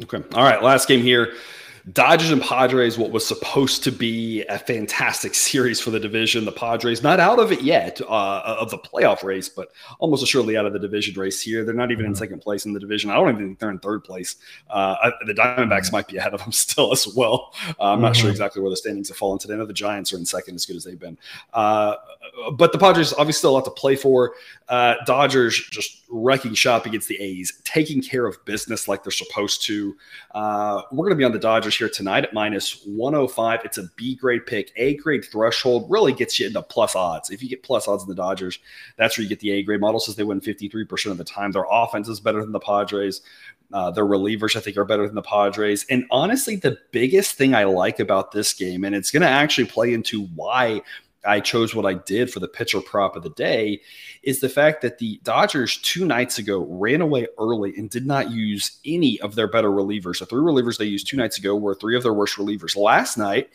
Okay. 0.02 0.22
All 0.34 0.44
right. 0.44 0.62
Last 0.62 0.86
game 0.86 1.02
here. 1.02 1.34
Dodgers 1.92 2.30
and 2.30 2.42
Padres, 2.42 2.98
what 2.98 3.12
was 3.12 3.26
supposed 3.26 3.84
to 3.84 3.92
be 3.92 4.42
a 4.48 4.58
fantastic 4.58 5.34
series 5.34 5.80
for 5.80 5.90
the 5.90 6.00
division. 6.00 6.44
The 6.44 6.52
Padres 6.52 7.02
not 7.02 7.20
out 7.20 7.38
of 7.38 7.52
it 7.52 7.62
yet 7.62 8.00
uh, 8.00 8.56
of 8.58 8.70
the 8.70 8.78
playoff 8.78 9.22
race, 9.22 9.48
but 9.48 9.68
almost 10.00 10.22
assuredly 10.22 10.56
out 10.56 10.66
of 10.66 10.72
the 10.72 10.78
division 10.78 11.18
race 11.18 11.40
here. 11.40 11.64
They're 11.64 11.74
not 11.74 11.90
even 11.92 12.04
in 12.04 12.12
mm-hmm. 12.12 12.18
second 12.18 12.40
place 12.40 12.66
in 12.66 12.72
the 12.72 12.80
division. 12.80 13.10
I 13.10 13.14
don't 13.14 13.28
even 13.28 13.46
think 13.46 13.58
they're 13.60 13.70
in 13.70 13.78
third 13.78 14.02
place. 14.02 14.36
Uh, 14.68 15.10
the 15.26 15.32
Diamondbacks 15.32 15.92
might 15.92 16.08
be 16.08 16.16
ahead 16.16 16.34
of 16.34 16.40
them 16.40 16.52
still 16.52 16.92
as 16.92 17.06
well. 17.06 17.54
Uh, 17.78 17.92
I'm 17.92 18.00
not 18.00 18.12
mm-hmm. 18.12 18.22
sure 18.22 18.30
exactly 18.30 18.60
where 18.60 18.70
the 18.70 18.76
standings 18.76 19.08
have 19.08 19.16
fallen 19.16 19.38
today. 19.38 19.54
I 19.54 19.56
know 19.58 19.66
the 19.66 19.72
Giants 19.72 20.12
are 20.12 20.16
in 20.16 20.26
second 20.26 20.56
as 20.56 20.66
good 20.66 20.76
as 20.76 20.84
they've 20.84 20.98
been. 20.98 21.16
Uh, 21.54 21.94
but 22.52 22.72
the 22.72 22.78
Padres 22.78 23.12
obviously 23.12 23.38
still 23.38 23.50
a 23.50 23.52
lot 23.52 23.64
to 23.64 23.70
play 23.70 23.96
for. 23.96 24.34
Uh, 24.68 24.96
Dodgers 25.06 25.56
just 25.70 26.04
wrecking 26.10 26.54
shop 26.54 26.86
against 26.86 27.08
the 27.08 27.16
A's, 27.20 27.60
taking 27.64 28.02
care 28.02 28.26
of 28.26 28.42
business 28.44 28.88
like 28.88 29.02
they're 29.02 29.12
supposed 29.12 29.62
to. 29.62 29.96
Uh, 30.32 30.82
we're 30.92 31.04
going 31.04 31.10
to 31.10 31.16
be 31.16 31.24
on 31.24 31.32
the 31.32 31.38
Dodgers 31.38 31.77
here 31.78 31.88
tonight 31.88 32.24
at 32.24 32.34
minus 32.34 32.82
105. 32.84 33.60
It's 33.64 33.78
a 33.78 33.84
B 33.96 34.14
grade 34.14 34.46
pick. 34.46 34.72
A 34.76 34.96
grade 34.96 35.24
threshold 35.24 35.90
really 35.90 36.12
gets 36.12 36.38
you 36.38 36.46
into 36.46 36.62
plus 36.62 36.94
odds. 36.94 37.30
If 37.30 37.42
you 37.42 37.48
get 37.48 37.62
plus 37.62 37.88
odds 37.88 38.02
in 38.02 38.08
the 38.08 38.14
Dodgers, 38.14 38.58
that's 38.96 39.16
where 39.16 39.22
you 39.22 39.28
get 39.28 39.40
the 39.40 39.52
A 39.52 39.62
grade. 39.62 39.80
Model 39.80 40.00
says 40.00 40.16
they 40.16 40.24
win 40.24 40.40
53% 40.40 41.10
of 41.10 41.18
the 41.18 41.24
time. 41.24 41.52
Their 41.52 41.66
offense 41.70 42.08
is 42.08 42.20
better 42.20 42.40
than 42.40 42.52
the 42.52 42.60
Padres. 42.60 43.22
Uh, 43.72 43.90
their 43.90 44.06
relievers, 44.06 44.56
I 44.56 44.60
think, 44.60 44.76
are 44.76 44.84
better 44.84 45.06
than 45.06 45.14
the 45.14 45.22
Padres. 45.22 45.84
And 45.90 46.06
honestly, 46.10 46.56
the 46.56 46.78
biggest 46.90 47.36
thing 47.36 47.54
I 47.54 47.64
like 47.64 48.00
about 48.00 48.32
this 48.32 48.52
game, 48.54 48.84
and 48.84 48.94
it's 48.94 49.10
going 49.10 49.22
to 49.22 49.28
actually 49.28 49.66
play 49.66 49.92
into 49.92 50.24
why 50.34 50.82
I 51.28 51.40
chose 51.40 51.74
what 51.74 51.84
I 51.84 51.94
did 51.94 52.32
for 52.32 52.40
the 52.40 52.48
pitcher 52.48 52.80
prop 52.80 53.14
of 53.14 53.22
the 53.22 53.30
day 53.30 53.82
is 54.22 54.40
the 54.40 54.48
fact 54.48 54.80
that 54.80 54.98
the 54.98 55.20
Dodgers 55.22 55.76
two 55.78 56.06
nights 56.06 56.38
ago 56.38 56.66
ran 56.68 57.02
away 57.02 57.26
early 57.38 57.74
and 57.76 57.90
did 57.90 58.06
not 58.06 58.30
use 58.30 58.80
any 58.86 59.20
of 59.20 59.34
their 59.34 59.46
better 59.46 59.68
relievers. 59.68 60.20
The 60.20 60.26
three 60.26 60.40
relievers 60.40 60.78
they 60.78 60.86
used 60.86 61.06
two 61.06 61.18
nights 61.18 61.38
ago 61.38 61.54
were 61.54 61.74
three 61.74 61.96
of 61.96 62.02
their 62.02 62.14
worst 62.14 62.36
relievers. 62.36 62.76
Last 62.76 63.18
night, 63.18 63.50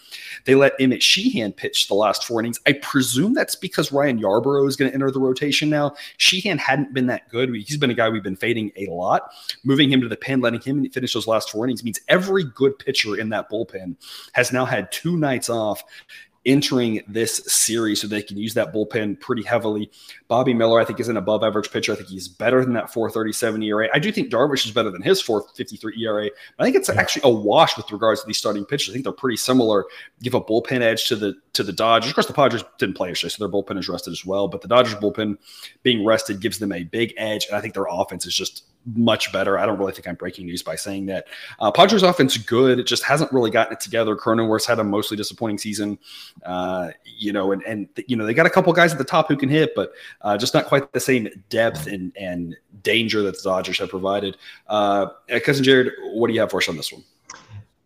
they 0.45 0.53
let 0.53 0.73
Emmett 0.79 1.01
Sheehan 1.01 1.53
pitch 1.53 1.87
the 1.87 1.95
last 1.95 2.23
four 2.23 2.39
innings. 2.39 2.59
I 2.67 2.73
presume 2.73 3.33
that's 3.33 3.55
because 3.55 3.91
Ryan 3.91 4.21
Yarbrough 4.21 4.67
is 4.67 4.75
going 4.75 4.91
to 4.91 4.95
enter 4.95 5.09
the 5.09 5.19
rotation 5.19 5.69
now. 5.69 5.95
Sheehan 6.17 6.59
hadn't 6.59 6.93
been 6.93 7.07
that 7.07 7.27
good. 7.29 7.53
He's 7.55 7.77
been 7.77 7.89
a 7.89 7.95
guy 7.95 8.09
we've 8.09 8.21
been 8.21 8.35
fading 8.35 8.71
a 8.77 8.85
lot. 8.87 9.31
Moving 9.63 9.91
him 9.91 10.01
to 10.01 10.07
the 10.07 10.15
pen, 10.15 10.41
letting 10.41 10.61
him 10.61 10.87
finish 10.91 11.13
those 11.13 11.27
last 11.27 11.49
four 11.49 11.65
innings 11.65 11.83
means 11.83 11.99
every 12.07 12.43
good 12.43 12.77
pitcher 12.77 13.17
in 13.19 13.29
that 13.29 13.49
bullpen 13.49 13.95
has 14.33 14.53
now 14.53 14.65
had 14.65 14.91
two 14.91 15.17
nights 15.17 15.49
off 15.49 15.83
entering 16.45 17.01
this 17.07 17.37
series 17.45 18.01
so 18.01 18.07
they 18.07 18.21
can 18.21 18.37
use 18.37 18.53
that 18.53 18.73
bullpen 18.73 19.19
pretty 19.19 19.43
heavily. 19.43 19.91
Bobby 20.33 20.55
Miller, 20.55 20.79
I 20.79 20.83
think, 20.83 20.99
is 20.99 21.09
an 21.09 21.17
above 21.17 21.43
average 21.43 21.69
pitcher. 21.69 21.93
I 21.93 21.95
think 21.95 22.09
he's 22.09 22.27
better 22.27 22.65
than 22.65 22.73
that 22.73 22.91
437 22.91 23.61
ERA. 23.61 23.87
I 23.93 23.99
do 23.99 24.11
think 24.11 24.31
Darvish 24.31 24.65
is 24.65 24.71
better 24.71 24.89
than 24.89 25.03
his 25.03 25.21
453 25.21 26.03
ERA. 26.03 26.27
I 26.57 26.63
think 26.63 26.75
it's 26.75 26.89
yeah. 26.89 26.99
actually 26.99 27.21
a 27.25 27.29
wash 27.29 27.77
with 27.77 27.91
regards 27.91 28.21
to 28.21 28.25
these 28.25 28.39
starting 28.39 28.65
pitchers. 28.65 28.89
I 28.89 28.93
think 28.93 29.03
they're 29.03 29.13
pretty 29.13 29.37
similar. 29.37 29.85
Give 30.23 30.33
a 30.33 30.41
bullpen 30.41 30.81
edge 30.81 31.07
to 31.09 31.15
the 31.15 31.35
to 31.53 31.61
the 31.61 31.71
Dodgers. 31.71 32.09
Of 32.09 32.15
course, 32.15 32.25
the 32.25 32.33
Padres 32.33 32.63
didn't 32.79 32.95
play 32.95 33.09
yesterday, 33.09 33.29
so 33.29 33.47
their 33.47 33.53
bullpen 33.53 33.77
is 33.77 33.87
rested 33.87 34.09
as 34.09 34.25
well. 34.25 34.47
But 34.47 34.61
the 34.61 34.67
Dodgers 34.67 34.95
bullpen 34.95 35.37
being 35.83 36.03
rested 36.03 36.41
gives 36.41 36.57
them 36.57 36.71
a 36.71 36.83
big 36.83 37.13
edge, 37.15 37.45
and 37.45 37.55
I 37.55 37.61
think 37.61 37.75
their 37.75 37.85
offense 37.87 38.25
is 38.25 38.35
just 38.35 38.63
much 38.95 39.31
better. 39.31 39.57
I 39.57 39.65
don't 39.65 39.77
really 39.77 39.93
think 39.93 40.07
I'm 40.07 40.15
breaking 40.15 40.45
news 40.45 40.61
by 40.61 40.75
saying 40.75 41.05
that. 41.07 41.27
Uh, 41.59 41.71
Padres 41.71 42.03
offense 42.03 42.37
good. 42.37 42.79
It 42.79 42.87
just 42.87 43.03
hasn't 43.03 43.31
really 43.31 43.51
gotten 43.51 43.73
it 43.73 43.79
together. 43.79 44.15
Cronenworth's 44.15 44.65
had 44.65 44.79
a 44.79 44.83
mostly 44.83 45.15
disappointing 45.15 45.57
season, 45.57 45.97
uh, 46.45 46.89
you 47.05 47.31
know, 47.31 47.51
and 47.51 47.63
and 47.63 47.87
you 48.07 48.15
know 48.15 48.25
they 48.25 48.33
got 48.33 48.45
a 48.45 48.49
couple 48.49 48.73
guys 48.73 48.91
at 48.91 48.97
the 48.97 49.03
top 49.03 49.27
who 49.27 49.37
can 49.37 49.49
hit, 49.49 49.73
but 49.75 49.93
uh, 50.23 50.37
just 50.37 50.53
not 50.53 50.65
quite 50.65 50.91
the 50.93 50.99
same 50.99 51.29
depth 51.49 51.87
and 51.87 52.11
and 52.17 52.55
danger 52.81 53.21
that 53.23 53.35
the 53.35 53.43
Dodgers 53.43 53.79
have 53.79 53.89
provided. 53.89 54.37
Uh, 54.67 55.07
cousin 55.43 55.63
Jared, 55.63 55.91
what 56.13 56.27
do 56.27 56.33
you 56.33 56.39
have 56.39 56.51
for 56.51 56.57
us 56.57 56.69
on 56.69 56.77
this 56.77 56.91
one? 56.91 57.03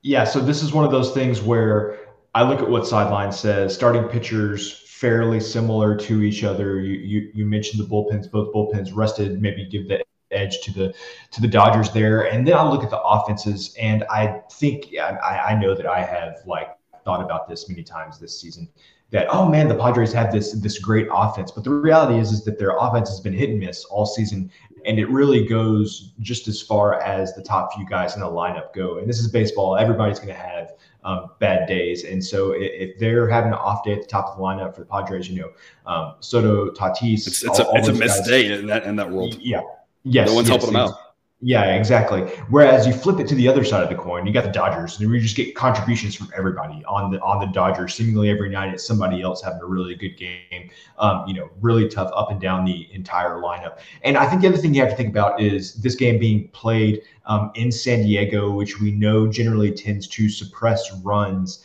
Yeah, 0.02 0.24
so 0.24 0.40
this 0.40 0.64
is 0.64 0.72
one 0.72 0.86
of 0.86 0.92
those 0.92 1.14
things 1.14 1.42
where 1.42 2.00
I 2.36 2.44
look 2.44 2.62
at 2.62 2.70
what 2.70 2.88
sideline 2.88 3.32
says. 3.32 3.74
Starting 3.74 4.04
pitchers 4.04 4.84
fairly 4.88 5.40
similar 5.40 5.96
to 5.96 6.24
each 6.24 6.44
other. 6.44 6.80
You 6.80 6.94
you, 6.94 7.32
you 7.34 7.46
mentioned 7.46 7.84
the 7.84 7.88
bullpens, 7.88 8.30
both 8.30 8.54
bullpens 8.54 8.96
rested. 8.96 9.42
Maybe 9.42 9.66
give 9.66 9.88
the 9.88 10.04
edge 10.32 10.62
to 10.62 10.72
the 10.72 10.94
to 11.32 11.42
the 11.42 11.48
Dodgers 11.48 11.92
there, 11.92 12.32
and 12.32 12.48
then 12.48 12.56
I'll 12.56 12.70
look 12.70 12.84
at 12.84 12.90
the 12.90 13.02
offenses, 13.02 13.76
and 13.80 14.04
I 14.10 14.42
think 14.52 14.94
I, 15.00 15.50
I 15.50 15.56
know 15.56 15.76
that 15.76 15.86
I 15.86 16.02
have 16.02 16.38
like 16.46 16.70
thought 17.04 17.24
about 17.24 17.48
this 17.48 17.70
many 17.70 17.84
times 17.84 18.20
this 18.20 18.40
season. 18.40 18.68
That 19.12 19.28
oh 19.30 19.48
man, 19.48 19.70
the 19.70 19.76
Padres 19.76 20.12
have 20.14 20.34
this 20.34 20.52
this 20.54 20.80
great 20.80 21.08
offense, 21.12 21.52
but 21.52 21.64
the 21.64 21.72
reality 21.72 22.20
is 22.20 22.32
is 22.32 22.44
that 22.44 22.60
their 22.60 22.76
offense 22.78 23.10
has 23.10 23.22
been 23.22 23.34
hit 23.34 23.50
and 23.50 23.60
miss 23.60 23.86
all 23.86 24.06
season, 24.06 24.52
and 24.86 25.00
it 25.00 25.10
really 25.10 25.46
goes 25.46 26.12
just 26.20 26.50
as 26.50 26.62
far 26.62 27.02
as 27.02 27.34
the 27.34 27.42
top 27.42 27.74
few 27.74 27.86
guys 27.86 28.16
in 28.16 28.22
the 28.22 28.28
lineup 28.28 28.74
go. 28.74 28.98
And 28.98 29.08
this 29.08 29.20
is 29.20 29.30
baseball; 29.30 29.78
everybody's 29.78 30.20
going 30.20 30.34
to 30.34 30.42
have 30.42 30.72
um, 31.08 31.32
bad 31.40 31.68
days. 31.68 32.04
And 32.04 32.24
so 32.24 32.52
if, 32.56 33.00
they're 33.00 33.30
having 33.30 33.54
an 33.54 33.58
off 33.58 33.84
day 33.84 33.94
at 33.94 34.02
the 34.02 34.08
top 34.08 34.28
of 34.28 34.38
the 34.38 34.44
lineup 34.44 34.76
for 34.76 34.82
the 34.82 34.88
Padres, 34.88 35.30
you 35.30 35.42
know, 35.42 35.52
um, 35.92 36.16
Soto, 36.20 36.70
Tatis, 36.72 37.28
it's, 37.28 37.44
it's 37.44 37.60
all, 37.62 37.72
a, 37.72 37.80
it's 37.80 37.88
a 37.88 37.94
missed 37.94 38.20
guys, 38.20 38.28
day 38.28 38.52
in 38.52 38.68
that 38.68 38.84
in 38.84 38.98
that 38.98 39.10
world. 39.10 39.38
Yeah. 39.40 39.62
Yes. 40.04 40.28
No 40.28 40.36
one's 40.36 40.50
yes, 40.50 40.58
helping 40.58 40.74
them 40.74 40.90
out. 40.90 41.00
Yeah, 41.40 41.76
exactly. 41.76 42.22
Whereas 42.50 42.88
you 42.88 42.94
flip 42.94 43.20
it 43.20 43.28
to 43.28 43.36
the 43.36 43.48
other 43.48 43.64
side 43.64 43.84
of 43.84 43.90
the 43.90 43.96
coin, 43.96 44.26
you 44.26 44.34
got 44.34 44.44
the 44.44 44.52
Dodgers, 44.52 45.00
and 45.00 45.08
we 45.12 45.20
just 45.20 45.36
get 45.36 45.54
contributions 45.54 46.16
from 46.16 46.32
everybody 46.36 46.84
on 46.86 47.12
the 47.12 47.22
on 47.22 47.40
the 47.40 47.46
Dodgers. 47.54 47.94
Seemingly 47.94 48.32
every 48.32 48.50
night, 48.50 48.74
it's 48.74 48.88
somebody 48.88 49.22
else 49.22 49.44
having 49.44 49.62
a 49.62 49.66
really 49.66 49.94
good 49.94 50.18
game. 50.18 50.72
Um, 50.98 51.28
you 51.28 51.36
know, 51.36 51.52
really 51.62 51.88
tough 51.88 52.10
up 52.16 52.32
and 52.32 52.42
down 52.42 52.66
the 52.66 52.88
entire 52.92 53.36
lineup. 53.36 53.78
And 54.02 54.18
I 54.18 54.28
think 54.28 54.42
the 54.42 54.48
other 54.48 54.58
thing 54.58 54.74
you 54.74 54.82
have 54.82 54.90
to 54.90 54.98
think 54.98 55.10
about 55.10 55.40
is 55.40 55.76
this 55.76 55.94
game 55.94 56.18
being 56.18 56.48
played 56.54 57.04
um, 57.28 57.52
in 57.54 57.72
San 57.72 58.02
Diego, 58.02 58.50
which 58.50 58.82
we 58.82 58.92
know 58.92 59.28
generally 59.28 59.72
tends 59.72 60.08
to 60.08 60.30
suppress 60.30 60.92
runs. 61.04 61.64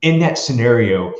In 0.00 0.18
that 0.20 0.38
scenario, 0.38 1.12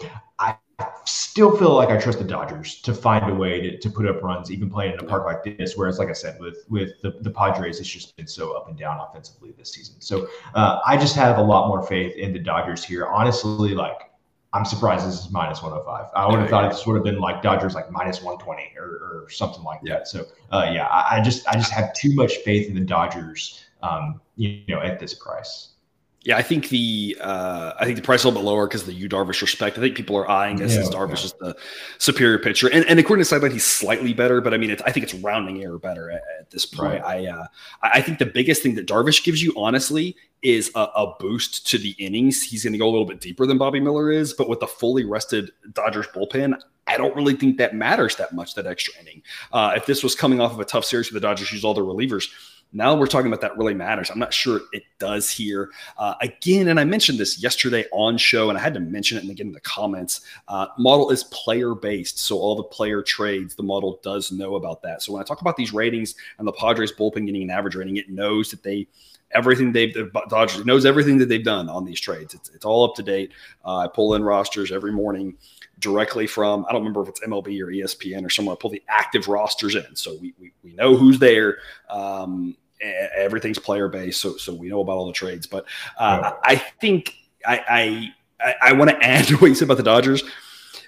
still 1.10 1.56
feel 1.56 1.74
like 1.74 1.90
I 1.90 1.96
trust 1.96 2.18
the 2.18 2.24
Dodgers 2.24 2.80
to 2.82 2.94
find 2.94 3.30
a 3.30 3.34
way 3.34 3.60
to, 3.60 3.78
to 3.78 3.90
put 3.90 4.06
up 4.06 4.22
runs, 4.22 4.50
even 4.50 4.70
playing 4.70 4.94
in 4.94 5.00
a 5.00 5.04
park 5.04 5.24
like 5.24 5.58
this. 5.58 5.76
Whereas, 5.76 5.98
like 5.98 6.08
I 6.08 6.12
said, 6.12 6.38
with 6.40 6.64
with 6.68 7.00
the, 7.02 7.12
the 7.20 7.30
Padres, 7.30 7.80
it's 7.80 7.88
just 7.88 8.16
been 8.16 8.26
so 8.26 8.52
up 8.56 8.68
and 8.68 8.78
down 8.78 9.00
offensively 9.00 9.52
this 9.56 9.72
season. 9.72 10.00
So 10.00 10.28
uh, 10.54 10.80
I 10.86 10.96
just 10.96 11.14
have 11.16 11.38
a 11.38 11.42
lot 11.42 11.68
more 11.68 11.82
faith 11.82 12.16
in 12.16 12.32
the 12.32 12.38
Dodgers 12.38 12.84
here. 12.84 13.06
Honestly, 13.06 13.74
like 13.74 14.10
I'm 14.52 14.64
surprised 14.64 15.06
this 15.06 15.24
is 15.24 15.30
minus 15.30 15.62
105. 15.62 16.10
I 16.14 16.26
would 16.26 16.34
have 16.34 16.44
yeah, 16.44 16.50
thought 16.50 16.62
yeah. 16.64 16.68
this 16.70 16.86
would 16.86 16.94
have 16.94 17.04
been 17.04 17.20
like 17.20 17.42
Dodgers 17.42 17.74
like 17.74 17.90
minus 17.90 18.22
120 18.22 18.72
or, 18.76 18.84
or 18.84 19.30
something 19.30 19.62
like 19.62 19.80
yeah. 19.84 19.98
that. 19.98 20.08
So 20.08 20.26
uh, 20.50 20.70
yeah, 20.72 20.86
I, 20.86 21.18
I, 21.18 21.20
just 21.20 21.46
I 21.46 21.54
just 21.54 21.70
have 21.70 21.92
too 21.94 22.14
much 22.14 22.36
faith 22.38 22.68
in 22.68 22.74
the 22.74 22.80
Dodgers, 22.80 23.64
um, 23.82 24.20
you 24.36 24.62
know, 24.68 24.80
at 24.80 24.98
this 24.98 25.14
price. 25.14 25.74
Yeah, 26.22 26.36
I 26.36 26.42
think 26.42 26.68
the 26.68 27.16
uh, 27.18 27.72
I 27.80 27.86
think 27.86 27.96
the 27.96 28.02
price 28.02 28.20
is 28.20 28.24
a 28.24 28.28
little 28.28 28.42
bit 28.42 28.46
lower 28.46 28.66
because 28.66 28.82
of 28.82 28.88
the 28.88 28.92
Yu 28.92 29.08
Darvish 29.08 29.40
respect. 29.40 29.78
I 29.78 29.80
think 29.80 29.96
people 29.96 30.16
are 30.16 30.28
eyeing 30.28 30.56
this 30.56 30.74
yeah, 30.74 30.80
as 30.80 30.90
Darvish 30.90 31.20
yeah. 31.20 31.24
is 31.24 31.32
the 31.40 31.56
superior 31.96 32.38
pitcher, 32.38 32.68
and, 32.68 32.84
and 32.84 32.98
according 32.98 33.22
to 33.22 33.24
sideline, 33.24 33.52
he's 33.52 33.64
slightly 33.64 34.12
better. 34.12 34.42
But 34.42 34.52
I 34.52 34.58
mean, 34.58 34.70
I 34.84 34.92
think 34.92 35.04
it's 35.04 35.14
rounding 35.14 35.62
error 35.62 35.78
better 35.78 36.10
at, 36.10 36.20
at 36.38 36.50
this 36.50 36.66
point. 36.66 37.00
Right. 37.02 37.26
I 37.26 37.26
uh, 37.26 37.46
I 37.82 38.02
think 38.02 38.18
the 38.18 38.26
biggest 38.26 38.62
thing 38.62 38.74
that 38.74 38.86
Darvish 38.86 39.24
gives 39.24 39.42
you, 39.42 39.54
honestly, 39.56 40.14
is 40.42 40.70
a, 40.74 40.80
a 40.94 41.14
boost 41.18 41.66
to 41.68 41.78
the 41.78 41.92
innings. 41.92 42.42
He's 42.42 42.64
going 42.64 42.74
to 42.74 42.78
go 42.78 42.86
a 42.86 42.92
little 42.92 43.06
bit 43.06 43.22
deeper 43.22 43.46
than 43.46 43.56
Bobby 43.56 43.80
Miller 43.80 44.10
is, 44.10 44.34
but 44.34 44.46
with 44.46 44.60
the 44.60 44.66
fully 44.66 45.06
rested 45.06 45.50
Dodgers 45.72 46.06
bullpen, 46.08 46.60
I 46.86 46.98
don't 46.98 47.16
really 47.16 47.34
think 47.34 47.56
that 47.56 47.74
matters 47.74 48.16
that 48.16 48.34
much. 48.34 48.54
That 48.56 48.66
extra 48.66 48.92
inning. 49.00 49.22
Uh, 49.54 49.72
if 49.74 49.86
this 49.86 50.02
was 50.02 50.14
coming 50.14 50.38
off 50.38 50.52
of 50.52 50.60
a 50.60 50.66
tough 50.66 50.84
series 50.84 51.08
for 51.08 51.14
the 51.14 51.20
Dodgers, 51.20 51.50
use 51.50 51.64
all 51.64 51.72
their 51.72 51.84
relievers 51.84 52.28
now 52.72 52.94
we're 52.94 53.06
talking 53.06 53.26
about 53.26 53.40
that 53.40 53.56
really 53.58 53.74
matters. 53.74 54.10
I'm 54.10 54.18
not 54.18 54.32
sure 54.32 54.60
it 54.72 54.84
does 54.98 55.30
here. 55.30 55.70
Uh, 55.98 56.14
again, 56.20 56.68
and 56.68 56.78
I 56.78 56.84
mentioned 56.84 57.18
this 57.18 57.42
yesterday 57.42 57.84
on 57.92 58.16
show, 58.16 58.48
and 58.48 58.58
I 58.58 58.62
had 58.62 58.74
to 58.74 58.80
mention 58.80 59.18
it 59.18 59.24
again 59.24 59.48
in 59.48 59.52
the 59.52 59.60
comments. 59.60 60.20
Uh, 60.46 60.66
model 60.78 61.10
is 61.10 61.24
player 61.24 61.74
based, 61.74 62.18
so 62.20 62.38
all 62.38 62.54
the 62.54 62.62
player 62.62 63.02
trades, 63.02 63.54
the 63.54 63.62
model 63.62 63.98
does 64.02 64.30
know 64.30 64.54
about 64.54 64.82
that. 64.82 65.02
So 65.02 65.12
when 65.12 65.20
I 65.20 65.24
talk 65.24 65.40
about 65.40 65.56
these 65.56 65.72
ratings 65.72 66.14
and 66.38 66.46
the 66.46 66.52
Padres 66.52 66.92
bullpen 66.92 67.26
getting 67.26 67.42
an 67.42 67.50
average 67.50 67.74
rating, 67.74 67.96
it 67.96 68.08
knows 68.08 68.50
that 68.50 68.62
they 68.62 68.86
everything 69.32 69.72
they've 69.72 69.94
the 69.94 70.10
Dodgers 70.28 70.64
knows 70.64 70.84
everything 70.84 71.18
that 71.18 71.28
they've 71.28 71.44
done 71.44 71.68
on 71.68 71.84
these 71.84 72.00
trades. 72.00 72.34
It's, 72.34 72.50
it's 72.50 72.64
all 72.64 72.84
up 72.84 72.94
to 72.96 73.02
date. 73.02 73.32
Uh, 73.64 73.78
I 73.78 73.88
pull 73.88 74.14
in 74.14 74.22
rosters 74.24 74.72
every 74.72 74.92
morning 74.92 75.36
directly 75.78 76.26
from 76.26 76.64
I 76.68 76.72
don't 76.72 76.82
remember 76.82 77.02
if 77.02 77.08
it's 77.08 77.20
MLB 77.20 77.60
or 77.60 77.66
ESPN 77.66 78.24
or 78.24 78.30
somewhere. 78.30 78.54
I 78.54 78.58
pull 78.60 78.70
the 78.70 78.82
active 78.88 79.28
rosters 79.28 79.74
in, 79.74 79.96
so 79.96 80.16
we 80.20 80.34
we, 80.38 80.52
we 80.62 80.72
know 80.74 80.96
who's 80.96 81.18
there. 81.18 81.58
Um, 81.88 82.56
everything's 82.80 83.58
player 83.58 83.88
based, 83.88 84.20
so 84.20 84.36
so 84.36 84.54
we 84.54 84.68
know 84.68 84.80
about 84.80 84.96
all 84.96 85.06
the 85.06 85.12
trades. 85.12 85.46
But 85.46 85.64
uh, 85.98 86.32
I 86.44 86.56
think 86.56 87.14
I 87.46 88.12
I, 88.40 88.54
I 88.62 88.72
want 88.72 88.90
to 88.90 88.96
add 89.02 89.26
to 89.26 89.36
what 89.36 89.48
you 89.48 89.54
said 89.54 89.66
about 89.66 89.76
the 89.76 89.82
Dodgers, 89.82 90.22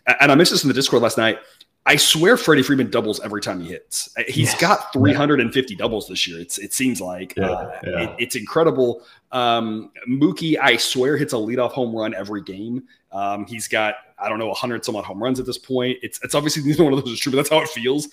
and 0.07 0.33
I 0.33 0.35
mentioned 0.35 0.57
this 0.57 0.65
in 0.65 0.69
the 0.69 0.75
Discord 0.75 1.03
last 1.03 1.19
night. 1.19 1.39
I 1.85 1.97
swear 1.97 2.37
Freddie 2.37 2.63
Freeman 2.63 2.91
doubles 2.91 3.19
every 3.21 3.41
time 3.41 3.61
he 3.61 3.69
hits. 3.69 4.09
Uh, 4.17 4.23
he's 4.29 4.53
yes. 4.53 4.61
got 4.61 4.93
350 4.93 5.75
doubles 5.75 6.07
this 6.07 6.29
year. 6.29 6.39
It's 6.39 6.59
it 6.59 6.73
seems 6.73 7.01
like 7.01 7.35
yeah, 7.37 7.51
uh, 7.51 7.81
yeah. 7.85 8.01
It, 8.03 8.17
it's 8.19 8.37
incredible. 8.37 9.03
Um, 9.33 9.91
Mookie, 10.09 10.57
I 10.61 10.77
swear, 10.77 11.17
hits 11.17 11.33
a 11.33 11.37
leadoff 11.37 11.73
home 11.73 11.95
run 11.95 12.15
every 12.15 12.43
game. 12.43 12.85
Um, 13.11 13.47
he's 13.47 13.67
got 13.67 13.97
I 14.17 14.29
don't 14.29 14.39
know 14.39 14.47
100 14.47 14.85
some 14.85 14.95
odd 14.95 15.05
home 15.05 15.21
runs 15.21 15.41
at 15.41 15.47
this 15.47 15.59
point. 15.59 15.99
It's 16.03 16.21
it's 16.23 16.37
obviously 16.37 16.63
neither 16.67 16.85
one 16.85 16.93
of 16.93 17.05
those 17.05 17.15
is 17.15 17.21
true, 17.21 17.33
but 17.33 17.37
that's 17.37 17.51
how 17.51 17.61
it 17.61 17.69
feels. 17.69 18.09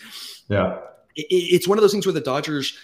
Yeah, 0.47 0.79
it, 1.15 1.27
it's 1.29 1.67
one 1.67 1.77
of 1.77 1.83
those 1.83 1.91
things 1.91 2.07
where 2.07 2.13
the 2.13 2.21
Dodgers 2.21 2.75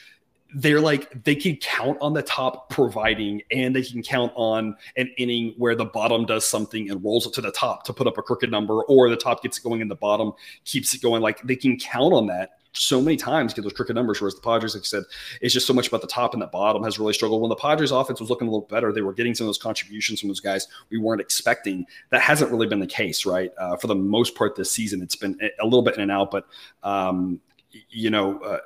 they're 0.54 0.80
like 0.80 1.24
they 1.24 1.36
can 1.36 1.56
count 1.58 1.98
on 2.00 2.14
the 2.14 2.22
top 2.22 2.70
providing 2.70 3.42
and 3.52 3.76
they 3.76 3.82
can 3.82 4.02
count 4.02 4.32
on 4.36 4.76
an 4.96 5.12
inning 5.18 5.54
where 5.58 5.76
the 5.76 5.86
bottom 5.86 6.26
does 6.26 6.48
something 6.48 6.90
and 6.90 7.04
rolls 7.04 7.26
it 7.26 7.34
to 7.34 7.42
the 7.42 7.52
top 7.52 7.84
to 7.84 7.94
put 7.94 8.08
up 8.08 8.18
a 8.18 8.22
crooked 8.22 8.52
number 8.52 8.84
or 8.84 9.10
the 9.10 9.18
top 9.18 9.42
gets 9.44 9.58
it 9.58 9.64
going 9.64 9.82
and 9.82 9.90
the 9.90 9.96
bottom 9.96 10.32
keeps 10.64 10.94
it 10.94 11.02
going. 11.02 11.22
Like 11.22 11.42
they 11.42 11.56
can 11.56 11.78
count 11.78 12.14
on 12.14 12.28
that 12.28 12.52
so 12.78 13.02
many 13.02 13.16
times 13.16 13.54
get 13.54 13.64
those 13.64 13.74
crooked 13.74 13.96
numbers. 13.96 14.22
Whereas 14.22 14.36
the 14.36 14.42
Padres 14.42 14.76
like 14.76 14.86
said 14.86 15.04
it's 15.42 15.54
just 15.54 15.68
so 15.68 15.74
much 15.74 15.88
about 15.88 16.02
the 16.02 16.08
top 16.08 16.34
and 16.34 16.42
the 16.42 16.48
bottom 16.48 16.84
has 16.84 17.00
really 17.00 17.14
struggled. 17.14 17.42
When 17.42 17.50
the 17.50 17.56
Padres 17.56 17.92
offense 17.92 18.20
was 18.20 18.30
looking 18.30 18.48
a 18.48 18.52
little 18.52 18.68
better 18.68 18.94
they 18.94 19.02
were 19.02 19.14
getting 19.14 19.36
some 19.36 19.46
of 19.46 19.50
those 19.50 19.58
contributions 19.58 20.20
from 20.20 20.30
those 20.30 20.40
guys 20.40 20.68
we 20.90 20.98
weren't 20.98 21.22
expecting. 21.22 21.86
That 22.12 22.22
hasn't 22.22 22.52
really 22.52 22.68
been 22.68 22.80
the 22.80 22.88
case 22.88 23.26
right? 23.26 23.52
Uh, 23.58 23.76
for 23.78 23.88
the 23.88 23.96
most 23.96 24.36
part 24.36 24.56
this 24.56 24.72
season 24.72 25.02
it's 25.02 25.16
been 25.16 25.38
a 25.60 25.66
little 25.66 25.82
bit 25.82 25.96
in 25.96 26.02
and 26.02 26.12
out 26.12 26.32
but 26.32 26.46
um, 26.84 27.42
you 27.90 28.10
know 28.10 28.40
uh, 28.40 28.60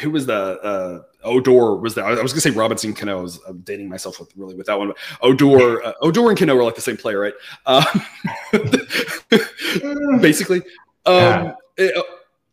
who 0.00 0.10
was 0.10 0.26
the 0.26 0.34
uh, 0.34 1.02
Odor 1.22 1.76
was 1.76 1.94
that? 1.94 2.04
I 2.04 2.22
was 2.22 2.32
gonna 2.32 2.40
say 2.40 2.50
Robinson 2.50 2.94
Cano. 2.94 3.22
Was 3.22 3.40
I'm 3.46 3.60
dating 3.60 3.88
myself 3.88 4.18
with 4.18 4.30
really 4.36 4.54
with 4.54 4.66
that 4.66 4.78
one. 4.78 4.88
But 4.88 4.98
Odor, 5.22 5.84
uh, 5.84 5.92
Odor 6.00 6.28
and 6.30 6.38
Cano 6.38 6.56
are 6.56 6.64
like 6.64 6.74
the 6.74 6.80
same 6.80 6.96
player, 6.96 7.20
right? 7.20 7.34
Uh, 7.66 7.84
basically, 10.20 10.62
um, 11.06 11.54
yeah. 11.78 12.00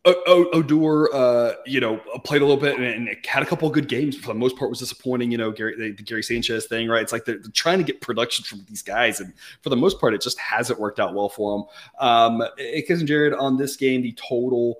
Odor, 0.04 1.14
uh, 1.14 1.52
you 1.66 1.80
know, 1.80 1.98
played 2.24 2.40
a 2.40 2.46
little 2.46 2.60
bit 2.60 2.78
and, 2.78 3.08
had 3.26 3.42
a 3.42 3.46
couple 3.46 3.68
of 3.68 3.74
good 3.74 3.88
games. 3.88 4.16
For 4.16 4.28
the 4.28 4.34
most 4.38 4.56
part, 4.56 4.70
was 4.70 4.78
disappointing. 4.78 5.30
You 5.30 5.38
know, 5.38 5.50
Gary, 5.50 5.76
the, 5.76 5.92
the 5.92 6.02
Gary 6.02 6.22
Sanchez 6.22 6.66
thing, 6.66 6.88
right? 6.88 7.02
It's 7.02 7.12
like 7.12 7.24
they're, 7.24 7.38
they're, 7.38 7.50
trying 7.52 7.78
to 7.78 7.84
get 7.84 8.00
production 8.00 8.44
from 8.44 8.64
these 8.68 8.82
guys, 8.82 9.20
and 9.20 9.32
for 9.62 9.70
the 9.70 9.76
most 9.76 10.00
part, 10.00 10.14
it 10.14 10.20
just 10.20 10.38
hasn't 10.38 10.78
worked 10.78 11.00
out 11.00 11.14
well 11.14 11.28
for 11.28 11.58
them. 11.58 12.06
Um, 12.06 12.42
Cousin 12.86 13.06
Jared 13.06 13.34
on 13.34 13.56
this 13.56 13.76
game, 13.76 14.02
the 14.02 14.12
total 14.12 14.76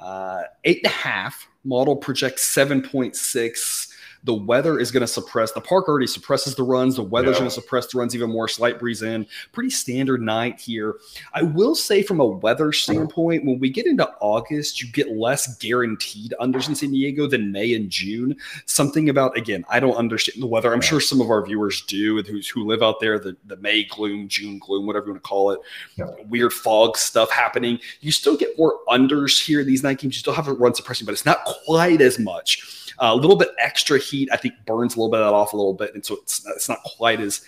uh, 0.00 0.42
eight 0.64 0.78
and 0.84 0.92
a 0.92 0.94
half 0.96 1.48
model 1.66 1.96
projects 1.96 2.54
7.6 2.54 3.95
the 4.26 4.34
weather 4.34 4.78
is 4.78 4.90
going 4.90 5.02
to 5.02 5.06
suppress 5.06 5.52
the 5.52 5.60
park 5.60 5.88
already 5.88 6.06
suppresses 6.06 6.56
the 6.56 6.62
runs 6.62 6.96
the 6.96 7.02
weather's 7.02 7.36
yeah. 7.36 7.40
going 7.40 7.48
to 7.48 7.54
suppress 7.54 7.86
the 7.86 7.98
runs 7.98 8.14
even 8.14 8.28
more 8.28 8.48
slight 8.48 8.78
breeze 8.78 9.02
in 9.02 9.24
pretty 9.52 9.70
standard 9.70 10.20
night 10.20 10.60
here. 10.60 10.96
I 11.32 11.42
will 11.42 11.76
say 11.76 12.02
from 12.02 12.18
a 12.18 12.26
weather 12.26 12.72
standpoint 12.72 13.44
when 13.44 13.60
we 13.60 13.70
get 13.70 13.86
into 13.86 14.06
august 14.20 14.82
you 14.82 14.90
get 14.90 15.12
less 15.12 15.56
guaranteed 15.58 16.34
unders 16.40 16.68
in 16.68 16.74
san 16.74 16.90
diego 16.90 17.26
than 17.26 17.52
may 17.52 17.74
and 17.74 17.88
june. 17.88 18.36
Something 18.66 19.08
about 19.08 19.36
again 19.36 19.64
i 19.68 19.80
don't 19.80 19.96
understand 19.96 20.42
the 20.42 20.46
weather. 20.46 20.72
I'm 20.72 20.82
yeah. 20.82 20.88
sure 20.88 21.00
some 21.00 21.20
of 21.20 21.30
our 21.30 21.44
viewers 21.46 21.82
do 21.82 22.20
who, 22.22 22.40
who 22.52 22.66
live 22.66 22.82
out 22.82 22.98
there 23.00 23.18
the, 23.18 23.36
the 23.46 23.56
may 23.58 23.84
gloom 23.84 24.28
june 24.28 24.58
gloom 24.58 24.86
whatever 24.86 25.06
you 25.06 25.12
want 25.12 25.22
to 25.22 25.28
call 25.28 25.50
it. 25.52 25.60
Yeah. 25.94 26.06
weird 26.28 26.52
fog 26.52 26.96
stuff 26.96 27.30
happening. 27.30 27.78
You 28.00 28.10
still 28.10 28.36
get 28.36 28.58
more 28.58 28.80
unders 28.88 29.44
here 29.44 29.62
these 29.62 29.84
night 29.84 29.98
games. 29.98 30.16
You 30.16 30.20
still 30.20 30.34
have 30.34 30.48
a 30.48 30.52
run 30.52 30.74
suppressing 30.74 31.06
but 31.06 31.12
it's 31.12 31.24
not 31.24 31.44
quite 31.44 32.00
as 32.00 32.18
much. 32.18 32.86
Uh, 32.98 33.10
a 33.12 33.14
little 33.14 33.36
bit 33.36 33.50
extra 33.58 33.98
heat, 34.16 34.28
I 34.32 34.36
think, 34.36 34.54
burns 34.66 34.94
a 34.94 34.98
little 34.98 35.10
bit 35.10 35.20
of 35.20 35.26
that 35.26 35.34
off 35.34 35.52
a 35.52 35.56
little 35.56 35.74
bit, 35.74 35.94
and 35.94 36.04
so 36.04 36.16
it's 36.22 36.46
it's 36.46 36.68
not 36.68 36.82
quite 36.82 37.20
as 37.20 37.42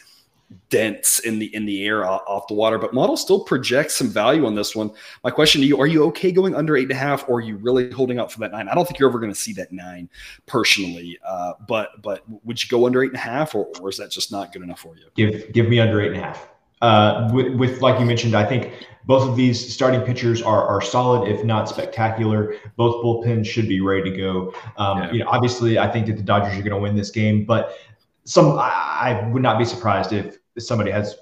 dense 0.71 1.19
in 1.21 1.39
the 1.39 1.55
in 1.55 1.67
the 1.67 1.85
air 1.85 2.07
off 2.07 2.47
the 2.49 2.55
water, 2.55 2.79
but 2.79 2.95
model 2.95 3.17
still 3.17 3.41
projects 3.41 3.95
some 3.95 4.09
value 4.09 4.47
on 4.47 4.55
this 4.55 4.75
one. 4.75 4.91
My 5.23 5.31
question 5.31 5.61
to 5.61 5.67
you: 5.67 5.79
Are 5.81 5.87
you 5.87 6.05
okay 6.05 6.33
going 6.33 6.55
under 6.55 6.77
eight 6.77 6.85
and 6.85 6.93
a 6.93 6.97
half, 6.97 7.29
or 7.29 7.39
are 7.39 7.41
you 7.41 7.57
really 7.57 7.91
holding 7.91 8.19
out 8.19 8.33
for 8.33 8.41
that 8.41 8.53
nine? 8.53 8.69
I 8.69 8.75
don't 8.75 8.87
think 8.87 8.99
you're 8.99 9.09
ever 9.09 9.19
going 9.19 9.33
to 9.33 9.39
see 9.39 9.53
that 9.55 9.73
nine 9.73 10.09
personally, 10.47 11.19
uh, 11.27 11.55
but 11.67 12.01
but 12.03 12.23
would 12.45 12.63
you 12.63 12.69
go 12.69 12.87
under 12.87 13.03
eight 13.03 13.11
and 13.11 13.17
a 13.17 13.21
half, 13.21 13.55
or, 13.55 13.69
or 13.81 13.89
is 13.89 13.97
that 13.99 14.11
just 14.11 14.33
not 14.33 14.53
good 14.53 14.63
enough 14.63 14.81
for 14.81 14.97
you? 14.97 15.05
Give 15.15 15.53
give 15.53 15.69
me 15.69 15.81
under 15.81 16.01
eight 16.01 16.13
and 16.13 16.21
a 16.21 16.25
half. 16.25 16.49
Uh, 16.81 17.29
with, 17.33 17.55
with, 17.57 17.83
like 17.83 17.99
you 17.99 18.07
mentioned, 18.07 18.37
I 18.37 18.45
think 18.45 18.73
both 19.09 19.27
of 19.27 19.37
these 19.37 19.73
starting 19.75 20.03
pitchers 20.03 20.43
are 20.43 20.65
are 20.69 20.83
solid, 20.83 21.29
if 21.29 21.43
not 21.43 21.67
spectacular. 21.67 22.55
Both 22.77 23.03
bullpens 23.03 23.47
should 23.47 23.67
be 23.67 23.81
ready 23.81 24.11
to 24.11 24.17
go. 24.17 24.55
Um, 24.77 24.99
yeah. 24.99 25.13
You 25.13 25.19
know, 25.21 25.31
obviously, 25.31 25.79
I 25.79 25.91
think 25.91 26.07
that 26.07 26.19
the 26.19 26.23
Dodgers 26.23 26.53
are 26.59 26.63
going 26.63 26.75
to 26.75 26.79
win 26.79 26.95
this 26.95 27.11
game, 27.11 27.47
but 27.47 27.79
some 28.25 28.59
I, 28.59 29.23
I 29.23 29.29
would 29.31 29.43
not 29.43 29.59
be 29.59 29.65
surprised 29.65 30.13
if 30.13 30.37
somebody 30.59 30.91
has 30.91 31.17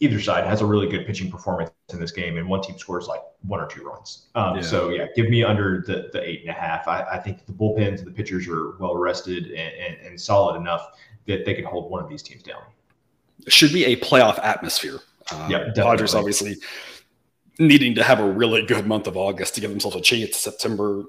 either 0.00 0.20
side 0.20 0.44
has 0.46 0.62
a 0.62 0.66
really 0.66 0.88
good 0.88 1.06
pitching 1.06 1.30
performance 1.30 1.70
in 1.92 2.00
this 2.00 2.10
game, 2.10 2.38
and 2.38 2.48
one 2.48 2.60
team 2.60 2.76
scores 2.76 3.06
like 3.06 3.20
one 3.42 3.60
or 3.60 3.68
two 3.68 3.84
runs. 3.84 4.26
Um, 4.34 4.56
yeah. 4.56 4.62
So 4.62 4.88
yeah, 4.90 5.06
give 5.14 5.30
me 5.30 5.44
under 5.44 5.84
the 5.86 6.10
the 6.12 6.20
eight 6.28 6.40
and 6.40 6.50
a 6.50 6.54
half. 6.60 6.88
I, 6.88 7.02
I 7.04 7.18
think 7.20 7.46
the 7.46 7.52
bullpens 7.52 7.98
and 7.98 8.06
the 8.08 8.10
pitchers 8.10 8.48
are 8.48 8.76
well 8.78 8.96
rested 8.96 9.46
and, 9.46 9.74
and, 9.74 10.06
and 10.06 10.20
solid 10.20 10.56
enough 10.56 10.98
that 11.26 11.44
they 11.44 11.54
can 11.54 11.64
hold 11.64 11.88
one 11.88 12.02
of 12.02 12.10
these 12.10 12.22
teams 12.22 12.42
down 12.42 12.62
should 13.46 13.72
be 13.72 13.84
a 13.84 13.96
playoff 13.96 14.38
atmosphere. 14.42 14.98
Um, 15.30 15.50
yeah, 15.50 15.68
Dodgers 15.74 16.14
obviously 16.14 16.56
needing 17.58 17.94
to 17.94 18.02
have 18.02 18.20
a 18.20 18.30
really 18.30 18.62
good 18.62 18.86
month 18.86 19.06
of 19.06 19.16
August 19.16 19.54
to 19.56 19.60
give 19.60 19.70
themselves 19.70 19.96
a 19.96 20.00
chance. 20.00 20.36
September, 20.36 21.04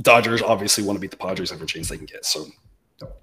Dodgers 0.00 0.42
obviously 0.42 0.84
want 0.84 0.96
to 0.96 1.00
beat 1.00 1.10
the 1.10 1.16
Padres 1.16 1.52
every 1.52 1.66
chance 1.66 1.88
they 1.88 1.96
can 1.96 2.06
get. 2.06 2.24
So 2.24 2.46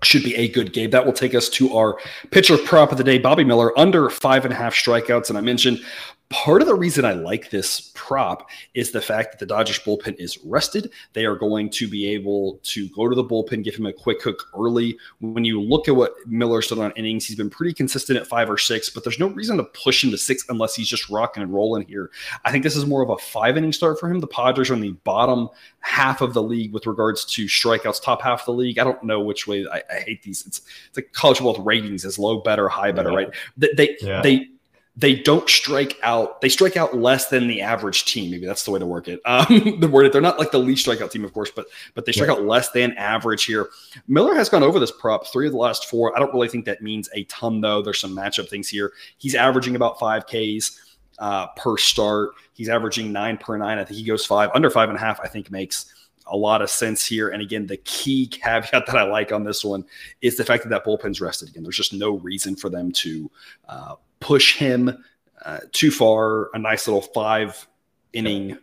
should 0.03 0.23
be 0.23 0.35
a 0.35 0.47
good 0.47 0.73
game. 0.73 0.89
That 0.91 1.05
will 1.05 1.13
take 1.13 1.33
us 1.33 1.49
to 1.49 1.75
our 1.75 1.97
pitcher 2.31 2.57
prop 2.57 2.91
of 2.91 2.97
the 2.97 3.03
day, 3.03 3.17
Bobby 3.17 3.43
Miller, 3.43 3.77
under 3.79 4.09
five 4.09 4.45
and 4.45 4.53
a 4.53 4.57
half 4.57 4.73
strikeouts. 4.73 5.29
And 5.29 5.37
I 5.37 5.41
mentioned 5.41 5.81
Part 6.29 6.61
of 6.61 6.67
the 6.67 6.75
reason 6.75 7.05
I 7.05 7.13
like 7.13 7.49
this 7.49 7.91
prop 7.95 8.51
is 8.75 8.91
the 8.91 9.01
fact 9.01 9.31
that 9.31 9.39
the 9.39 9.47
Dodgers 9.47 9.79
bullpen 9.79 10.15
is 10.19 10.37
rested. 10.45 10.91
They 11.13 11.25
are 11.25 11.35
going 11.35 11.71
to 11.71 11.87
be 11.87 12.07
able 12.09 12.59
to 12.65 12.87
go 12.89 13.09
to 13.09 13.15
the 13.15 13.23
bullpen, 13.23 13.63
give 13.63 13.75
him 13.75 13.87
a 13.87 13.93
quick 13.93 14.21
hook 14.21 14.45
early. 14.55 14.95
When 15.21 15.43
you 15.43 15.59
look 15.59 15.87
at 15.87 15.95
what 15.95 16.13
Miller's 16.27 16.67
done 16.67 16.81
on 16.81 16.91
innings, 16.91 17.25
he's 17.25 17.35
been 17.35 17.49
pretty 17.49 17.73
consistent 17.73 18.19
at 18.19 18.27
five 18.27 18.47
or 18.47 18.59
six, 18.59 18.91
but 18.91 19.03
there's 19.03 19.17
no 19.17 19.29
reason 19.29 19.57
to 19.57 19.63
push 19.63 20.03
him 20.03 20.11
to 20.11 20.19
six 20.19 20.45
unless 20.49 20.75
he's 20.75 20.87
just 20.87 21.09
rocking 21.09 21.41
and 21.41 21.51
rolling 21.51 21.87
here. 21.87 22.11
I 22.45 22.51
think 22.51 22.63
this 22.63 22.75
is 22.75 22.85
more 22.85 23.01
of 23.01 23.09
a 23.09 23.17
five 23.17 23.57
inning 23.57 23.73
start 23.73 23.99
for 23.99 24.07
him. 24.07 24.19
The 24.19 24.27
Padres 24.27 24.69
are 24.69 24.75
in 24.75 24.81
the 24.81 24.91
bottom 25.03 25.49
half 25.79 26.21
of 26.21 26.35
the 26.35 26.43
league 26.43 26.73
with 26.73 26.85
regards 26.85 27.25
to 27.25 27.45
strikeouts, 27.45 28.03
top 28.03 28.21
half 28.21 28.41
of 28.41 28.45
the 28.45 28.53
league. 28.53 28.77
I 28.77 28.83
don't 28.83 29.03
know 29.03 29.19
which 29.19 29.47
way. 29.47 29.65
I, 29.71 29.81
I 29.91 29.99
hate 30.01 30.21
these. 30.21 30.45
It's 30.45 30.61
it's 30.89 30.97
like 30.97 31.11
college 31.11 31.41
world 31.41 31.65
ratings 31.65 32.05
is 32.05 32.19
low, 32.19 32.39
better, 32.41 32.69
high, 32.69 32.91
better, 32.91 33.09
yeah. 33.09 33.15
right? 33.15 33.29
They 33.57 33.69
they, 33.75 33.97
yeah. 33.99 34.21
they 34.21 34.47
they 34.99 35.15
don't 35.15 35.49
strike 35.49 35.97
out. 36.03 36.41
They 36.41 36.49
strike 36.49 36.75
out 36.75 36.97
less 36.97 37.29
than 37.29 37.47
the 37.47 37.61
average 37.61 38.03
team. 38.03 38.31
Maybe 38.31 38.45
that's 38.45 38.65
the 38.65 38.71
way 38.71 38.79
to 38.79 38.85
work 38.85 39.07
it. 39.07 39.21
Um, 39.23 39.45
the 39.79 39.87
word 39.87 40.11
they're 40.11 40.21
not 40.21 40.37
like 40.37 40.51
the 40.51 40.59
least 40.59 40.85
strikeout 40.85 41.09
team, 41.09 41.23
of 41.23 41.31
course, 41.31 41.51
but 41.55 41.67
but 41.93 42.05
they 42.05 42.11
strike 42.11 42.27
yeah. 42.27 42.35
out 42.35 42.43
less 42.43 42.71
than 42.71 42.91
average 42.97 43.45
here. 43.45 43.69
Miller 44.09 44.35
has 44.35 44.49
gone 44.49 44.61
over 44.61 44.77
this 44.77 44.91
prop 44.91 45.25
three 45.27 45.45
of 45.45 45.53
the 45.53 45.57
last 45.57 45.89
four. 45.89 46.15
I 46.15 46.19
don't 46.19 46.33
really 46.33 46.49
think 46.49 46.65
that 46.65 46.81
means 46.81 47.09
a 47.13 47.23
ton 47.25 47.61
though. 47.61 47.81
There's 47.81 47.99
some 47.99 48.13
matchup 48.15 48.49
things 48.49 48.67
here. 48.67 48.91
He's 49.17 49.35
averaging 49.35 49.77
about 49.77 49.99
five 49.99 50.25
Ks 50.25 50.77
uh, 51.19 51.47
per 51.55 51.77
start. 51.77 52.31
He's 52.53 52.67
averaging 52.67 53.13
nine 53.13 53.37
per 53.37 53.57
nine. 53.57 53.77
I 53.77 53.85
think 53.85 53.99
he 53.99 54.05
goes 54.05 54.25
five 54.25 54.49
under 54.53 54.69
five 54.69 54.89
and 54.89 54.97
a 54.97 55.01
half. 55.01 55.21
I 55.21 55.29
think 55.29 55.49
makes 55.49 55.93
a 56.27 56.35
lot 56.35 56.61
of 56.61 56.69
sense 56.69 57.05
here. 57.05 57.29
And 57.29 57.41
again, 57.41 57.67
the 57.67 57.77
key 57.77 58.27
caveat 58.31 58.85
that 58.85 58.97
I 58.97 59.03
like 59.03 59.31
on 59.31 59.45
this 59.45 59.63
one 59.63 59.85
is 60.21 60.35
the 60.35 60.43
fact 60.43 60.63
that 60.63 60.69
that 60.69 60.83
bullpen's 60.83 61.21
rested 61.21 61.47
again. 61.47 61.63
There's 61.63 61.77
just 61.77 61.93
no 61.93 62.17
reason 62.17 62.57
for 62.57 62.69
them 62.69 62.91
to 62.91 63.31
uh, 63.69 63.95
push 64.19 64.57
him 64.57 65.03
uh, 65.45 65.59
too 65.71 65.91
far. 65.91 66.49
A 66.53 66.59
nice 66.59 66.87
little 66.87 67.01
five 67.01 67.67
inning 68.13 68.57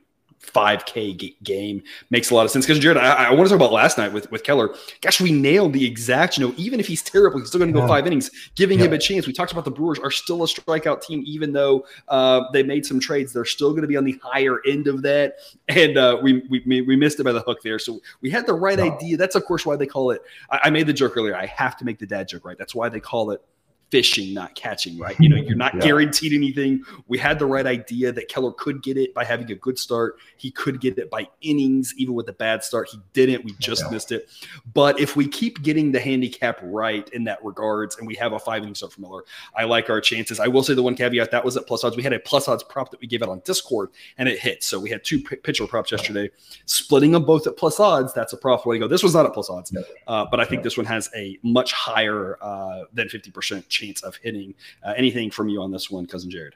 5K 0.46 1.16
g- 1.16 1.36
game 1.42 1.82
makes 2.11 2.30
a 2.30 2.34
lot 2.34 2.44
of 2.44 2.50
sense. 2.50 2.66
Because 2.66 2.78
Jared, 2.78 2.98
I, 2.98 3.26
I, 3.26 3.30
want 3.32 3.48
to 3.48 3.50
talk 3.50 3.57
about 3.57 3.72
last 3.72 3.98
night 3.98 4.12
with 4.12 4.30
with 4.30 4.42
Keller. 4.42 4.74
Gosh, 5.00 5.20
we 5.20 5.32
nailed 5.32 5.72
the 5.72 5.84
exact. 5.84 6.38
You 6.38 6.48
know, 6.48 6.54
even 6.57 6.80
if 6.80 6.86
he's 6.86 7.02
terrible, 7.02 7.38
he's 7.38 7.48
still 7.48 7.59
going 7.59 7.72
to 7.72 7.74
go 7.74 7.80
yeah. 7.80 7.88
five 7.88 8.07
innings, 8.07 8.30
giving 8.54 8.78
yeah. 8.78 8.86
him 8.86 8.92
a 8.92 8.98
chance. 8.98 9.26
We 9.26 9.32
talked 9.32 9.52
about 9.52 9.64
the 9.64 9.70
Brewers 9.70 9.98
are 9.98 10.11
still 10.11 10.42
a 10.42 10.46
strikeout 10.46 11.02
team, 11.02 11.22
even 11.26 11.52
though 11.52 11.86
uh, 12.09 12.44
they 12.52 12.62
made 12.62 12.86
some 12.86 13.00
trades. 13.00 13.32
They're 13.32 13.44
still 13.44 13.70
going 13.70 13.82
to 13.82 13.88
be 13.88 13.96
on 13.96 14.04
the 14.04 14.18
higher 14.22 14.61
end 14.66 14.86
of 14.86 15.02
that, 15.02 15.36
and 15.68 15.96
uh, 15.96 16.18
we, 16.22 16.42
we 16.48 16.82
we 16.82 16.96
missed 16.96 17.20
it 17.20 17.24
by 17.24 17.32
the 17.32 17.42
hook 17.42 17.62
there. 17.62 17.78
So 17.78 18.00
we 18.20 18.30
had 18.30 18.46
the 18.46 18.54
right 18.54 18.78
idea. 18.78 19.16
That's 19.16 19.34
of 19.34 19.44
course 19.44 19.66
why 19.66 19.76
they 19.76 19.86
call 19.86 20.11
it. 20.11 20.22
I, 20.50 20.61
I 20.64 20.70
made 20.70 20.86
the 20.86 20.92
joke 20.92 21.16
earlier. 21.16 21.36
I 21.36 21.46
have 21.46 21.76
to 21.78 21.84
make 21.84 21.98
the 21.98 22.07
dad 22.07 22.28
joke 22.28 22.44
right. 22.44 22.59
That's 22.59 22.74
why 22.74 22.88
they 22.88 23.00
call 23.00 23.30
it 23.30 23.42
fishing, 23.91 24.34
not 24.34 24.55
catching, 24.55 24.99
right? 24.99 25.16
You 25.20 25.28
know, 25.28 25.37
you're 25.37 25.57
not 25.57 25.74
yeah. 25.76 25.80
guaranteed 25.80 26.32
anything. 26.32 26.82
We 27.07 27.18
had 27.18 27.39
the 27.39 27.47
right 27.47 27.66
idea 27.66 28.12
that 28.12 28.28
Keller 28.28 28.53
could 28.53 28.82
get 28.82 28.97
it 28.97 29.14
by 29.14 29.24
having 29.24 29.51
a 29.51 29.55
good 29.55 29.78
start. 29.78 30.18
He 30.37 30.51
could 30.51 30.80
get 30.80 30.99
it 30.99 31.11
by 31.11 31.28
innings, 31.41 31.95
even 31.97 32.14
with 32.14 32.28
a 32.28 32.32
bad 32.32 32.64
start. 32.64 32.89
He 32.91 32.99
didn't. 33.12 33.45
We 33.45 33.53
just 33.59 33.84
yeah. 33.84 33.91
missed 33.91 34.12
it. 34.12 34.28
But 34.74 34.99
if 34.99 35.16
we 35.16 35.28
keep 35.28 35.62
getting 35.62 35.93
the 35.93 36.01
handicap 36.01 36.59
right 36.62 37.09
in 37.11 37.24
that 37.24 37.45
regards, 37.45 37.97
and 37.97 38.07
we 38.07 38.14
have 38.16 38.32
a 38.32 38.39
five 38.39 38.62
inning 38.62 38.74
start 38.74 38.93
from 38.93 39.03
Miller, 39.03 39.22
I 39.57 39.64
like 39.64 39.89
our 39.89 40.01
chances. 40.01 40.41
I 40.41 40.49
will 40.49 40.62
say 40.62 40.74
the 40.74 40.82
one 40.82 40.97
caveat 40.97 41.30
that 41.30 41.45
was 41.45 41.57
at 41.57 41.66
plus 41.66 41.84
odds. 41.84 41.97
We 41.97 42.03
had 42.03 42.12
a 42.12 42.18
plus 42.18 42.49
odds 42.49 42.64
prop 42.64 42.91
that 42.91 43.01
we 43.01 43.07
gave 43.07 43.22
out 43.22 43.28
on 43.28 43.41
Discord, 43.45 43.91
and 44.18 44.28
it 44.28 44.39
hit. 44.39 44.64
So 44.64 44.80
we 44.80 44.91
had 44.91 45.05
two 45.05 45.20
p- 45.20 45.37
pitcher 45.37 45.66
props 45.66 45.93
yesterday, 45.93 46.30
splitting 46.64 47.12
them 47.12 47.24
both 47.24 47.47
at 47.47 47.57
plus 47.57 47.78
odds. 47.78 48.12
That's 48.12 48.32
a 48.32 48.37
profit 48.37 48.66
way 48.66 48.76
to 48.76 48.80
go. 48.80 48.89
This 48.89 49.03
was 49.03 49.14
not 49.14 49.26
at 49.26 49.32
plus 49.32 49.49
odds, 49.49 49.74
uh, 50.07 50.26
but 50.30 50.41
I 50.41 50.45
think 50.45 50.62
this 50.62 50.76
one 50.76 50.87
has 50.87 51.09
a 51.14 51.39
much 51.43 51.72
higher 51.72 52.37
uh, 52.41 52.84
than 52.93 53.09
fifty 53.09 53.30
percent 53.30 53.68
chance 53.76 54.02
of 54.02 54.16
hitting. 54.16 54.54
Uh, 54.84 54.94
anything 54.96 55.30
from 55.30 55.48
you 55.48 55.60
on 55.60 55.70
this 55.70 55.90
one, 55.90 56.06
cousin 56.06 56.30
Jared? 56.30 56.54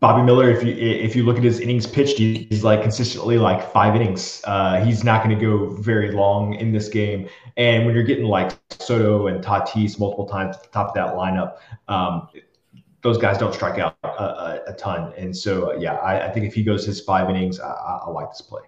Bobby 0.00 0.22
Miller, 0.22 0.50
if 0.50 0.62
you 0.62 0.72
if 0.74 1.14
you 1.14 1.24
look 1.24 1.36
at 1.36 1.44
his 1.44 1.60
innings 1.60 1.86
pitched, 1.86 2.16
he's 2.16 2.64
like 2.64 2.80
consistently 2.80 3.36
like 3.36 3.70
five 3.70 3.94
innings. 3.94 4.40
Uh, 4.46 4.82
he's 4.82 5.04
not 5.04 5.22
going 5.22 5.38
to 5.38 5.44
go 5.44 5.68
very 5.68 6.10
long 6.10 6.54
in 6.54 6.72
this 6.72 6.88
game. 6.88 7.28
And 7.58 7.84
when 7.84 7.94
you're 7.94 8.04
getting 8.04 8.24
like 8.24 8.52
Soto 8.70 9.26
and 9.26 9.44
Tatis 9.44 9.98
multiple 9.98 10.26
times 10.26 10.56
at 10.56 10.62
the 10.62 10.68
top 10.70 10.88
of 10.88 10.94
that 10.94 11.14
lineup, 11.14 11.58
um, 11.88 12.28
those 13.02 13.18
guys 13.18 13.36
don't 13.36 13.52
strike 13.52 13.78
out 13.78 13.94
a, 14.02 14.08
a, 14.08 14.60
a 14.68 14.72
ton. 14.72 15.12
And 15.18 15.36
so, 15.36 15.72
uh, 15.72 15.74
yeah, 15.78 15.96
I, 15.96 16.28
I, 16.28 16.30
think 16.30 16.46
if 16.46 16.54
he 16.54 16.62
goes 16.62 16.84
his 16.84 17.00
five 17.00 17.28
innings, 17.28 17.60
I, 17.60 17.68
I, 17.68 18.00
I 18.06 18.10
like 18.10 18.30
this 18.30 18.40
play 18.40 18.62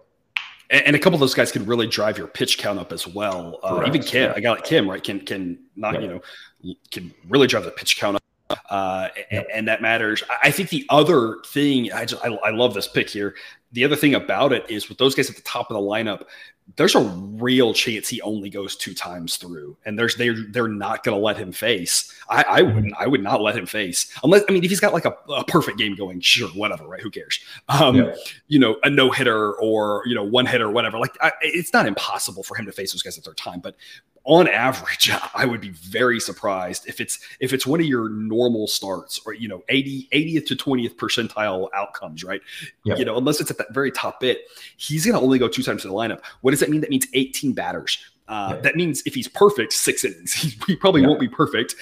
and, 0.72 0.86
and, 0.86 0.96
a 0.96 0.98
couple 0.98 1.14
of 1.14 1.20
those 1.20 1.34
guys 1.34 1.52
can 1.52 1.64
really 1.66 1.86
drive 1.86 2.18
your 2.18 2.26
pitch 2.26 2.58
count 2.58 2.78
up 2.78 2.92
as 2.92 3.06
well. 3.06 3.60
Uh, 3.62 3.84
even 3.86 4.02
Kim, 4.02 4.32
I 4.34 4.40
got 4.40 4.58
like 4.58 4.64
Kim, 4.64 4.88
right? 4.90 5.02
Can 5.02 5.20
can 5.20 5.58
not 5.76 5.94
yeah. 5.94 6.00
you 6.00 6.06
know 6.08 6.74
can 6.90 7.12
really 7.28 7.46
drive 7.46 7.64
the 7.64 7.70
pitch 7.70 7.98
count 7.98 8.16
up. 8.16 8.22
Uh, 8.72 9.08
and, 9.30 9.44
and, 9.52 9.68
that 9.68 9.82
matters. 9.82 10.22
I 10.42 10.50
think 10.50 10.70
the 10.70 10.86
other 10.88 11.36
thing, 11.44 11.92
I 11.92 12.06
just 12.06 12.24
I, 12.24 12.28
I 12.28 12.50
love 12.50 12.72
this 12.72 12.88
pick 12.88 13.10
here. 13.10 13.34
The 13.72 13.84
other 13.84 13.96
thing 13.96 14.14
about 14.14 14.54
it 14.54 14.64
is 14.70 14.88
with 14.88 14.96
those 14.96 15.14
guys 15.14 15.28
at 15.28 15.36
the 15.36 15.42
top 15.42 15.70
of 15.70 15.74
the 15.74 15.82
lineup, 15.82 16.24
there's 16.76 16.94
a 16.94 17.00
real 17.00 17.74
chance 17.74 18.08
he 18.08 18.20
only 18.22 18.48
goes 18.48 18.76
two 18.76 18.94
times 18.94 19.36
through, 19.36 19.76
and 19.84 19.98
there's 19.98 20.16
they're 20.16 20.36
they're 20.50 20.68
not 20.68 21.04
going 21.04 21.16
to 21.16 21.22
let 21.22 21.36
him 21.36 21.52
face. 21.52 22.12
I, 22.28 22.44
I 22.48 22.62
mm-hmm. 22.62 22.74
wouldn't 22.74 22.94
I 22.98 23.06
would 23.06 23.22
not 23.22 23.42
let 23.42 23.56
him 23.56 23.66
face 23.66 24.10
unless 24.22 24.42
I 24.48 24.52
mean 24.52 24.64
if 24.64 24.70
he's 24.70 24.80
got 24.80 24.92
like 24.92 25.04
a, 25.04 25.14
a 25.28 25.44
perfect 25.44 25.76
game 25.76 25.96
going, 25.96 26.20
sure, 26.20 26.48
whatever, 26.50 26.86
right? 26.86 27.00
Who 27.00 27.10
cares? 27.10 27.40
Um, 27.68 27.96
yeah. 27.96 28.14
You 28.48 28.58
know, 28.58 28.76
a 28.84 28.90
no 28.90 29.10
hitter 29.10 29.54
or 29.54 30.02
you 30.06 30.14
know 30.14 30.24
one 30.24 30.46
hitter, 30.46 30.70
whatever. 30.70 30.98
Like 30.98 31.16
I, 31.20 31.32
it's 31.42 31.72
not 31.72 31.86
impossible 31.86 32.42
for 32.42 32.56
him 32.56 32.64
to 32.66 32.72
face 32.72 32.92
those 32.92 33.02
guys 33.02 33.18
at 33.18 33.24
their 33.24 33.34
time, 33.34 33.60
but 33.60 33.76
on 34.24 34.48
average, 34.48 35.10
I 35.34 35.44
would 35.44 35.60
be 35.60 35.70
very 35.70 36.20
surprised 36.20 36.88
if 36.88 37.00
it's 37.00 37.18
if 37.40 37.52
it's 37.52 37.66
one 37.66 37.80
of 37.80 37.86
your 37.86 38.08
normal 38.08 38.66
starts 38.66 39.20
or 39.26 39.34
you 39.34 39.48
know 39.48 39.62
80 39.68 40.08
80th 40.12 40.46
to 40.46 40.56
20th 40.56 40.96
percentile 40.96 41.68
outcomes, 41.74 42.24
right? 42.24 42.40
Yep. 42.84 42.98
You 42.98 43.04
know, 43.04 43.16
unless 43.16 43.40
it's 43.40 43.50
at 43.50 43.58
that 43.58 43.72
very 43.74 43.90
top 43.90 44.20
bit, 44.20 44.42
he's 44.76 45.04
going 45.04 45.16
to 45.16 45.20
only 45.20 45.38
go 45.38 45.48
two 45.48 45.62
times 45.62 45.82
to 45.82 45.88
the 45.88 45.94
lineup. 45.94 46.20
What 46.42 46.52
does 46.52 46.60
that 46.60 46.70
mean? 46.70 46.80
That 46.80 46.90
means 46.90 47.06
18 47.12 47.52
batters. 47.52 47.98
Uh, 48.28 48.56
That 48.60 48.76
means 48.76 49.02
if 49.04 49.14
he's 49.14 49.28
perfect, 49.28 49.72
six 49.72 50.04
innings. 50.04 50.32
He, 50.42 50.56
he 50.66 50.76
probably 50.76 51.02
won't 51.06 51.20
be 51.20 51.28
perfect. 51.28 51.74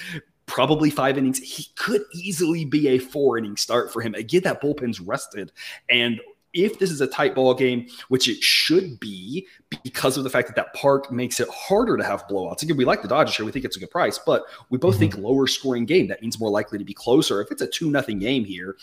Probably 0.47 0.89
five 0.89 1.17
innings. 1.17 1.37
He 1.37 1.67
could 1.75 2.01
easily 2.13 2.65
be 2.65 2.89
a 2.89 2.97
four 2.97 3.37
inning 3.37 3.55
start 3.55 3.93
for 3.93 4.01
him. 4.01 4.15
Again, 4.15 4.41
that 4.43 4.61
bullpen's 4.61 4.99
rested, 4.99 5.51
and 5.89 6.19
if 6.53 6.79
this 6.79 6.91
is 6.91 7.01
a 7.01 7.07
tight 7.07 7.35
ball 7.35 7.53
game, 7.53 7.87
which 8.09 8.27
it 8.27 8.41
should 8.41 8.99
be 8.99 9.47
because 9.83 10.17
of 10.17 10.23
the 10.23 10.29
fact 10.29 10.47
that 10.47 10.55
that 10.55 10.73
park 10.73 11.11
makes 11.11 11.39
it 11.39 11.47
harder 11.49 11.95
to 11.97 12.03
have 12.03 12.27
blowouts. 12.27 12.61
Again, 12.61 12.75
we 12.75 12.85
like 12.85 13.01
the 13.01 13.07
Dodgers 13.07 13.35
here. 13.35 13.45
We 13.45 13.51
think 13.51 13.63
it's 13.63 13.77
a 13.77 13.79
good 13.79 13.91
price, 13.91 14.19
but 14.19 14.43
we 14.69 14.77
both 14.77 14.95
mm-hmm. 14.95 15.11
think 15.11 15.17
lower 15.17 15.47
scoring 15.47 15.85
game. 15.85 16.07
That 16.07 16.21
means 16.21 16.39
more 16.39 16.49
likely 16.49 16.77
to 16.77 16.83
be 16.83 16.93
closer. 16.93 17.41
If 17.41 17.51
it's 17.51 17.61
a 17.61 17.67
two 17.67 17.89
nothing 17.89 18.19
game 18.19 18.43
here 18.43 18.75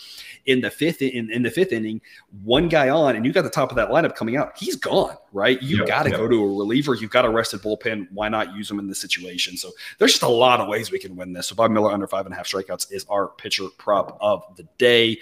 in 0.45 0.61
the 0.61 0.71
fifth 0.71 1.01
in, 1.01 1.31
in 1.31 1.43
the 1.43 1.51
fifth 1.51 1.71
inning, 1.71 2.01
one 2.43 2.69
guy 2.69 2.89
on, 2.89 3.15
and 3.15 3.25
you 3.25 3.31
got 3.31 3.43
the 3.43 3.49
top 3.49 3.69
of 3.69 3.75
that 3.75 3.89
lineup 3.89 4.15
coming 4.15 4.35
out, 4.35 4.57
he's 4.57 4.75
gone, 4.75 5.15
right? 5.31 5.61
You 5.61 5.77
yep, 5.79 5.87
got 5.87 6.03
to 6.03 6.09
yep. 6.09 6.19
go 6.19 6.27
to 6.27 6.43
a 6.43 6.47
reliever. 6.47 6.95
You've 6.95 7.11
got 7.11 7.25
a 7.25 7.29
rested 7.29 7.61
bullpen. 7.61 8.07
Why 8.11 8.29
not 8.29 8.55
use 8.55 8.67
them 8.67 8.79
in 8.79 8.87
this 8.87 8.99
situation? 8.99 9.57
So 9.57 9.71
there's 9.99 10.11
just 10.11 10.23
a 10.23 10.27
lot 10.27 10.59
of 10.59 10.67
ways 10.67 10.91
we 10.91 10.99
can 10.99 11.15
win 11.15 11.33
this. 11.33 11.47
So 11.47 11.55
Bob 11.55 11.71
Miller 11.71 11.91
under 11.91 12.07
five 12.07 12.25
and 12.25 12.33
a 12.33 12.37
half 12.37 12.47
strikeouts 12.47 12.91
is 12.91 13.05
our 13.09 13.27
pitcher 13.27 13.67
prop 13.77 14.17
of 14.21 14.43
the 14.55 14.63
day 14.77 15.19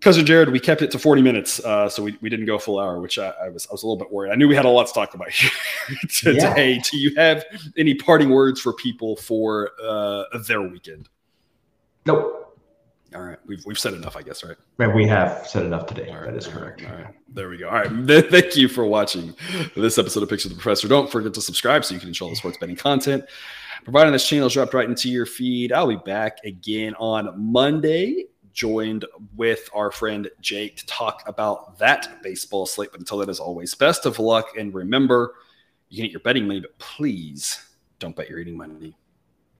cousin 0.00 0.24
Jared, 0.26 0.50
we 0.50 0.60
kept 0.60 0.82
it 0.82 0.90
to 0.92 0.98
40 0.98 1.22
minutes, 1.22 1.60
uh, 1.60 1.88
so 1.88 2.02
we, 2.02 2.16
we 2.20 2.28
didn't 2.28 2.46
go 2.46 2.56
a 2.56 2.58
full 2.58 2.78
hour, 2.78 3.00
which 3.00 3.18
I, 3.18 3.32
I, 3.42 3.48
was 3.48 3.66
I 3.66 3.72
was 3.72 3.82
a 3.82 3.86
little 3.86 4.02
bit 4.02 4.12
worried. 4.12 4.32
I 4.32 4.34
knew 4.34 4.48
we 4.48 4.56
had 4.56 4.64
a 4.64 4.68
lot 4.68 4.86
to 4.86 4.92
talk 4.92 5.14
about 5.14 5.30
here 5.30 5.50
today. 6.08 6.74
Yeah. 6.74 6.82
Do 6.90 6.98
you 6.98 7.14
have 7.16 7.44
any 7.76 7.94
parting 7.94 8.30
words 8.30 8.60
for 8.60 8.72
people 8.72 9.16
for 9.16 9.70
uh, 9.82 10.24
their 10.46 10.62
weekend? 10.62 11.08
Nope. 12.06 12.36
All 13.12 13.22
right, 13.22 13.38
we've 13.44 13.64
we've 13.66 13.78
said 13.78 13.94
enough, 13.94 14.16
I 14.16 14.22
guess, 14.22 14.44
right? 14.44 14.56
Man, 14.78 14.94
we 14.94 15.04
have 15.08 15.44
said 15.44 15.66
enough 15.66 15.86
today. 15.86 16.10
All 16.10 16.20
right, 16.20 16.26
that 16.26 16.36
is 16.36 16.46
correct. 16.46 16.84
All 16.84 16.94
right, 16.94 17.12
there 17.28 17.48
we 17.48 17.56
go. 17.56 17.68
All 17.68 17.74
right, 17.74 17.90
thank 18.30 18.54
you 18.54 18.68
for 18.68 18.84
watching 18.84 19.34
this 19.74 19.98
episode 19.98 20.22
of 20.22 20.28
Picks 20.28 20.44
with 20.44 20.52
the 20.52 20.60
Professor. 20.60 20.86
Don't 20.86 21.10
forget 21.10 21.34
to 21.34 21.40
subscribe 21.40 21.84
so 21.84 21.92
you 21.92 21.98
can 21.98 22.10
enjoy 22.10 22.30
the 22.30 22.36
sports 22.36 22.58
betting 22.58 22.76
content. 22.76 23.24
Providing 23.82 24.12
this 24.12 24.28
channel 24.28 24.46
is 24.46 24.52
dropped 24.52 24.74
right 24.74 24.88
into 24.88 25.08
your 25.08 25.26
feed. 25.26 25.72
I'll 25.72 25.88
be 25.88 25.96
back 25.96 26.38
again 26.44 26.94
on 27.00 27.34
Monday, 27.36 28.26
joined 28.52 29.04
with 29.36 29.68
our 29.74 29.90
friend 29.90 30.30
Jake 30.40 30.76
to 30.76 30.86
talk 30.86 31.22
about 31.26 31.78
that 31.78 32.22
baseball 32.22 32.66
slate. 32.66 32.90
But 32.92 33.00
until 33.00 33.18
then, 33.18 33.30
as 33.30 33.40
always, 33.40 33.74
best 33.74 34.06
of 34.06 34.18
luck 34.18 34.56
and 34.58 34.74
remember, 34.74 35.34
you 35.88 35.96
can 35.96 36.04
get 36.04 36.12
your 36.12 36.20
betting 36.20 36.46
money, 36.46 36.60
but 36.60 36.78
please 36.78 37.66
don't 37.98 38.14
bet 38.14 38.28
your 38.28 38.38
eating 38.38 38.56
money. 38.56 38.96